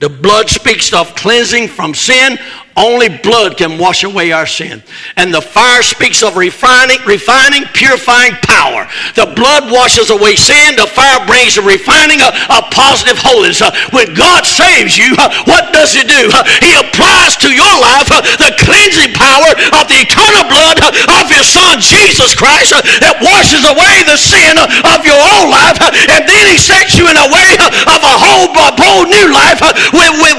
The 0.00 0.08
blood 0.08 0.50
speaks 0.50 0.92
of 0.92 1.14
cleansing 1.14 1.68
from 1.68 1.94
sin. 1.94 2.38
Only 2.72 3.12
blood 3.20 3.60
can 3.60 3.76
wash 3.76 4.00
away 4.00 4.32
our 4.32 4.48
sin. 4.48 4.82
And 5.20 5.28
the 5.28 5.44
fire 5.44 5.84
speaks 5.84 6.24
of 6.24 6.40
refining, 6.40 7.04
refining, 7.04 7.68
purifying 7.76 8.32
power. 8.40 8.88
The 9.12 9.28
blood 9.36 9.68
washes 9.68 10.08
away 10.08 10.40
sin. 10.40 10.80
The 10.80 10.88
fire 10.88 11.20
brings 11.28 11.60
the 11.60 11.64
refining 11.68 12.24
of, 12.24 12.32
of 12.48 12.72
positive 12.72 13.20
holiness. 13.20 13.60
Uh, 13.60 13.76
when 13.92 14.16
God 14.16 14.48
saves 14.48 14.96
you, 14.96 15.12
uh, 15.20 15.28
what 15.44 15.68
does 15.76 15.92
He 15.92 16.00
do? 16.00 16.32
Uh, 16.32 16.48
he 16.64 16.72
applies 16.72 17.36
to 17.44 17.52
your 17.52 17.74
life 17.76 18.08
uh, 18.08 18.24
the 18.40 18.56
cleansing 18.64 19.12
power 19.12 19.52
of 19.76 19.84
the 19.92 20.00
eternal 20.00 20.48
blood 20.48 20.80
uh, 20.80 21.20
of 21.20 21.28
His 21.28 21.44
Son 21.44 21.76
Jesus 21.76 22.32
Christ 22.32 22.72
uh, 22.72 22.80
that 23.04 23.20
washes 23.20 23.68
away 23.68 24.00
the 24.08 24.16
sin 24.16 24.56
of 24.56 25.04
your 25.04 25.20
own 25.36 25.52
life. 25.52 25.76
and 26.08 26.24
then 26.24 26.44
He 26.48 26.56
sets 26.56 26.96
you 26.96 27.04
in 27.04 27.20
a 27.20 27.28
way 27.28 27.52
of 27.60 28.00
a 28.00 28.16
whole, 28.16 28.48
whole 28.80 29.04
new 29.04 29.28
life, 29.28 29.60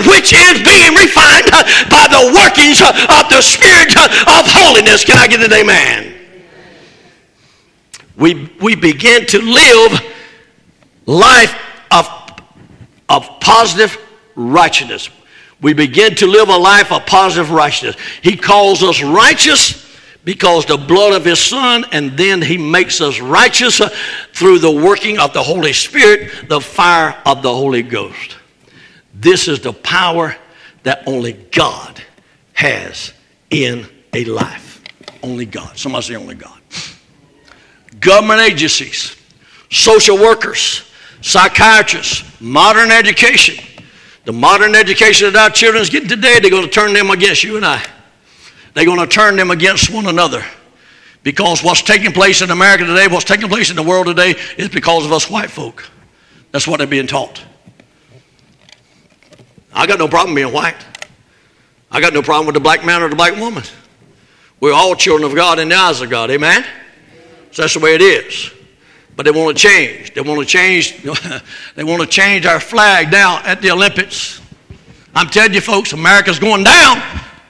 which 0.09 0.34
is 0.34 0.65
being 0.65 0.97
refined 0.97 1.45
by 1.93 2.09
the 2.09 2.22
workings 2.32 2.82
of 2.82 3.30
the 3.30 3.41
Spirit 3.41 3.95
of 3.97 4.45
holiness. 4.47 5.03
Can 5.03 5.17
I 5.17 5.28
get 5.28 5.41
an 5.41 5.53
amen? 5.53 6.13
We, 8.15 8.51
we 8.61 8.76
begin 8.76 9.26
to 9.28 9.39
live 9.39 10.01
life 11.05 11.55
of, 11.91 12.07
of 13.09 13.39
positive 13.39 13.97
righteousness. 14.36 15.09
We 15.61 15.74
begin 15.74 16.15
to 16.15 16.28
live 16.28 16.49
a 16.49 16.57
life 16.57 16.91
of 16.91 17.05
positive 17.05 17.51
righteousness. 17.51 17.95
He 18.21 18.36
calls 18.36 18.84
us 18.84 19.01
righteous 19.01 19.84
because 20.26 20.65
the 20.65 20.78
blood 20.78 21.13
of 21.13 21.26
his 21.26 21.39
son 21.39 21.86
and 21.91 22.17
then 22.17 22.41
he 22.41 22.57
makes 22.57 23.01
us 23.01 23.19
righteous 23.19 23.82
through 24.34 24.59
the 24.59 24.71
working 24.71 25.19
of 25.19 25.34
the 25.34 25.43
holy 25.43 25.74
spirit 25.74 26.47
the 26.47 26.61
fire 26.61 27.21
of 27.26 27.41
the 27.41 27.53
holy 27.53 27.82
ghost 27.82 28.38
this 29.13 29.47
is 29.47 29.59
the 29.59 29.74
power 29.74 30.36
that 30.84 31.03
only 31.07 31.34
god 31.34 32.01
has 32.64 33.14
in 33.49 33.86
a 34.14 34.24
life. 34.26 34.82
Only 35.22 35.45
God. 35.45 35.78
Somebody 35.78 36.05
say 36.05 36.16
only 36.16 36.36
God. 36.36 36.59
Government 37.99 38.41
agencies, 38.41 39.18
social 39.70 40.18
workers, 40.18 40.89
psychiatrists, 41.22 42.24
modern 42.41 42.89
education. 42.89 43.64
The 44.26 44.32
modern 44.32 44.76
education 44.76 45.34
that 45.34 45.43
our 45.43 45.49
children 45.49 45.82
is 45.82 45.89
getting 45.89 46.07
today, 46.07 46.39
they're 46.39 46.49
going 46.49 46.64
to 46.64 46.70
turn 46.70 46.93
them 46.93 47.09
against 47.09 47.43
you 47.43 47.57
and 47.57 47.66
I. 47.66 47.86
They're 48.74 48.86
going 48.86 48.99
to 48.99 49.07
turn 49.07 49.36
them 49.36 49.51
against 49.51 49.93
one 49.93 50.07
another. 50.07 50.43
Because 51.22 51.64
what's 51.64 51.82
taking 51.82 52.14
place 52.14 52.41
in 52.41 52.49
America 52.49 52.86
today, 52.86 53.07
what's 53.07 53.26
taking 53.26 53.49
place 53.49 53.70
in 53.70 53.76
the 53.76 53.84
world 53.84 54.07
today, 54.07 54.36
is 54.57 54.70
because 54.70 55.05
of 55.05 55.11
us 55.11 55.30
white 55.30 55.51
folk. 55.51 55.89
That's 56.51 56.66
what 56.66 56.78
they're 56.78 56.88
being 56.88 57.07
taught. 57.07 57.43
I 59.74 59.86
got 59.86 59.99
no 59.99 60.07
problem 60.07 60.36
being 60.36 60.53
white. 60.53 60.78
I 61.94 62.02
got 62.02 62.12
no 62.14 62.24
problem 62.24 62.48
with 62.48 62.56
the 62.56 62.60
black 62.60 62.84
man 62.84 63.04
or 63.04 63.08
the 63.08 63.16
black 63.16 63.39
woman. 63.39 63.64
We're 64.60 64.74
all 64.74 64.96
children 64.96 65.30
of 65.30 65.36
God 65.36 65.60
in 65.60 65.70
the 65.70 65.76
eyes 65.76 66.02
of 66.02 66.10
God. 66.10 66.32
Amen? 66.32 66.66
So 67.52 67.62
that's 67.62 67.76
the 67.76 67.80
way 67.80 67.94
it 67.94 68.02
is. 68.02 68.52
But 69.16 69.26
they 69.26 69.32
want 69.32 69.56
to 69.56 69.62
change. 69.62 70.14
They 70.16 70.22
want 70.22 70.39
to 70.39 70.46
change. 70.46 71.04
they 71.76 71.84
want 71.84 72.02
to 72.02 72.08
change 72.08 72.48
our 72.48 72.60
flag 72.60 73.12
now 73.12 73.44
at 73.46 73.62
the 73.62 73.70
Olympics. 73.70 74.41
I'm 75.14 75.28
telling 75.28 75.54
you, 75.54 75.62
folks, 75.62 75.94
America's 75.94 76.39
going 76.39 76.64
down. 76.64 76.98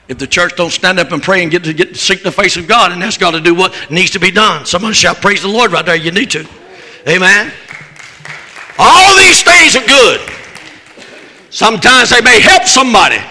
if 0.08 0.18
the 0.18 0.26
church 0.26 0.54
don't 0.56 0.70
stand 0.70 1.00
up 1.00 1.12
and 1.12 1.22
pray 1.22 1.42
and 1.42 1.50
get 1.50 1.64
to 1.64 1.72
get 1.72 1.96
seek 1.96 2.22
the 2.22 2.30
face 2.30 2.58
of 2.58 2.68
God, 2.68 2.92
and 2.92 3.00
that's 3.00 3.16
got 3.16 3.30
to 3.30 3.40
do 3.40 3.54
what 3.54 3.74
needs 3.90 4.10
to 4.10 4.20
be 4.20 4.30
done. 4.30 4.66
Someone 4.66 4.92
shout, 4.92 5.22
praise 5.22 5.40
the 5.40 5.48
Lord 5.48 5.72
right 5.72 5.86
there. 5.86 5.96
You 5.96 6.10
need 6.10 6.30
to. 6.32 6.46
Amen. 7.08 7.50
All 8.78 9.16
these 9.16 9.42
things 9.42 9.74
are 9.76 9.86
good. 9.86 10.20
Sometimes 11.48 12.10
they 12.10 12.20
may 12.20 12.40
help 12.40 12.64
somebody. 12.64 13.22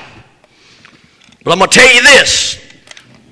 But 1.43 1.51
I'm 1.51 1.59
going 1.59 1.69
to 1.69 1.77
tell 1.77 1.93
you 1.93 2.01
this 2.03 2.62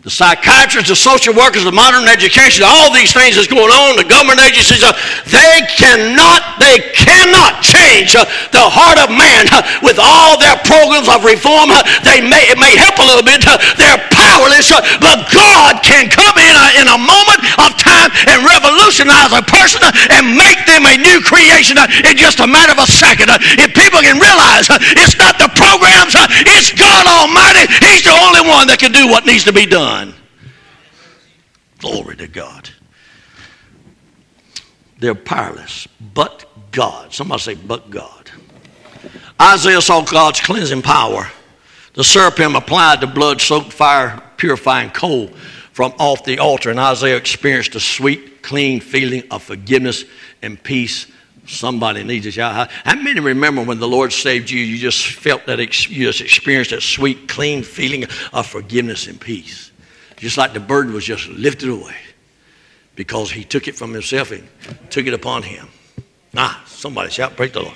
the 0.02 0.10
psychiatrists, 0.10 0.89
the 0.89 0.97
social 0.97 1.30
workers, 1.30 1.62
the 1.62 1.70
modern 1.70 2.10
education, 2.10 2.66
all 2.66 2.89
these 2.89 3.14
things 3.14 3.38
that's 3.38 3.45
going 3.45 3.70
on, 3.70 3.93
the 4.02 4.08
government 4.10 4.41
agencies, 4.41 4.82
uh, 4.82 4.89
they 5.30 5.62
cannot, 5.78 6.58
they 6.58 6.82
cannot 6.97 7.62
change 7.62 8.18
uh, 8.18 8.26
the 8.49 8.66
heart 8.66 8.97
of 8.97 9.14
man 9.14 9.45
uh, 9.54 9.62
with 9.86 10.02
all 10.02 10.41
their 10.41 10.58
programs 10.66 11.06
of 11.06 11.22
reform. 11.22 11.70
Uh, 11.70 11.86
they 12.02 12.18
may, 12.18 12.49
it 12.49 12.58
may 12.58 12.74
help 12.74 12.97
a 12.97 13.06
little 13.06 13.22
bit. 13.22 13.45
uh, 13.45 13.62
they're 13.78 14.02
powerless, 14.10 14.74
uh, 14.74 14.82
but 14.97 15.30
God 15.30 15.86
can 15.86 16.10
come 16.10 16.34
in 16.34 16.54
in 16.82 16.89
a 16.89 16.97
moment 16.97 17.41
of 17.62 17.78
time 17.78 18.10
and 18.26 18.41
revolutionize 18.41 19.30
a 19.38 19.45
person 19.45 19.86
and 19.86 20.34
make 20.34 20.66
them 20.66 20.82
a 20.89 20.97
new 20.97 21.22
creation 21.22 21.78
in 22.10 22.18
just 22.18 22.41
a 22.41 22.49
matter 22.49 22.74
of 22.74 22.82
a 22.82 22.89
second. 22.89 23.30
If 23.62 23.78
people 23.78 24.02
can 24.02 24.18
realize 24.18 24.66
it's 24.97 25.14
not 25.22 25.38
the 25.38 25.54
programs, 25.54 26.18
it's 26.49 26.74
God 26.74 27.06
Almighty. 27.06 27.70
He's 27.86 28.02
the 28.02 28.18
only 28.18 28.41
one 28.49 28.66
that 28.66 28.82
can 28.82 28.89
do 28.89 29.06
what 29.06 29.30
needs 29.30 29.45
to 29.45 29.54
be 29.54 29.70
done. 29.70 29.91
Glory 31.82 32.16
to 32.18 32.28
God. 32.28 32.70
They're 35.00 35.16
powerless, 35.16 35.88
but 36.14 36.46
God. 36.72 37.12
Somebody 37.12 37.42
say, 37.42 37.56
but 37.56 37.90
God. 37.90 38.30
Isaiah 39.42 39.82
saw 39.82 40.04
God's 40.04 40.40
cleansing 40.42 40.84
power. 40.84 41.28
The 41.96 42.04
seraphim 42.04 42.56
applied 42.56 43.02
the 43.02 43.08
blood 43.08 43.42
soaked 43.42 43.74
fire 43.74 44.22
purifying 44.38 44.92
coal 44.92 45.30
from 45.74 45.94
off 45.98 46.24
the 46.24 46.38
altar, 46.38 46.70
and 46.70 46.80
Isaiah 46.80 47.18
experienced 47.18 47.74
a 47.74 47.80
sweet, 47.80 48.44
clean 48.44 48.80
feeling 48.80 49.24
of 49.32 49.42
forgiveness 49.42 50.06
and 50.44 50.62
peace. 50.62 51.08
Somebody 51.48 52.04
needs 52.04 52.28
it. 52.28 52.36
How 52.36 52.68
many 52.86 53.20
remember 53.20 53.64
when 53.64 53.80
the 53.80 53.88
Lord 53.88 54.14
saved 54.14 54.52
you, 54.52 54.60
you 54.60 54.78
just 54.78 55.04
felt 55.08 55.48
that, 55.48 55.58
you 55.90 56.06
just 56.06 56.22
experienced 56.22 56.70
that 56.70 56.84
sweet, 56.84 57.28
clean 57.28 57.64
feeling 57.64 58.06
of 58.32 58.46
forgiveness 58.46 59.08
and 59.08 59.20
peace? 59.20 59.70
Just 60.22 60.38
like 60.38 60.53
the 60.53 60.59
burden 60.59 60.93
was 60.93 61.03
just 61.03 61.28
lifted 61.30 61.69
away 61.69 61.95
because 62.95 63.32
he 63.32 63.43
took 63.43 63.67
it 63.67 63.76
from 63.76 63.91
himself 63.91 64.30
and 64.30 64.47
took 64.91 65.07
it 65.07 65.15
upon 65.15 65.41
him. 65.41 65.67
Ah, 66.38 66.61
somebody 66.67 67.09
shout, 67.09 67.36
praise 67.36 67.51
the 67.51 67.63
Lord. 67.63 67.76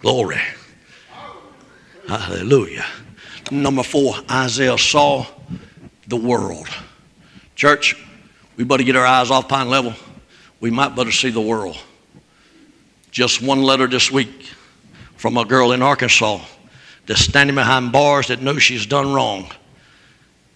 Glory. 0.00 0.40
Hallelujah. 2.06 2.84
Number 3.50 3.82
four, 3.82 4.16
Isaiah 4.30 4.76
saw 4.76 5.24
the 6.06 6.16
world. 6.18 6.68
Church, 7.56 7.96
we 8.58 8.64
better 8.64 8.82
get 8.82 8.94
our 8.94 9.06
eyes 9.06 9.30
off 9.30 9.48
Pine 9.48 9.70
Level. 9.70 9.94
We 10.60 10.70
might 10.70 10.94
better 10.94 11.12
see 11.12 11.30
the 11.30 11.40
world. 11.40 11.78
Just 13.10 13.40
one 13.40 13.62
letter 13.62 13.86
this 13.86 14.10
week 14.10 14.50
from 15.16 15.38
a 15.38 15.46
girl 15.46 15.72
in 15.72 15.80
Arkansas 15.80 16.44
that's 17.06 17.22
standing 17.22 17.56
behind 17.56 17.90
bars 17.90 18.28
that 18.28 18.42
knows 18.42 18.62
she's 18.62 18.84
done 18.84 19.14
wrong. 19.14 19.50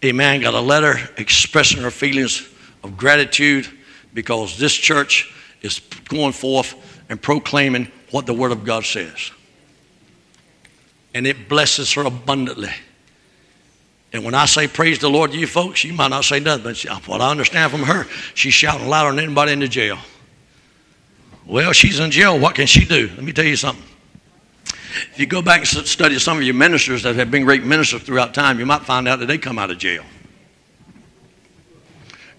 Amen. 0.04 0.40
Got 0.40 0.54
a 0.54 0.60
letter 0.60 0.98
expressing 1.16 1.80
her 1.82 1.90
feelings 1.90 2.48
of 2.82 2.96
gratitude 2.96 3.68
because 4.14 4.58
this 4.58 4.72
church 4.72 5.32
is 5.62 5.80
going 6.08 6.32
forth 6.32 6.74
and 7.08 7.20
proclaiming 7.20 7.90
what 8.10 8.26
the 8.26 8.34
Word 8.34 8.52
of 8.52 8.64
God 8.64 8.84
says. 8.84 9.30
And 11.14 11.26
it 11.26 11.48
blesses 11.48 11.92
her 11.92 12.02
abundantly. 12.02 12.72
And 14.12 14.24
when 14.24 14.34
I 14.34 14.46
say 14.46 14.66
praise 14.66 14.98
the 14.98 15.08
Lord 15.08 15.32
to 15.32 15.38
you 15.38 15.46
folks, 15.46 15.84
you 15.84 15.92
might 15.92 16.08
not 16.08 16.24
say 16.24 16.40
nothing, 16.40 16.64
but 16.64 17.08
what 17.08 17.20
I 17.20 17.30
understand 17.30 17.70
from 17.70 17.82
her, 17.82 18.04
she's 18.34 18.54
shouting 18.54 18.88
louder 18.88 19.14
than 19.14 19.24
anybody 19.24 19.52
in 19.52 19.60
the 19.60 19.68
jail. 19.68 19.98
Well, 21.46 21.72
she's 21.72 21.98
in 21.98 22.10
jail. 22.10 22.38
What 22.38 22.54
can 22.54 22.66
she 22.66 22.84
do? 22.84 23.08
Let 23.08 23.22
me 23.22 23.32
tell 23.32 23.44
you 23.44 23.56
something. 23.56 23.84
If 25.12 25.18
you 25.18 25.26
go 25.26 25.42
back 25.42 25.60
and 25.60 25.86
study 25.86 26.18
some 26.18 26.36
of 26.36 26.42
your 26.42 26.54
ministers 26.54 27.02
that 27.02 27.16
have 27.16 27.30
been 27.30 27.44
great 27.44 27.64
ministers 27.64 28.02
throughout 28.02 28.34
time, 28.34 28.58
you 28.58 28.66
might 28.66 28.82
find 28.82 29.08
out 29.08 29.18
that 29.20 29.26
they 29.26 29.38
come 29.38 29.58
out 29.58 29.70
of 29.70 29.78
jail. 29.78 30.04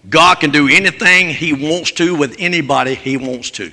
God 0.08 0.36
can 0.36 0.50
do 0.50 0.68
anything 0.68 1.30
He 1.30 1.52
wants 1.52 1.92
to 1.92 2.14
with 2.14 2.36
anybody 2.38 2.94
He 2.94 3.16
wants 3.16 3.50
to. 3.52 3.72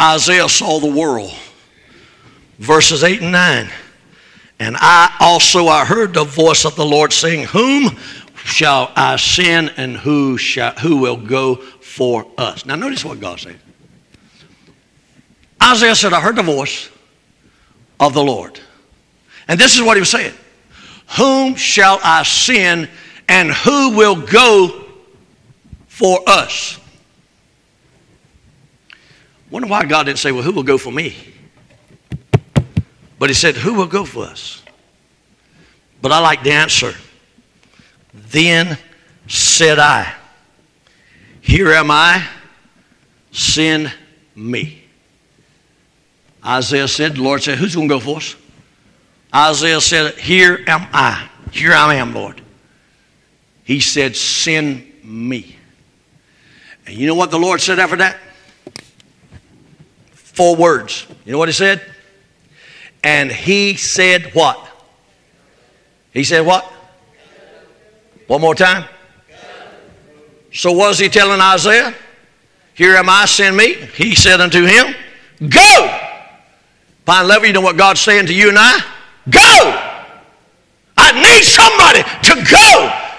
Isaiah 0.00 0.48
saw 0.48 0.80
the 0.80 0.90
world. 0.90 1.32
Verses 2.58 3.04
8 3.04 3.22
and 3.22 3.32
9. 3.32 3.70
And 4.58 4.76
I 4.78 5.16
also 5.20 5.66
I 5.66 5.84
heard 5.84 6.14
the 6.14 6.24
voice 6.24 6.64
of 6.64 6.76
the 6.76 6.84
Lord 6.84 7.12
saying, 7.12 7.46
Whom 7.46 7.96
shall 8.44 8.92
I 8.94 9.16
send 9.16 9.72
and 9.76 9.96
who 9.96 10.38
shall 10.38 10.72
who 10.74 10.98
will 10.98 11.16
go 11.16 11.56
for 11.56 12.26
us? 12.38 12.66
Now 12.66 12.76
notice 12.76 13.04
what 13.04 13.20
God 13.20 13.40
said. 13.40 13.58
Isaiah 15.62 15.94
said, 15.94 16.12
I 16.12 16.20
heard 16.20 16.36
the 16.36 16.42
voice 16.42 16.90
of 18.00 18.14
the 18.14 18.22
Lord. 18.22 18.58
And 19.48 19.58
this 19.58 19.76
is 19.76 19.82
what 19.82 19.96
he 19.96 20.00
was 20.00 20.10
saying. 20.10 20.34
Whom 21.16 21.54
shall 21.54 22.00
I 22.02 22.22
send 22.22 22.88
and 23.28 23.50
who 23.50 23.96
will 23.96 24.16
go 24.16 24.84
for 25.86 26.20
us? 26.26 26.78
Wonder 29.50 29.68
why 29.68 29.84
God 29.84 30.04
didn't 30.04 30.18
say, 30.18 30.32
Well, 30.32 30.42
who 30.42 30.52
will 30.52 30.62
go 30.62 30.78
for 30.78 30.90
me? 30.90 31.14
But 33.18 33.30
he 33.30 33.34
said, 33.34 33.54
Who 33.54 33.74
will 33.74 33.86
go 33.86 34.04
for 34.04 34.24
us? 34.24 34.62
But 36.00 36.10
I 36.10 36.18
like 36.18 36.42
the 36.42 36.52
answer. 36.52 36.94
Then 38.12 38.76
said 39.28 39.78
I, 39.78 40.12
Here 41.40 41.72
am 41.72 41.90
I, 41.90 42.26
send 43.30 43.92
me. 44.34 44.81
Isaiah 46.44 46.88
said, 46.88 47.14
The 47.14 47.22
Lord 47.22 47.42
said, 47.42 47.58
Who's 47.58 47.74
going 47.74 47.88
to 47.88 47.94
go 47.94 48.00
for 48.00 48.16
us? 48.16 48.36
Isaiah 49.34 49.80
said, 49.80 50.14
Here 50.14 50.62
am 50.66 50.86
I. 50.92 51.28
Here 51.50 51.72
I 51.72 51.94
am, 51.96 52.14
Lord. 52.14 52.40
He 53.64 53.80
said, 53.80 54.16
Send 54.16 54.86
me. 55.04 55.56
And 56.86 56.96
you 56.96 57.06
know 57.06 57.14
what 57.14 57.30
the 57.30 57.38
Lord 57.38 57.60
said 57.60 57.78
after 57.78 57.96
that? 57.96 58.18
Four 60.10 60.56
words. 60.56 61.06
You 61.24 61.32
know 61.32 61.38
what 61.38 61.48
he 61.48 61.52
said? 61.52 61.82
And 63.04 63.30
he 63.30 63.74
said 63.76 64.34
what? 64.34 64.68
He 66.12 66.24
said 66.24 66.40
what? 66.40 66.64
One 68.26 68.40
more 68.40 68.54
time. 68.54 68.84
So 70.52 70.72
was 70.72 70.98
he 70.98 71.08
telling 71.08 71.40
Isaiah? 71.40 71.94
Here 72.74 72.96
am 72.96 73.08
I, 73.08 73.26
send 73.26 73.56
me. 73.56 73.74
He 73.74 74.14
said 74.14 74.40
unto 74.40 74.64
him, 74.64 74.94
Go. 75.48 76.11
Pine 77.04 77.26
Level, 77.26 77.46
you 77.46 77.52
know 77.52 77.60
what 77.60 77.76
God's 77.76 78.00
saying 78.00 78.26
to 78.26 78.34
you 78.34 78.48
and 78.48 78.58
I? 78.58 78.78
Go. 79.30 79.92
I 80.96 81.12
need 81.12 81.42
somebody 81.42 82.02
to 82.02 82.34
go 82.50 82.68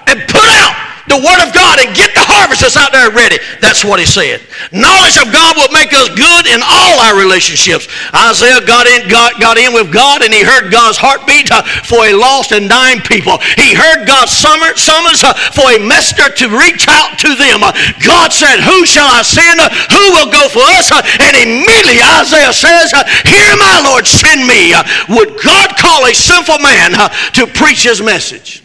and 0.06 0.28
put 0.28 0.48
out 0.60 0.83
the 1.06 1.20
Word 1.20 1.40
of 1.44 1.52
God 1.52 1.84
and 1.84 1.92
get 1.92 2.16
the 2.16 2.24
harvest 2.24 2.64
that's 2.64 2.80
out 2.80 2.88
there 2.88 3.12
ready. 3.12 3.36
That's 3.60 3.84
what 3.84 4.00
he 4.00 4.08
said. 4.08 4.40
Knowledge 4.72 5.20
of 5.20 5.28
God 5.28 5.60
will 5.60 5.68
make 5.68 5.92
us 5.92 6.08
good 6.16 6.44
in 6.48 6.64
all 6.64 6.96
our 7.04 7.14
relationships. 7.20 7.84
Isaiah 8.16 8.64
got 8.64 8.88
in, 8.88 9.04
got, 9.12 9.36
got 9.36 9.60
in 9.60 9.76
with 9.76 9.92
God 9.92 10.24
and 10.24 10.32
he 10.32 10.40
heard 10.40 10.72
God's 10.72 10.96
heartbeat 10.96 11.52
uh, 11.52 11.60
for 11.84 12.08
a 12.08 12.16
lost 12.16 12.56
and 12.56 12.72
dying 12.72 13.04
people. 13.04 13.36
He 13.60 13.76
heard 13.76 14.08
God's 14.08 14.32
summer, 14.32 14.72
summons 14.80 15.20
uh, 15.20 15.36
for 15.52 15.68
a 15.76 15.78
messenger 15.78 16.32
to 16.32 16.46
reach 16.48 16.88
out 16.88 17.20
to 17.20 17.36
them. 17.36 17.60
Uh, 17.60 17.76
God 18.00 18.32
said, 18.32 18.64
Who 18.64 18.88
shall 18.88 19.08
I 19.08 19.20
send? 19.20 19.60
Who 19.92 20.04
will 20.16 20.32
go 20.32 20.48
for 20.48 20.64
us? 20.80 20.88
And 21.20 21.36
immediately 21.36 22.00
Isaiah 22.00 22.56
says, 22.56 22.96
Here, 23.28 23.54
my 23.60 23.84
Lord, 23.84 24.08
send 24.08 24.48
me. 24.48 24.72
Would 25.12 25.36
God 25.44 25.76
call 25.76 26.08
a 26.08 26.16
sinful 26.16 26.64
man 26.64 26.96
to 27.36 27.44
preach 27.46 27.84
his 27.84 28.00
message? 28.00 28.63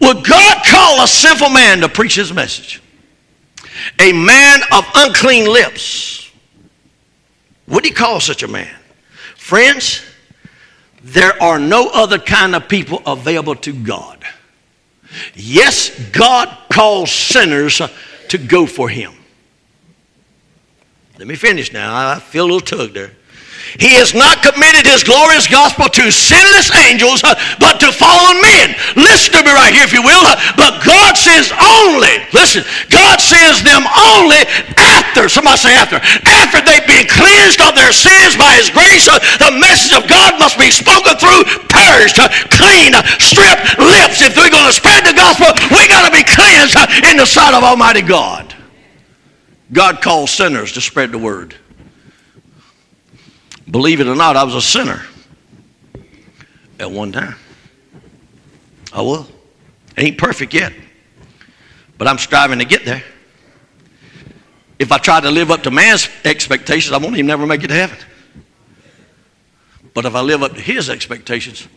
Would 0.00 0.24
God 0.24 0.64
call 0.64 1.02
a 1.02 1.08
sinful 1.08 1.50
man 1.50 1.80
to 1.80 1.88
preach 1.88 2.14
his 2.14 2.32
message? 2.32 2.82
A 3.98 4.12
man 4.12 4.60
of 4.72 4.84
unclean 4.94 5.50
lips. 5.50 6.30
Would 7.68 7.84
he 7.84 7.90
call 7.90 8.20
such 8.20 8.42
a 8.42 8.48
man? 8.48 8.74
Friends, 9.36 10.02
there 11.02 11.40
are 11.42 11.58
no 11.58 11.88
other 11.88 12.18
kind 12.18 12.54
of 12.54 12.68
people 12.68 13.02
available 13.06 13.54
to 13.56 13.72
God. 13.72 14.24
Yes, 15.34 15.90
God 16.10 16.56
calls 16.72 17.10
sinners 17.10 17.80
to 18.28 18.38
go 18.38 18.66
for 18.66 18.88
him. 18.88 19.12
Let 21.18 21.28
me 21.28 21.34
finish 21.34 21.72
now. 21.72 22.12
I 22.12 22.18
feel 22.18 22.44
a 22.44 22.46
little 22.46 22.60
tug 22.60 22.94
there. 22.94 23.12
He 23.78 23.94
has 24.00 24.10
not 24.16 24.42
committed 24.42 24.82
his 24.82 25.06
glorious 25.06 25.46
gospel 25.46 25.86
to 25.86 26.10
sinless 26.10 26.74
angels, 26.90 27.22
uh, 27.22 27.38
but 27.62 27.78
to 27.78 27.94
fallen 27.94 28.40
men. 28.42 28.74
Listen 28.98 29.38
to 29.38 29.46
me 29.46 29.52
right 29.54 29.70
here, 29.70 29.86
if 29.86 29.94
you 29.94 30.02
will. 30.02 30.24
But 30.58 30.82
God 30.82 31.14
sends 31.14 31.54
only, 31.54 32.18
listen, 32.34 32.66
God 32.90 33.22
sends 33.22 33.62
them 33.62 33.86
only 33.86 34.42
after 34.74 35.30
somebody 35.30 35.62
say 35.62 35.74
after, 35.78 36.02
after 36.26 36.58
they've 36.66 36.88
been 36.88 37.06
cleansed 37.06 37.62
of 37.62 37.78
their 37.78 37.94
sins 37.94 38.34
by 38.34 38.58
his 38.58 38.74
grace, 38.74 39.06
uh, 39.06 39.22
the 39.38 39.54
message 39.54 39.94
of 39.94 40.10
God 40.10 40.34
must 40.42 40.58
be 40.58 40.74
spoken 40.74 41.14
through, 41.20 41.46
purged, 41.70 42.18
uh, 42.18 42.26
clean, 42.50 42.96
stripped 43.22 43.78
lips. 43.78 44.24
If 44.24 44.34
we're 44.34 44.50
going 44.50 44.66
to 44.66 44.74
spread 44.74 45.06
the 45.06 45.14
gospel, 45.14 45.54
we 45.70 45.86
got 45.86 46.10
to 46.10 46.12
be 46.14 46.26
cleansed 46.26 46.74
in 47.06 47.20
the 47.20 47.26
sight 47.26 47.54
of 47.54 47.62
Almighty 47.62 48.02
God. 48.02 48.50
God 49.72 50.02
calls 50.02 50.30
sinners 50.30 50.72
to 50.72 50.80
spread 50.80 51.12
the 51.12 51.18
word. 51.18 51.54
Believe 53.70 54.00
it 54.00 54.08
or 54.08 54.16
not, 54.16 54.36
I 54.36 54.42
was 54.42 54.54
a 54.54 54.60
sinner 54.60 55.02
at 56.78 56.90
one 56.90 57.12
time. 57.12 57.36
I 58.92 59.02
will. 59.02 59.28
Ain't 59.96 60.18
perfect 60.18 60.54
yet, 60.54 60.72
but 61.98 62.08
I'm 62.08 62.18
striving 62.18 62.58
to 62.58 62.64
get 62.64 62.84
there. 62.84 63.04
If 64.78 64.90
I 64.90 64.98
try 64.98 65.20
to 65.20 65.30
live 65.30 65.50
up 65.50 65.62
to 65.64 65.70
man's 65.70 66.08
expectations, 66.24 66.92
I 66.92 66.98
won't 66.98 67.14
even 67.14 67.26
never 67.26 67.46
make 67.46 67.62
it 67.62 67.68
to 67.68 67.74
heaven. 67.74 67.98
But 69.92 70.06
if 70.06 70.14
I 70.14 70.20
live 70.20 70.42
up 70.42 70.54
to 70.54 70.60
his 70.60 70.88
expectations, 70.88 71.68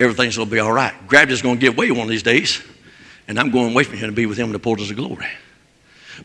everything's 0.00 0.36
going 0.36 0.48
to 0.48 0.54
be 0.54 0.58
all 0.58 0.72
right. 0.72 0.94
Gravity's 1.06 1.42
going 1.42 1.56
to 1.56 1.60
give 1.60 1.76
way 1.76 1.90
one 1.90 2.00
of 2.00 2.08
these 2.08 2.22
days, 2.22 2.60
and 3.28 3.38
I'm 3.38 3.50
going 3.50 3.72
away 3.72 3.84
from 3.84 3.98
here 3.98 4.06
to 4.06 4.12
be 4.12 4.26
with 4.26 4.36
him 4.36 4.46
in 4.46 4.52
the 4.52 4.58
portals 4.58 4.90
of 4.90 4.96
glory. 4.96 5.28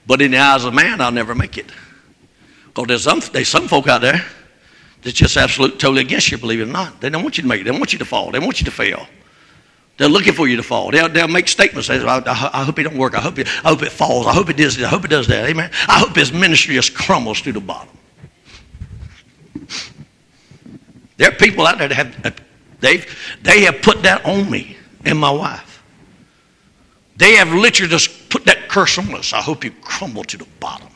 But 0.07 0.21
in 0.21 0.31
the 0.31 0.39
eyes 0.39 0.65
of 0.65 0.73
man, 0.73 0.99
I'll 0.99 1.11
never 1.11 1.35
make 1.35 1.57
it. 1.57 1.71
Because 2.67 2.87
there's 2.87 3.03
some, 3.03 3.21
there's 3.31 3.47
some 3.47 3.67
folk 3.67 3.87
out 3.87 4.01
there 4.01 4.25
that's 5.01 5.15
just 5.15 5.37
absolutely 5.37 5.77
totally 5.77 6.01
against 6.01 6.31
you, 6.31 6.37
believe 6.37 6.59
it 6.59 6.63
or 6.63 6.71
not. 6.71 6.99
They 7.01 7.09
don't 7.09 7.23
want 7.23 7.37
you 7.37 7.43
to 7.43 7.47
make 7.47 7.61
it. 7.61 7.63
They 7.63 7.71
don't 7.71 7.79
want 7.79 7.93
you 7.93 7.99
to 7.99 8.05
fall. 8.05 8.31
They 8.31 8.39
want 8.39 8.59
you 8.59 8.65
to 8.65 8.71
fail. 8.71 9.07
They're 9.97 10.09
looking 10.09 10.33
for 10.33 10.47
you 10.47 10.55
to 10.55 10.63
fall. 10.63 10.91
They'll, 10.91 11.09
they'll 11.09 11.27
make 11.27 11.47
statements. 11.49 11.89
I, 11.89 11.97
I, 11.97 12.21
I, 12.61 12.63
hope 12.63 12.79
it 12.79 12.83
don't 12.83 12.97
work. 12.97 13.15
I 13.15 13.19
hope 13.19 13.37
it, 13.37 13.47
I 13.65 13.69
hope 13.69 13.83
it 13.83 13.91
falls. 13.91 14.27
I 14.27 14.33
hope 14.33 14.49
it 14.49 14.55
does. 14.55 14.81
I 14.81 14.87
hope 14.87 15.03
it 15.03 15.09
does 15.09 15.27
that. 15.27 15.49
Amen. 15.49 15.69
I 15.87 15.99
hope 15.99 16.15
his 16.15 16.31
ministry 16.31 16.75
just 16.75 16.93
crumbles 16.93 17.41
to 17.41 17.51
the 17.51 17.59
bottom. 17.59 17.97
There 21.17 21.27
are 21.27 21.35
people 21.35 21.67
out 21.67 21.79
there 21.79 21.89
that 21.89 21.95
have 21.95 22.41
they've 22.79 23.37
they 23.41 23.63
have 23.63 23.81
put 23.81 24.03
that 24.03 24.23
on 24.23 24.49
me 24.49 24.77
and 25.03 25.19
my 25.19 25.31
wife. 25.31 25.83
They 27.17 27.35
have 27.35 27.53
literally 27.53 27.91
just 27.91 28.29
put 28.29 28.45
that 28.45 28.69
curse 28.69 28.97
on 28.97 29.13
us. 29.13 29.33
I 29.33 29.41
hope 29.41 29.65
you 29.65 29.71
crumble 29.81 30.23
to 30.23 30.37
the 30.37 30.47
bottom. 30.61 30.88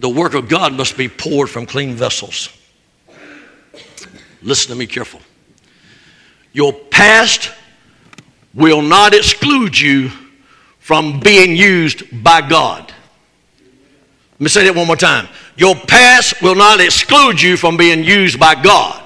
The 0.00 0.08
work 0.08 0.32
of 0.32 0.48
God 0.48 0.72
must 0.72 0.96
be 0.96 1.08
poured 1.08 1.50
from 1.50 1.66
clean 1.66 1.94
vessels. 1.94 2.48
Listen 4.42 4.72
to 4.72 4.78
me 4.78 4.86
careful. 4.86 5.20
Your 6.52 6.72
past 6.72 7.52
will 8.54 8.80
not 8.80 9.14
exclude 9.14 9.78
you 9.78 10.10
from 10.78 11.20
being 11.20 11.54
used 11.54 12.22
by 12.24 12.40
God. 12.40 12.92
Let 14.32 14.40
me 14.40 14.48
say 14.48 14.64
that 14.64 14.74
one 14.74 14.86
more 14.86 14.96
time. 14.96 15.28
Your 15.56 15.74
past 15.74 16.40
will 16.40 16.54
not 16.54 16.80
exclude 16.80 17.40
you 17.40 17.58
from 17.58 17.76
being 17.76 18.02
used 18.02 18.40
by 18.40 18.54
God. 18.60 19.02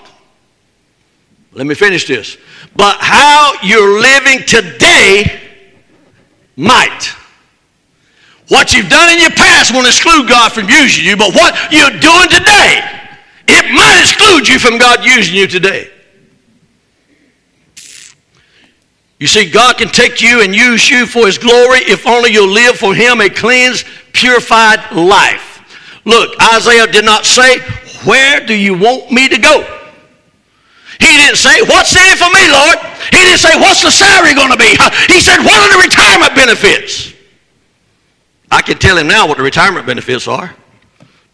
Let 1.53 1.67
me 1.67 1.75
finish 1.75 2.07
this. 2.07 2.37
But 2.77 2.99
how 3.01 3.53
you're 3.65 4.01
living 4.01 4.47
today 4.47 5.41
might. 6.57 7.15
What 8.55 8.73
you've 8.73 8.89
done 8.89 9.13
in 9.13 9.19
your 9.19 9.33
past 9.33 9.75
won't 9.75 9.89
exclude 9.89 10.29
God 10.29 10.53
from 10.53 10.69
using 10.69 11.05
you, 11.05 11.17
but 11.17 11.35
what 11.35 11.59
you're 11.73 11.91
doing 11.91 12.29
today, 12.31 12.87
it 13.49 13.75
might 13.75 13.99
exclude 13.99 14.47
you 14.47 14.61
from 14.61 14.79
God 14.79 15.05
using 15.05 15.35
you 15.35 15.49
today. 15.49 15.91
You 19.19 19.27
see, 19.27 19.51
God 19.51 19.77
can 19.77 19.89
take 19.89 20.23
you 20.23 20.43
and 20.43 20.55
use 20.55 20.89
you 20.89 21.05
for 21.05 21.27
His 21.27 21.37
glory 21.37 21.81
if 21.91 22.07
only 22.07 22.31
you'll 22.31 22.47
live 22.47 22.77
for 22.77 22.95
Him 22.95 23.21
a 23.21 23.29
cleansed, 23.29 23.87
purified 24.13 24.79
life. 24.93 25.99
Look, 26.05 26.41
Isaiah 26.55 26.87
did 26.87 27.05
not 27.05 27.25
say, 27.25 27.59
Where 28.05 28.47
do 28.47 28.55
you 28.55 28.79
want 28.79 29.11
me 29.11 29.29
to 29.31 29.39
go? 29.39 29.63
He 31.01 31.09
didn't 31.09 31.39
say, 31.39 31.61
What's 31.63 31.97
in 31.97 32.03
it 32.05 32.19
for 32.19 32.31
me, 32.31 32.47
Lord? 32.53 32.79
He 33.11 33.19
didn't 33.19 33.41
say, 33.41 33.59
What's 33.59 33.83
the 33.83 33.91
salary 33.91 34.33
going 34.33 34.53
to 34.53 34.57
be? 34.57 34.77
He 35.13 35.21
said, 35.21 35.39
What 35.39 35.59
are 35.59 35.77
the 35.77 35.83
retirement 35.83 36.37
benefits? 36.37 37.14
I 38.55 38.63
can 38.63 38.79
tell 38.79 38.97
him 38.97 39.09
now 39.09 39.27
what 39.27 39.37
the 39.39 39.43
retirement 39.43 39.85
benefits 39.85 40.29
are. 40.29 40.55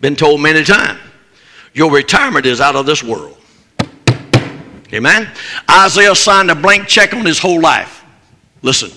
Been 0.01 0.17
told 0.17 0.41
many 0.41 0.65
times. 0.65 0.99
Your 1.75 1.93
retirement 1.93 2.47
is 2.47 2.63
out 2.63 2.77
of 2.77 2.87
this 2.87 3.05
world. 3.05 3.37
Amen? 4.95 5.31
Isaiah 5.71 6.15
signed 6.15 6.51
a 6.51 6.55
blank 6.55 6.89
check 6.89 7.13
on 7.13 7.27
his 7.27 7.39
whole 7.39 7.61
life. 7.61 8.07
Listen, 8.63 8.91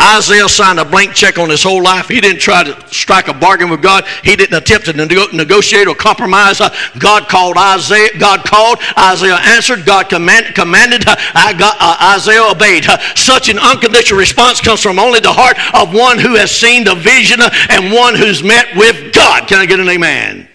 Isaiah 0.00 0.48
signed 0.48 0.80
a 0.80 0.84
blank 0.84 1.14
check 1.14 1.38
on 1.38 1.50
his 1.50 1.62
whole 1.62 1.82
life. 1.82 2.08
He 2.08 2.20
didn't 2.20 2.40
try 2.40 2.64
to 2.64 2.88
strike 2.88 3.28
a 3.28 3.34
bargain 3.34 3.68
with 3.70 3.82
God. 3.82 4.04
He 4.24 4.34
didn't 4.36 4.56
attempt 4.56 4.86
to 4.86 4.92
negotiate 4.92 5.86
or 5.86 5.94
compromise. 5.94 6.60
Uh, 6.60 6.74
God 6.98 7.28
called 7.28 7.56
Isaiah. 7.56 8.18
God 8.18 8.44
called. 8.44 8.78
Isaiah 8.98 9.38
answered. 9.42 9.84
God 9.84 10.08
command, 10.08 10.54
commanded. 10.54 11.04
Uh, 11.06 11.16
uh, 11.34 12.14
Isaiah 12.16 12.50
obeyed. 12.50 12.84
Such 13.14 13.48
an 13.48 13.58
unconditional 13.58 14.18
response 14.18 14.60
comes 14.60 14.80
from 14.80 14.98
only 14.98 15.20
the 15.20 15.32
heart 15.32 15.58
of 15.74 15.94
one 15.94 16.18
who 16.18 16.34
has 16.34 16.50
seen 16.50 16.84
the 16.84 16.94
vision 16.94 17.40
and 17.68 17.92
one 17.92 18.14
who's 18.14 18.42
met 18.42 18.74
with 18.76 19.12
God. 19.14 19.48
Can 19.48 19.58
I 19.58 19.66
get 19.66 19.80
an 19.80 19.88
amen? 19.88 20.49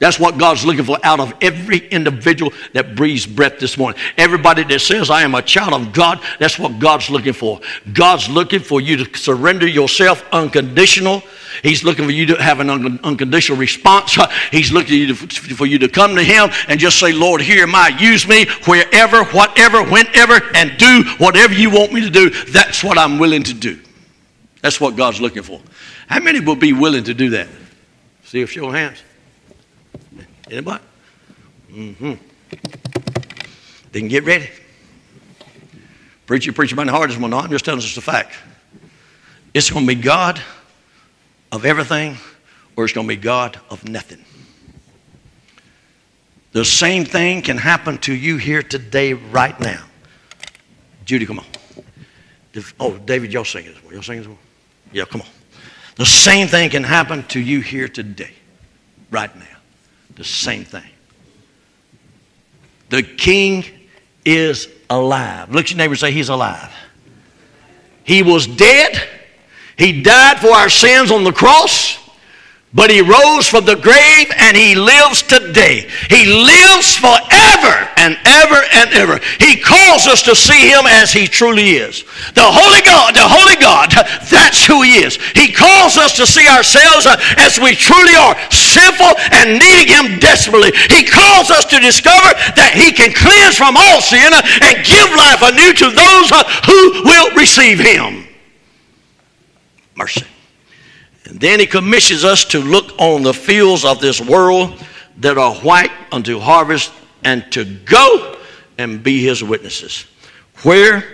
That's 0.00 0.18
what 0.18 0.38
God's 0.38 0.64
looking 0.64 0.84
for 0.84 0.98
out 1.02 1.20
of 1.20 1.34
every 1.42 1.86
individual 1.88 2.54
that 2.72 2.96
breathes 2.96 3.26
breath 3.26 3.58
this 3.58 3.76
morning. 3.76 4.00
Everybody 4.16 4.64
that 4.64 4.80
says, 4.80 5.10
I 5.10 5.22
am 5.22 5.34
a 5.34 5.42
child 5.42 5.74
of 5.74 5.92
God, 5.92 6.22
that's 6.38 6.58
what 6.58 6.78
God's 6.78 7.10
looking 7.10 7.34
for. 7.34 7.60
God's 7.92 8.26
looking 8.26 8.60
for 8.60 8.80
you 8.80 9.04
to 9.04 9.18
surrender 9.18 9.66
yourself 9.66 10.24
unconditional. 10.32 11.22
He's 11.62 11.84
looking 11.84 12.06
for 12.06 12.12
you 12.12 12.24
to 12.26 12.42
have 12.42 12.60
an 12.60 12.70
un- 12.70 12.98
unconditional 13.04 13.58
response. 13.58 14.16
He's 14.50 14.72
looking 14.72 15.14
for 15.14 15.66
you 15.66 15.78
to 15.78 15.88
come 15.88 16.16
to 16.16 16.24
Him 16.24 16.48
and 16.68 16.80
just 16.80 16.98
say, 16.98 17.12
Lord, 17.12 17.42
here 17.42 17.64
am 17.64 17.74
I. 17.74 17.88
Use 17.88 18.26
me 18.26 18.46
wherever, 18.64 19.24
whatever, 19.24 19.84
whenever, 19.84 20.40
and 20.54 20.78
do 20.78 21.04
whatever 21.18 21.52
you 21.52 21.68
want 21.68 21.92
me 21.92 22.00
to 22.00 22.10
do. 22.10 22.30
That's 22.30 22.82
what 22.82 22.96
I'm 22.96 23.18
willing 23.18 23.42
to 23.42 23.52
do. 23.52 23.78
That's 24.62 24.80
what 24.80 24.96
God's 24.96 25.20
looking 25.20 25.42
for. 25.42 25.60
How 26.06 26.20
many 26.20 26.40
will 26.40 26.56
be 26.56 26.72
willing 26.72 27.04
to 27.04 27.12
do 27.12 27.30
that? 27.30 27.48
See 28.24 28.40
a 28.40 28.46
show 28.46 28.70
hands. 28.70 29.02
Anybody? 30.50 30.84
Mm-hmm. 31.70 32.14
Then 33.92 34.08
get 34.08 34.24
ready. 34.24 34.48
Preacher, 36.26 36.52
preacher, 36.52 36.76
my 36.76 36.86
heart 36.86 37.10
is 37.10 37.18
one. 37.18 37.32
I'm 37.32 37.50
just 37.50 37.64
telling 37.64 37.78
us 37.78 37.94
the 37.94 38.00
fact. 38.00 38.34
It's 39.54 39.70
going 39.70 39.86
to 39.86 39.94
be 39.94 40.00
God 40.00 40.40
of 41.50 41.64
everything, 41.64 42.16
or 42.76 42.84
it's 42.84 42.92
going 42.92 43.06
to 43.06 43.08
be 43.08 43.20
God 43.20 43.60
of 43.68 43.88
nothing. 43.88 44.24
The 46.52 46.64
same 46.64 47.04
thing 47.04 47.42
can 47.42 47.58
happen 47.58 47.98
to 47.98 48.14
you 48.14 48.36
here 48.36 48.62
today, 48.62 49.12
right 49.12 49.58
now. 49.60 49.84
Judy, 51.04 51.26
come 51.26 51.40
on. 51.40 51.46
Oh, 52.78 52.96
David, 52.98 53.32
y'all 53.32 53.44
sing 53.44 53.66
it. 53.66 53.76
Y'all 53.92 54.02
sing 54.02 54.20
it. 54.20 54.28
Yeah, 54.92 55.04
come 55.04 55.20
on. 55.20 55.28
The 55.96 56.06
same 56.06 56.46
thing 56.48 56.70
can 56.70 56.84
happen 56.84 57.24
to 57.28 57.40
you 57.40 57.60
here 57.60 57.88
today, 57.88 58.32
right 59.10 59.34
now. 59.36 59.49
The 60.20 60.24
same 60.24 60.66
thing. 60.66 60.90
The 62.90 63.02
king 63.02 63.64
is 64.22 64.68
alive. 64.90 65.50
Look 65.50 65.64
at 65.64 65.70
your 65.70 65.78
neighbor 65.78 65.96
say, 65.96 66.12
He's 66.12 66.28
alive. 66.28 66.70
He 68.04 68.22
was 68.22 68.46
dead. 68.46 69.02
He 69.78 70.02
died 70.02 70.38
for 70.38 70.50
our 70.50 70.68
sins 70.68 71.10
on 71.10 71.24
the 71.24 71.32
cross. 71.32 71.99
But 72.72 72.90
he 72.90 73.02
rose 73.02 73.50
from 73.50 73.66
the 73.66 73.74
grave 73.74 74.30
and 74.38 74.56
he 74.56 74.76
lives 74.76 75.22
today. 75.22 75.90
He 76.06 76.22
lives 76.22 76.94
forever 76.94 77.74
and 77.98 78.14
ever 78.24 78.62
and 78.78 78.94
ever. 78.94 79.18
He 79.42 79.58
calls 79.58 80.06
us 80.06 80.22
to 80.30 80.36
see 80.36 80.70
him 80.70 80.86
as 80.86 81.10
he 81.10 81.26
truly 81.26 81.82
is. 81.82 82.04
The 82.38 82.46
Holy 82.46 82.78
God, 82.86 83.18
the 83.18 83.26
Holy 83.26 83.58
God, 83.58 83.90
that's 84.30 84.64
who 84.64 84.82
he 84.82 85.02
is. 85.02 85.18
He 85.34 85.50
calls 85.50 85.98
us 85.98 86.14
to 86.22 86.26
see 86.26 86.46
ourselves 86.46 87.06
uh, 87.10 87.18
as 87.42 87.58
we 87.58 87.74
truly 87.74 88.14
are, 88.14 88.38
sinful 88.54 89.18
and 89.34 89.58
needing 89.58 89.90
him 89.90 90.22
desperately. 90.22 90.70
He 90.94 91.02
calls 91.02 91.50
us 91.50 91.66
to 91.74 91.82
discover 91.82 92.30
that 92.54 92.78
he 92.78 92.94
can 92.94 93.10
cleanse 93.10 93.58
from 93.58 93.74
all 93.74 93.98
sin 93.98 94.30
uh, 94.30 94.46
and 94.62 94.86
give 94.86 95.10
life 95.18 95.42
anew 95.42 95.74
to 95.74 95.90
those 95.90 96.30
uh, 96.30 96.46
who 96.70 97.02
will 97.02 97.34
receive 97.34 97.82
him. 97.82 98.30
Mercy. 99.98 100.29
And 101.26 101.38
then 101.40 101.60
he 101.60 101.66
commissions 101.66 102.24
us 102.24 102.44
to 102.46 102.60
look 102.60 102.92
on 102.98 103.22
the 103.22 103.34
fields 103.34 103.84
of 103.84 104.00
this 104.00 104.20
world 104.20 104.82
that 105.18 105.36
are 105.38 105.54
white 105.56 105.92
unto 106.12 106.38
harvest 106.38 106.92
and 107.24 107.50
to 107.52 107.64
go 107.64 108.38
and 108.78 109.02
be 109.02 109.22
his 109.22 109.44
witnesses. 109.44 110.06
Where 110.62 111.04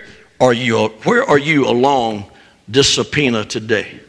are 0.40 0.52
you, 0.52 0.88
where 1.04 1.24
are 1.24 1.38
you 1.38 1.66
along 1.66 2.30
this 2.68 2.94
subpoena 2.94 3.44
today? 3.44 4.00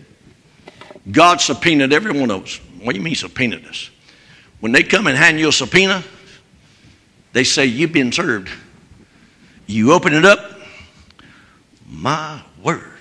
God 1.11 1.41
subpoenaed 1.41 1.93
every 1.93 2.19
one 2.19 2.29
of 2.31 2.43
us. 2.43 2.59
What 2.81 2.93
do 2.93 2.99
you 2.99 3.03
mean 3.03 3.15
subpoenaed 3.15 3.65
us? 3.65 3.89
When 4.59 4.71
they 4.71 4.83
come 4.83 5.07
and 5.07 5.17
hand 5.17 5.39
you 5.39 5.49
a 5.49 5.51
subpoena, 5.51 6.03
they 7.33 7.43
say, 7.43 7.65
You've 7.65 7.93
been 7.93 8.11
served. 8.11 8.49
You 9.67 9.93
open 9.93 10.13
it 10.13 10.25
up, 10.25 10.59
my 11.87 12.41
word. 12.63 12.96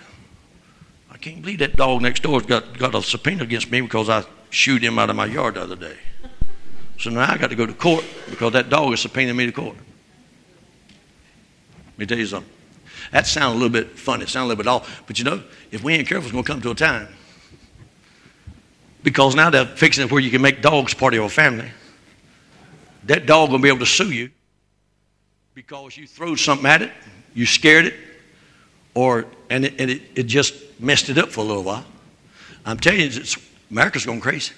Can't 1.27 1.43
believe 1.43 1.59
that 1.59 1.75
dog 1.75 2.03
next 2.03 2.23
door's 2.23 2.47
got, 2.47 2.79
got 2.79 2.95
a 2.95 3.03
subpoena 3.03 3.43
against 3.43 3.69
me 3.69 3.81
because 3.81 4.09
I 4.09 4.23
shooed 4.51 4.81
him 4.81 4.97
out 4.97 5.11
of 5.11 5.17
my 5.17 5.27
yard 5.27 5.55
the 5.55 5.63
other 5.63 5.75
day. 5.75 5.97
So 7.01 7.11
now 7.11 7.29
I 7.29 7.37
got 7.37 7.51
to 7.51 7.57
go 7.57 7.67
to 7.67 7.73
court 7.73 8.05
because 8.31 8.53
that 8.53 8.69
dog 8.69 8.93
is 8.93 9.05
subpoenaing 9.05 9.35
me 9.35 9.47
to 9.47 9.51
court. 9.51 9.75
Let 11.75 11.99
me 11.99 12.07
tell 12.07 12.19
you 12.19 12.27
something. 12.27 12.53
That 13.11 13.27
sounds 13.27 13.55
a 13.55 13.57
little 13.57 13.71
bit 13.71 13.99
funny. 13.99 14.23
It 14.23 14.29
sounds 14.29 14.45
a 14.45 14.49
little 14.51 14.63
bit 14.63 14.69
off. 14.69 15.03
But 15.09 15.19
you 15.19 15.25
know, 15.25 15.43
if 15.73 15.83
we 15.83 15.95
ain't 15.95 16.07
careful, 16.07 16.27
it's 16.27 16.33
going 16.33 16.45
to 16.45 16.53
come 16.53 16.61
to 16.61 16.71
a 16.71 16.77
time. 16.77 17.09
Because 19.03 19.35
now 19.35 19.51
they're 19.51 19.67
fixing 19.67 20.05
it 20.05 20.13
where 20.13 20.21
you 20.21 20.31
can 20.31 20.43
make 20.43 20.63
dogs 20.63 20.95
part 20.95 21.13
of 21.13 21.19
your 21.19 21.29
family. 21.29 21.73
That 23.03 23.27
dog 23.27 23.49
going 23.49 23.63
to 23.63 23.65
be 23.65 23.69
able 23.69 23.81
to 23.81 23.87
sue 23.87 24.13
you 24.13 24.31
because 25.55 25.97
you 25.97 26.07
threw 26.07 26.37
something 26.37 26.67
at 26.67 26.83
it, 26.83 26.93
you 27.35 27.47
scared 27.47 27.87
it, 27.87 27.95
or 28.95 29.27
and 29.51 29.65
it, 29.65 29.75
and 29.81 29.91
it, 29.91 30.03
it 30.15 30.23
just 30.29 30.66
messed 30.79 31.09
it 31.09 31.19
up 31.19 31.31
for 31.31 31.41
a 31.41 31.45
little 31.45 31.63
while. 31.63 31.85
I'm 32.65 32.79
telling 32.79 33.01
you, 33.01 33.07
it's, 33.07 33.37
America's 33.71 34.07
going 34.07 34.21
crazy. 34.21 34.53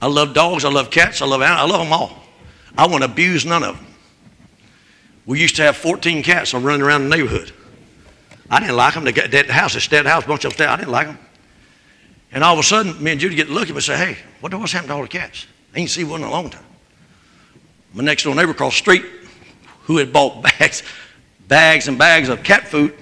I 0.00 0.06
love 0.06 0.34
dogs. 0.34 0.64
I 0.64 0.70
love 0.70 0.90
cats. 0.90 1.20
I 1.22 1.26
love 1.26 1.42
animals. 1.42 1.70
I 1.70 1.76
love 1.76 1.86
them 1.86 1.92
all. 1.92 2.22
I 2.76 2.86
want 2.86 3.04
to 3.04 3.10
abuse 3.10 3.44
none 3.44 3.62
of 3.62 3.76
them. 3.76 3.86
We 5.26 5.40
used 5.40 5.56
to 5.56 5.62
have 5.62 5.76
14 5.76 6.22
cats 6.22 6.54
running 6.54 6.82
around 6.82 7.08
the 7.08 7.16
neighborhood. 7.16 7.52
I 8.50 8.58
didn't 8.60 8.76
like 8.76 8.94
them. 8.94 9.04
They 9.04 9.12
got 9.12 9.30
dead 9.30 9.48
house, 9.50 9.74
this 9.74 9.86
dead 9.86 10.06
house, 10.06 10.24
bunch 10.24 10.44
of 10.44 10.56
them. 10.56 10.70
I 10.70 10.76
didn't 10.76 10.90
like 10.90 11.06
them. 11.06 11.18
And 12.32 12.42
all 12.42 12.54
of 12.54 12.60
a 12.60 12.62
sudden, 12.62 13.02
me 13.02 13.12
and 13.12 13.20
Judy 13.20 13.34
get 13.34 13.50
looking 13.50 13.74
and 13.74 13.84
say, 13.84 13.96
hey, 13.96 14.18
what, 14.40 14.54
what's 14.54 14.72
happened 14.72 14.88
to 14.90 14.94
all 14.94 15.02
the 15.02 15.08
cats? 15.08 15.46
I 15.74 15.80
ain't 15.80 15.90
seen 15.90 16.08
one 16.08 16.22
in 16.22 16.26
a 16.26 16.30
long 16.30 16.50
time. 16.50 16.64
My 17.92 18.04
next 18.04 18.22
door 18.22 18.34
neighbor 18.34 18.52
across 18.52 18.74
the 18.74 18.78
street, 18.78 19.04
who 19.82 19.98
had 19.98 20.12
bought 20.12 20.42
bags, 20.42 20.82
bags 21.48 21.88
and 21.88 21.98
bags 21.98 22.28
of 22.28 22.42
cat 22.42 22.66
food, 22.66 22.94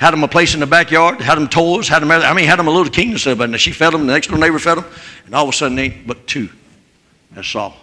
had 0.00 0.12
them 0.12 0.24
a 0.24 0.28
place 0.28 0.54
in 0.54 0.60
the 0.60 0.66
backyard, 0.66 1.20
had 1.20 1.36
them 1.36 1.46
toys, 1.46 1.86
had 1.86 2.00
them, 2.00 2.10
I 2.10 2.32
mean, 2.32 2.46
had 2.46 2.58
them 2.58 2.68
a 2.68 2.70
little 2.70 2.90
kingdom 2.90 3.18
set 3.18 3.38
and 3.38 3.60
she 3.60 3.70
fed 3.70 3.92
them, 3.92 4.06
the 4.06 4.14
next 4.14 4.28
door 4.28 4.38
neighbor 4.38 4.58
fed 4.58 4.78
them, 4.78 4.86
and 5.26 5.34
all 5.34 5.42
of 5.42 5.50
a 5.50 5.52
sudden, 5.52 5.76
they 5.76 5.90
but 5.90 6.26
two. 6.26 6.48
That's 7.32 7.54
all. 7.54 7.76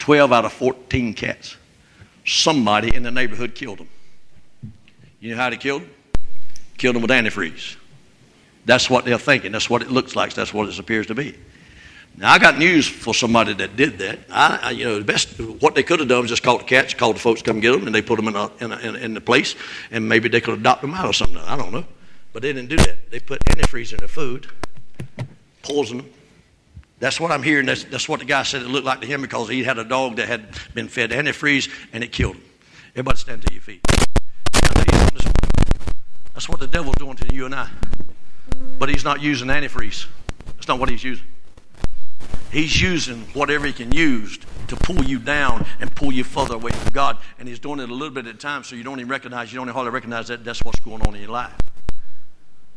12 0.00 0.32
out 0.32 0.44
of 0.44 0.52
14 0.52 1.14
cats. 1.14 1.56
Somebody 2.26 2.92
in 2.92 3.04
the 3.04 3.12
neighborhood 3.12 3.54
killed 3.54 3.78
them. 3.78 3.88
You 5.20 5.30
know 5.30 5.36
how 5.36 5.48
they 5.50 5.56
killed 5.56 5.82
them? 5.82 5.90
Killed 6.76 6.96
them 6.96 7.02
with 7.02 7.10
antifreeze. 7.12 7.76
That's 8.64 8.90
what 8.90 9.04
they're 9.04 9.16
thinking. 9.16 9.52
That's 9.52 9.70
what 9.70 9.82
it 9.82 9.92
looks 9.92 10.16
like. 10.16 10.34
That's 10.34 10.52
what 10.52 10.68
it 10.68 10.76
appears 10.76 11.06
to 11.06 11.14
be. 11.14 11.38
Now 12.18 12.32
I 12.32 12.40
got 12.40 12.58
news 12.58 12.88
for 12.88 13.14
somebody 13.14 13.54
that 13.54 13.76
did 13.76 13.98
that. 13.98 14.18
I, 14.28 14.58
I, 14.60 14.70
you 14.72 14.84
know, 14.84 14.98
the 14.98 15.04
best 15.04 15.38
what 15.38 15.76
they 15.76 15.84
could 15.84 16.00
have 16.00 16.08
done 16.08 16.22
was 16.22 16.30
just 16.30 16.42
called 16.42 16.62
the 16.62 16.64
cats, 16.64 16.92
called 16.92 17.14
the 17.14 17.20
folks 17.20 17.42
come 17.42 17.60
get 17.60 17.70
them, 17.70 17.86
and 17.86 17.94
they 17.94 18.02
put 18.02 18.16
them 18.16 18.26
in 18.26 18.34
a, 18.34 18.50
in, 18.60 18.72
a, 18.72 18.98
in, 18.98 19.14
the 19.14 19.20
place, 19.20 19.54
and 19.92 20.08
maybe 20.08 20.28
they 20.28 20.40
could 20.40 20.58
adopt 20.58 20.82
them 20.82 20.94
out 20.94 21.06
or 21.06 21.12
something. 21.12 21.38
I 21.38 21.56
don't 21.56 21.72
know, 21.72 21.84
but 22.32 22.42
they 22.42 22.52
didn't 22.52 22.70
do 22.70 22.76
that. 22.76 23.12
They 23.12 23.20
put 23.20 23.44
antifreeze 23.44 23.92
in 23.92 24.00
the 24.00 24.08
food, 24.08 24.48
poison 25.62 25.98
them. 25.98 26.10
That's 26.98 27.20
what 27.20 27.30
I'm 27.30 27.44
hearing. 27.44 27.66
That's, 27.66 27.84
that's 27.84 28.08
what 28.08 28.18
the 28.18 28.26
guy 28.26 28.42
said 28.42 28.62
it 28.62 28.68
looked 28.68 28.86
like 28.86 29.00
to 29.02 29.06
him 29.06 29.22
because 29.22 29.48
he 29.48 29.62
had 29.62 29.78
a 29.78 29.84
dog 29.84 30.16
that 30.16 30.26
had 30.26 30.48
been 30.74 30.88
fed 30.88 31.10
antifreeze 31.10 31.70
and 31.92 32.02
it 32.02 32.10
killed 32.10 32.34
him. 32.34 32.42
Everybody 32.94 33.18
stand 33.18 33.42
to 33.42 33.54
your 33.54 33.62
feet. 33.62 33.80
That's 36.34 36.48
what 36.48 36.58
the 36.58 36.66
devil's 36.66 36.96
doing 36.96 37.16
to 37.16 37.32
you 37.32 37.46
and 37.46 37.54
I. 37.54 37.68
But 38.80 38.88
he's 38.88 39.04
not 39.04 39.22
using 39.22 39.46
antifreeze. 39.46 40.06
That's 40.56 40.66
not 40.66 40.80
what 40.80 40.88
he's 40.88 41.04
using. 41.04 41.24
He's 42.50 42.80
using 42.80 43.20
whatever 43.34 43.66
he 43.66 43.72
can 43.72 43.92
use 43.92 44.38
to 44.68 44.76
pull 44.76 45.02
you 45.04 45.18
down 45.18 45.66
and 45.80 45.94
pull 45.94 46.12
you 46.12 46.24
further 46.24 46.54
away 46.54 46.72
from 46.72 46.92
God. 46.92 47.18
And 47.38 47.48
he's 47.48 47.58
doing 47.58 47.80
it 47.80 47.90
a 47.90 47.92
little 47.92 48.14
bit 48.14 48.26
at 48.26 48.34
a 48.34 48.38
time 48.38 48.64
so 48.64 48.76
you 48.76 48.82
don't 48.82 48.98
even 49.00 49.10
recognize, 49.10 49.52
you 49.52 49.56
don't 49.56 49.66
even 49.66 49.74
hardly 49.74 49.92
recognize 49.92 50.28
that 50.28 50.44
that's 50.44 50.64
what's 50.64 50.80
going 50.80 51.02
on 51.06 51.14
in 51.14 51.20
your 51.20 51.30
life. 51.30 51.54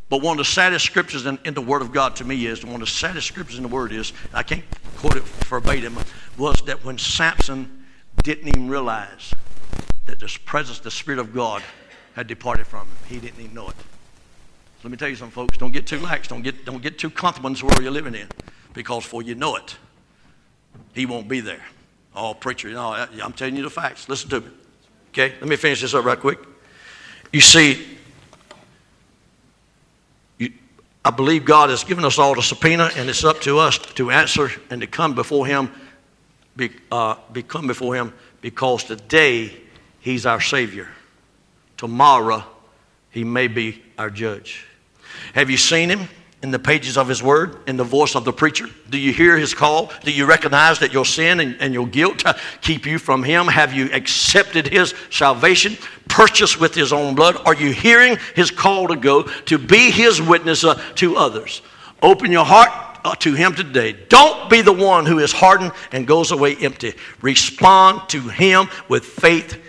But 0.09 0.21
one 0.21 0.33
of 0.33 0.39
the 0.39 0.51
saddest 0.51 0.85
scriptures 0.85 1.25
in, 1.25 1.39
in, 1.45 1.53
the 1.53 1.61
Word 1.61 1.81
of 1.81 1.93
God 1.93 2.17
to 2.17 2.25
me 2.25 2.45
is, 2.45 2.65
one 2.65 2.75
of 2.75 2.79
the 2.81 2.87
saddest 2.87 3.27
scriptures 3.27 3.55
in 3.55 3.63
the 3.63 3.69
Word 3.69 3.93
is, 3.93 4.11
I 4.33 4.43
can't 4.43 4.65
quote 4.97 5.15
it 5.15 5.23
verbatim, 5.23 5.97
was 6.37 6.61
that 6.63 6.83
when 6.83 6.97
Samson 6.97 7.85
didn't 8.23 8.49
even 8.49 8.67
realize 8.67 9.33
that 10.07 10.19
the 10.19 10.37
presence, 10.43 10.79
the 10.79 10.91
Spirit 10.91 11.19
of 11.19 11.33
God 11.33 11.63
had 12.13 12.27
departed 12.27 12.67
from 12.67 12.87
him. 12.87 12.95
He 13.07 13.19
didn't 13.19 13.39
even 13.39 13.55
know 13.55 13.69
it. 13.69 13.75
Let 14.83 14.91
me 14.91 14.97
tell 14.97 15.07
you 15.07 15.15
something, 15.15 15.31
folks. 15.31 15.57
Don't 15.57 15.71
get 15.71 15.87
too 15.87 15.99
lax. 15.99 16.27
Don't 16.27 16.41
get, 16.41 16.65
don't 16.65 16.83
get 16.83 16.99
too 16.99 17.09
comfortable 17.09 17.47
in 17.47 17.53
the 17.53 17.63
world 17.63 17.81
you're 17.81 17.91
living 17.91 18.15
in 18.15 18.27
because 18.73 19.03
for 19.05 19.21
you 19.21 19.35
know 19.35 19.55
it, 19.55 19.75
he 20.93 21.05
won't 21.05 21.27
be 21.27 21.39
there. 21.39 21.63
Oh, 22.15 22.33
preacher, 22.33 22.67
you 22.67 22.75
know, 22.75 22.91
I'm 22.91 23.33
telling 23.33 23.55
you 23.55 23.63
the 23.63 23.69
facts. 23.69 24.09
Listen 24.09 24.29
to 24.31 24.41
me. 24.41 24.47
Okay, 25.09 25.33
let 25.39 25.47
me 25.47 25.55
finish 25.55 25.81
this 25.81 25.93
up 25.93 26.05
right 26.05 26.19
quick. 26.19 26.39
You 27.33 27.41
see, 27.41 27.85
you, 30.37 30.51
I 31.03 31.11
believe 31.11 31.45
God 31.45 31.69
has 31.69 31.83
given 31.83 32.03
us 32.03 32.17
all 32.17 32.35
the 32.35 32.41
subpoena, 32.41 32.91
and 32.95 33.09
it's 33.09 33.23
up 33.23 33.39
to 33.41 33.59
us 33.59 33.77
to 33.77 34.11
answer 34.11 34.51
and 34.69 34.81
to 34.81 34.87
come 34.87 35.15
before 35.15 35.45
Him, 35.45 35.71
be, 36.55 36.71
uh, 36.91 37.15
be 37.31 37.43
come 37.43 37.67
before 37.67 37.95
Him, 37.95 38.13
because 38.41 38.83
today 38.83 39.53
He's 39.99 40.25
our 40.25 40.41
Savior. 40.41 40.89
Tomorrow 41.77 42.43
He 43.09 43.23
may 43.23 43.47
be 43.47 43.81
our 43.97 44.09
judge. 44.09 44.65
Have 45.33 45.49
you 45.49 45.57
seen 45.57 45.89
Him? 45.89 46.07
In 46.43 46.49
the 46.49 46.59
pages 46.59 46.97
of 46.97 47.07
His 47.07 47.21
Word, 47.21 47.57
in 47.67 47.77
the 47.77 47.83
voice 47.83 48.15
of 48.15 48.25
the 48.25 48.33
preacher? 48.33 48.65
Do 48.89 48.97
you 48.97 49.13
hear 49.13 49.37
His 49.37 49.53
call? 49.53 49.91
Do 50.03 50.11
you 50.11 50.25
recognize 50.25 50.79
that 50.79 50.91
your 50.91 51.05
sin 51.05 51.39
and, 51.39 51.55
and 51.59 51.73
your 51.73 51.87
guilt 51.87 52.23
keep 52.61 52.85
you 52.85 52.97
from 52.97 53.23
Him? 53.23 53.47
Have 53.47 53.73
you 53.73 53.91
accepted 53.93 54.67
His 54.67 54.95
salvation, 55.09 55.77
purchased 56.07 56.59
with 56.59 56.73
His 56.73 56.91
own 56.91 57.13
blood? 57.13 57.37
Are 57.45 57.53
you 57.53 57.71
hearing 57.71 58.17
His 58.35 58.49
call 58.49 58.87
to 58.87 58.95
go 58.95 59.23
to 59.23 59.57
be 59.57 59.91
His 59.91 60.21
witness 60.21 60.63
uh, 60.63 60.75
to 60.95 61.15
others? 61.15 61.61
Open 62.01 62.31
your 62.31 62.45
heart 62.45 62.71
uh, 63.05 63.13
to 63.15 63.33
Him 63.33 63.53
today. 63.53 63.93
Don't 64.09 64.49
be 64.49 64.61
the 64.61 64.73
one 64.73 65.05
who 65.05 65.19
is 65.19 65.31
hardened 65.31 65.71
and 65.91 66.07
goes 66.07 66.31
away 66.31 66.55
empty. 66.55 66.93
Respond 67.21 68.09
to 68.09 68.19
Him 68.19 68.67
with 68.89 69.05
faith, 69.05 69.61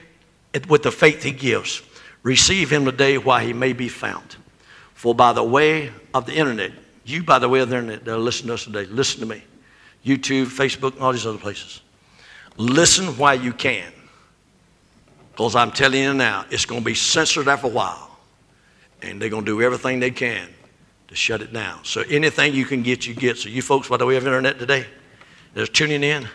with 0.68 0.82
the 0.82 0.92
faith 0.92 1.22
He 1.22 1.32
gives. 1.32 1.82
Receive 2.22 2.72
Him 2.72 2.86
today 2.86 3.18
while 3.18 3.44
He 3.44 3.52
may 3.52 3.74
be 3.74 3.88
found. 3.88 4.36
For 5.02 5.16
by 5.16 5.32
the 5.32 5.42
way 5.42 5.90
of 6.14 6.26
the 6.26 6.32
internet, 6.32 6.70
you 7.04 7.24
by 7.24 7.40
the 7.40 7.48
way 7.48 7.58
of 7.58 7.68
the 7.68 7.74
internet 7.74 8.04
that 8.04 8.14
are 8.14 8.18
listening 8.18 8.50
to 8.50 8.54
us 8.54 8.64
today, 8.66 8.84
listen 8.84 9.18
to 9.18 9.26
me. 9.26 9.42
YouTube, 10.06 10.46
Facebook, 10.46 11.00
all 11.00 11.10
these 11.10 11.26
other 11.26 11.38
places. 11.38 11.80
Listen 12.56 13.06
while 13.18 13.34
you 13.34 13.52
can. 13.52 13.92
Because 15.32 15.56
I'm 15.56 15.72
telling 15.72 16.00
you 16.00 16.14
now, 16.14 16.44
it's 16.50 16.64
going 16.66 16.82
to 16.82 16.84
be 16.84 16.94
censored 16.94 17.48
after 17.48 17.66
a 17.66 17.70
while. 17.70 18.16
And 19.02 19.20
they're 19.20 19.28
going 19.28 19.44
to 19.44 19.50
do 19.50 19.60
everything 19.60 19.98
they 19.98 20.12
can 20.12 20.48
to 21.08 21.16
shut 21.16 21.42
it 21.42 21.52
down. 21.52 21.84
So 21.84 22.02
anything 22.02 22.54
you 22.54 22.64
can 22.64 22.84
get, 22.84 23.04
you 23.04 23.12
get. 23.12 23.38
So 23.38 23.48
you 23.48 23.60
folks, 23.60 23.88
by 23.88 23.96
the 23.96 24.06
way 24.06 24.14
of 24.14 24.24
internet 24.24 24.60
today, 24.60 24.86
that's 25.52 25.68
tuning 25.68 26.04
in, 26.04 26.28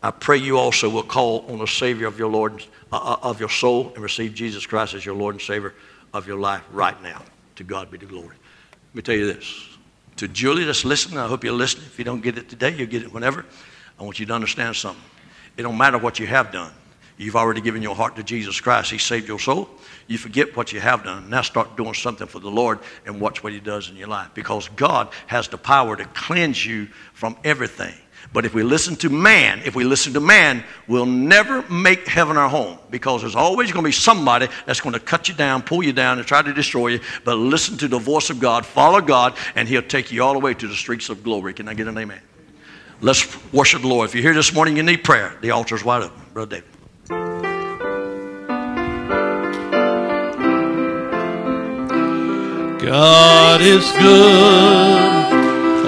I 0.00 0.12
pray 0.12 0.36
you 0.36 0.58
also 0.58 0.88
will 0.88 1.02
call 1.02 1.44
on 1.48 1.58
the 1.58 1.66
Savior 1.66 2.06
of 2.06 2.20
your 2.20 2.30
Lord, 2.30 2.64
uh, 2.92 2.98
uh 2.98 3.28
of 3.28 3.40
your 3.40 3.48
soul, 3.48 3.90
and 3.94 3.98
receive 4.04 4.32
Jesus 4.32 4.64
Christ 4.64 4.94
as 4.94 5.04
your 5.04 5.16
Lord 5.16 5.34
and 5.34 5.42
Savior 5.42 5.74
of 6.14 6.28
your 6.28 6.38
life 6.38 6.62
right 6.70 7.02
now. 7.02 7.20
To 7.56 7.64
God 7.64 7.90
be 7.90 7.98
the 7.98 8.06
glory. 8.06 8.36
Let 8.70 8.94
me 8.94 9.02
tell 9.02 9.16
you 9.16 9.32
this. 9.32 9.68
To 10.16 10.28
Julie 10.28 10.64
that's 10.64 10.84
listening, 10.84 11.18
I 11.18 11.26
hope 11.26 11.44
you're 11.44 11.52
listening. 11.52 11.86
If 11.86 11.98
you 11.98 12.04
don't 12.04 12.22
get 12.22 12.38
it 12.38 12.48
today, 12.48 12.74
you'll 12.74 12.86
get 12.86 13.02
it 13.02 13.12
whenever. 13.12 13.44
I 13.98 14.02
want 14.02 14.18
you 14.18 14.26
to 14.26 14.32
understand 14.32 14.76
something. 14.76 15.02
It 15.56 15.62
don't 15.62 15.76
matter 15.76 15.98
what 15.98 16.18
you 16.18 16.26
have 16.26 16.52
done. 16.52 16.72
You've 17.18 17.36
already 17.36 17.62
given 17.62 17.80
your 17.80 17.94
heart 17.94 18.16
to 18.16 18.22
Jesus 18.22 18.60
Christ. 18.60 18.90
He 18.90 18.98
saved 18.98 19.26
your 19.26 19.38
soul. 19.38 19.70
You 20.06 20.18
forget 20.18 20.54
what 20.54 20.72
you 20.72 20.80
have 20.80 21.02
done. 21.02 21.30
Now 21.30 21.40
start 21.40 21.76
doing 21.76 21.94
something 21.94 22.26
for 22.26 22.40
the 22.40 22.50
Lord 22.50 22.80
and 23.06 23.20
watch 23.20 23.42
what 23.42 23.54
He 23.54 23.60
does 23.60 23.88
in 23.88 23.96
your 23.96 24.08
life. 24.08 24.28
Because 24.34 24.68
God 24.76 25.08
has 25.26 25.48
the 25.48 25.56
power 25.56 25.96
to 25.96 26.04
cleanse 26.06 26.64
you 26.64 26.86
from 27.14 27.36
everything. 27.42 27.94
But 28.32 28.44
if 28.44 28.54
we 28.54 28.62
listen 28.62 28.96
to 28.96 29.08
man, 29.08 29.62
if 29.64 29.74
we 29.74 29.84
listen 29.84 30.12
to 30.14 30.20
man, 30.20 30.64
we'll 30.88 31.06
never 31.06 31.62
make 31.70 32.06
heaven 32.06 32.36
our 32.36 32.48
home 32.48 32.78
because 32.90 33.22
there's 33.22 33.36
always 33.36 33.72
going 33.72 33.84
to 33.84 33.88
be 33.88 33.92
somebody 33.92 34.48
that's 34.66 34.80
going 34.80 34.92
to 34.92 35.00
cut 35.00 35.28
you 35.28 35.34
down, 35.34 35.62
pull 35.62 35.82
you 35.82 35.92
down, 35.92 36.18
and 36.18 36.26
try 36.26 36.42
to 36.42 36.52
destroy 36.52 36.88
you. 36.88 37.00
But 37.24 37.36
listen 37.36 37.76
to 37.78 37.88
the 37.88 37.98
voice 37.98 38.30
of 38.30 38.40
God, 38.40 38.66
follow 38.66 39.00
God, 39.00 39.36
and 39.54 39.68
He'll 39.68 39.82
take 39.82 40.12
you 40.12 40.22
all 40.22 40.32
the 40.32 40.38
way 40.38 40.54
to 40.54 40.68
the 40.68 40.74
streets 40.74 41.08
of 41.08 41.22
glory. 41.22 41.54
Can 41.54 41.68
I 41.68 41.74
get 41.74 41.88
an 41.88 41.96
amen? 41.96 42.20
Let's 43.00 43.26
worship 43.52 43.82
the 43.82 43.88
Lord. 43.88 44.08
If 44.08 44.14
you're 44.14 44.22
here 44.22 44.34
this 44.34 44.54
morning, 44.54 44.76
you 44.76 44.82
need 44.82 45.04
prayer. 45.04 45.36
The 45.40 45.50
altar's 45.50 45.84
wide 45.84 46.02
open. 46.02 46.22
Brother 46.32 46.56
David. 46.56 46.70
God 52.78 53.60
is 53.62 53.90
good 53.92 55.45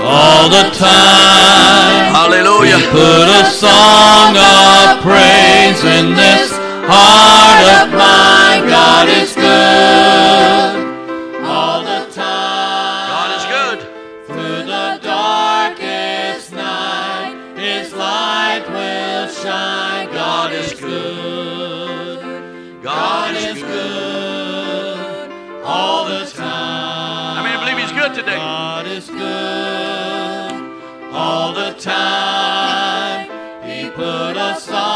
all 0.09 0.49
the 0.49 0.71
time. 0.73 2.15
Hallelujah. 2.17 2.79
We 2.79 2.87
put 2.89 3.29
a 3.29 3.45
song 3.45 4.35
of 4.37 5.03
praise 5.05 5.85
in 5.85 6.15
this 6.17 6.51
heart 6.89 7.61
of 7.77 7.93
mine. 7.93 8.67
God 8.69 9.09
is 9.09 9.35
good 9.35 11.45
all 11.45 11.83
the 11.83 12.07
time. 12.11 13.09
God 13.13 13.31
is 13.37 13.45
good. 13.55 13.81
Through 14.27 14.63
the 14.65 14.99
darkest 15.03 16.53
night, 16.53 17.35
His 17.59 17.93
light 17.93 18.65
will 18.69 19.29
shine. 19.29 20.07
God 20.09 20.53
is 20.53 20.73
good. 20.73 22.23
God 22.83 23.35
is 23.37 23.63
good 23.63 25.31
all 25.65 26.07
the 26.09 26.25
time. 26.25 27.37
How 27.37 27.43
many 27.43 27.59
believe 27.59 27.77
He's 27.77 27.93
good 27.93 28.15
today? 28.15 28.37
God 28.37 28.87
is 28.87 29.11
good 29.11 29.78
time. 31.79 33.29
He 33.65 33.89
put 33.91 34.37
us 34.37 34.65
song 34.65 34.88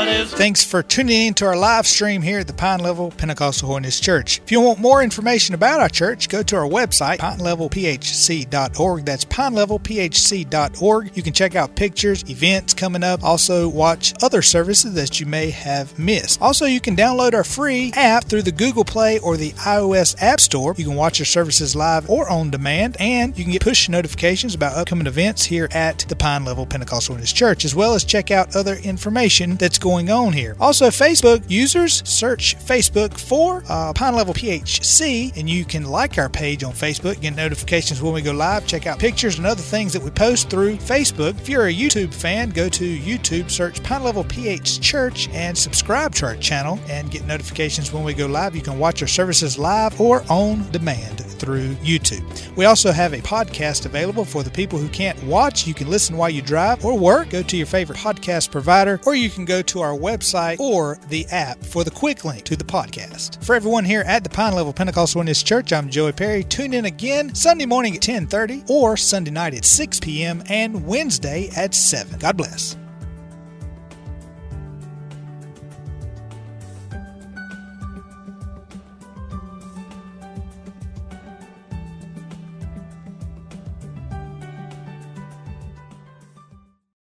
Thanks 0.00 0.64
for 0.64 0.82
tuning 0.82 1.26
in 1.26 1.34
to 1.34 1.44
our 1.44 1.56
live 1.56 1.86
stream 1.86 2.22
here 2.22 2.38
at 2.38 2.46
the 2.46 2.54
Pine 2.54 2.80
Level 2.80 3.10
Pentecostal 3.10 3.68
Holiness 3.68 4.00
Church. 4.00 4.40
If 4.42 4.50
you 4.50 4.58
want 4.62 4.78
more 4.78 5.02
information 5.02 5.54
about 5.54 5.80
our 5.80 5.90
church, 5.90 6.30
go 6.30 6.42
to 6.42 6.56
our 6.56 6.66
website, 6.66 7.18
pinelevelphc.org. 7.18 9.04
That's 9.04 9.24
pinelevelphc.org. 9.26 11.16
You 11.16 11.22
can 11.22 11.32
check 11.34 11.54
out 11.54 11.76
pictures, 11.76 12.24
events 12.30 12.72
coming 12.72 13.04
up, 13.04 13.22
also 13.22 13.68
watch 13.68 14.14
other 14.22 14.40
services 14.40 14.94
that 14.94 15.20
you 15.20 15.26
may 15.26 15.50
have 15.50 15.98
missed. 15.98 16.40
Also, 16.40 16.64
you 16.64 16.80
can 16.80 16.96
download 16.96 17.34
our 17.34 17.44
free 17.44 17.92
app 17.94 18.24
through 18.24 18.42
the 18.42 18.52
Google 18.52 18.84
Play 18.86 19.18
or 19.18 19.36
the 19.36 19.50
iOS 19.52 20.16
App 20.22 20.40
Store. 20.40 20.74
You 20.78 20.84
can 20.86 20.96
watch 20.96 21.20
our 21.20 21.26
services 21.26 21.76
live 21.76 22.08
or 22.08 22.26
on 22.30 22.48
demand, 22.48 22.96
and 22.98 23.36
you 23.36 23.44
can 23.44 23.52
get 23.52 23.60
push 23.60 23.90
notifications 23.90 24.54
about 24.54 24.78
upcoming 24.78 25.06
events 25.06 25.44
here 25.44 25.68
at 25.72 25.98
the 26.08 26.16
Pine 26.16 26.46
Level 26.46 26.64
Pentecostal 26.64 27.16
Holiness 27.16 27.34
Church, 27.34 27.66
as 27.66 27.74
well 27.74 27.92
as 27.92 28.02
check 28.04 28.30
out 28.30 28.56
other 28.56 28.76
information 28.76 29.56
that's 29.56 29.78
going 29.78 29.89
on 29.98 30.32
here. 30.32 30.56
Also, 30.60 30.88
Facebook 30.88 31.42
users 31.48 32.02
search 32.08 32.56
Facebook 32.58 33.18
for 33.18 33.64
uh, 33.68 33.92
Pine 33.92 34.14
Level 34.14 34.34
PHC, 34.34 35.36
and 35.36 35.48
you 35.48 35.64
can 35.64 35.84
like 35.84 36.18
our 36.18 36.28
page 36.28 36.62
on 36.62 36.72
Facebook, 36.72 37.20
get 37.20 37.34
notifications 37.34 38.00
when 38.00 38.12
we 38.12 38.22
go 38.22 38.32
live, 38.32 38.66
check 38.66 38.86
out 38.86 38.98
pictures 38.98 39.38
and 39.38 39.46
other 39.46 39.62
things 39.62 39.92
that 39.92 40.02
we 40.02 40.10
post 40.10 40.48
through 40.48 40.76
Facebook. 40.76 41.38
If 41.40 41.48
you're 41.48 41.66
a 41.66 41.74
YouTube 41.74 42.14
fan, 42.14 42.50
go 42.50 42.68
to 42.68 42.98
YouTube, 42.98 43.50
search 43.50 43.82
Pine 43.82 44.04
Level 44.04 44.24
PH 44.24 44.80
Church, 44.80 45.28
and 45.30 45.56
subscribe 45.56 46.14
to 46.16 46.26
our 46.26 46.36
channel 46.36 46.78
and 46.88 47.10
get 47.10 47.26
notifications 47.26 47.92
when 47.92 48.04
we 48.04 48.14
go 48.14 48.26
live. 48.26 48.54
You 48.54 48.62
can 48.62 48.78
watch 48.78 49.02
our 49.02 49.08
services 49.08 49.58
live 49.58 50.00
or 50.00 50.22
on 50.30 50.70
demand 50.70 51.24
through 51.40 51.74
YouTube. 51.76 52.56
We 52.56 52.66
also 52.66 52.92
have 52.92 53.12
a 53.14 53.18
podcast 53.18 53.86
available 53.86 54.24
for 54.24 54.42
the 54.42 54.50
people 54.50 54.78
who 54.78 54.88
can't 54.88 55.20
watch. 55.24 55.66
You 55.66 55.74
can 55.74 55.88
listen 55.88 56.16
while 56.16 56.30
you 56.30 56.42
drive 56.42 56.84
or 56.84 56.98
work. 56.98 57.30
Go 57.30 57.42
to 57.42 57.56
your 57.56 57.66
favorite 57.66 57.98
podcast 57.98 58.50
provider, 58.50 59.00
or 59.06 59.14
you 59.14 59.30
can 59.30 59.44
go 59.44 59.62
our 59.80 59.96
website 59.96 60.58
or 60.60 60.98
the 61.08 61.26
app 61.30 61.62
for 61.64 61.84
the 61.84 61.90
quick 61.90 62.24
link 62.24 62.44
to 62.44 62.56
the 62.56 62.64
podcast. 62.64 63.42
For 63.44 63.54
everyone 63.54 63.84
here 63.84 64.02
at 64.06 64.24
the 64.24 64.30
Pine 64.30 64.54
Level 64.54 64.72
Pentecostal 64.72 65.20
Holiness 65.20 65.42
Church, 65.42 65.72
I'm 65.72 65.90
Joey 65.90 66.12
Perry. 66.12 66.44
Tune 66.44 66.74
in 66.74 66.84
again 66.84 67.34
Sunday 67.34 67.66
morning 67.66 67.96
at 67.96 68.02
10:30 68.02 68.68
or 68.68 68.96
Sunday 68.96 69.30
night 69.30 69.54
at 69.54 69.64
6 69.64 70.00
p.m. 70.00 70.42
and 70.48 70.86
Wednesday 70.86 71.50
at 71.56 71.74
7. 71.74 72.18
God 72.18 72.36
bless. 72.36 72.76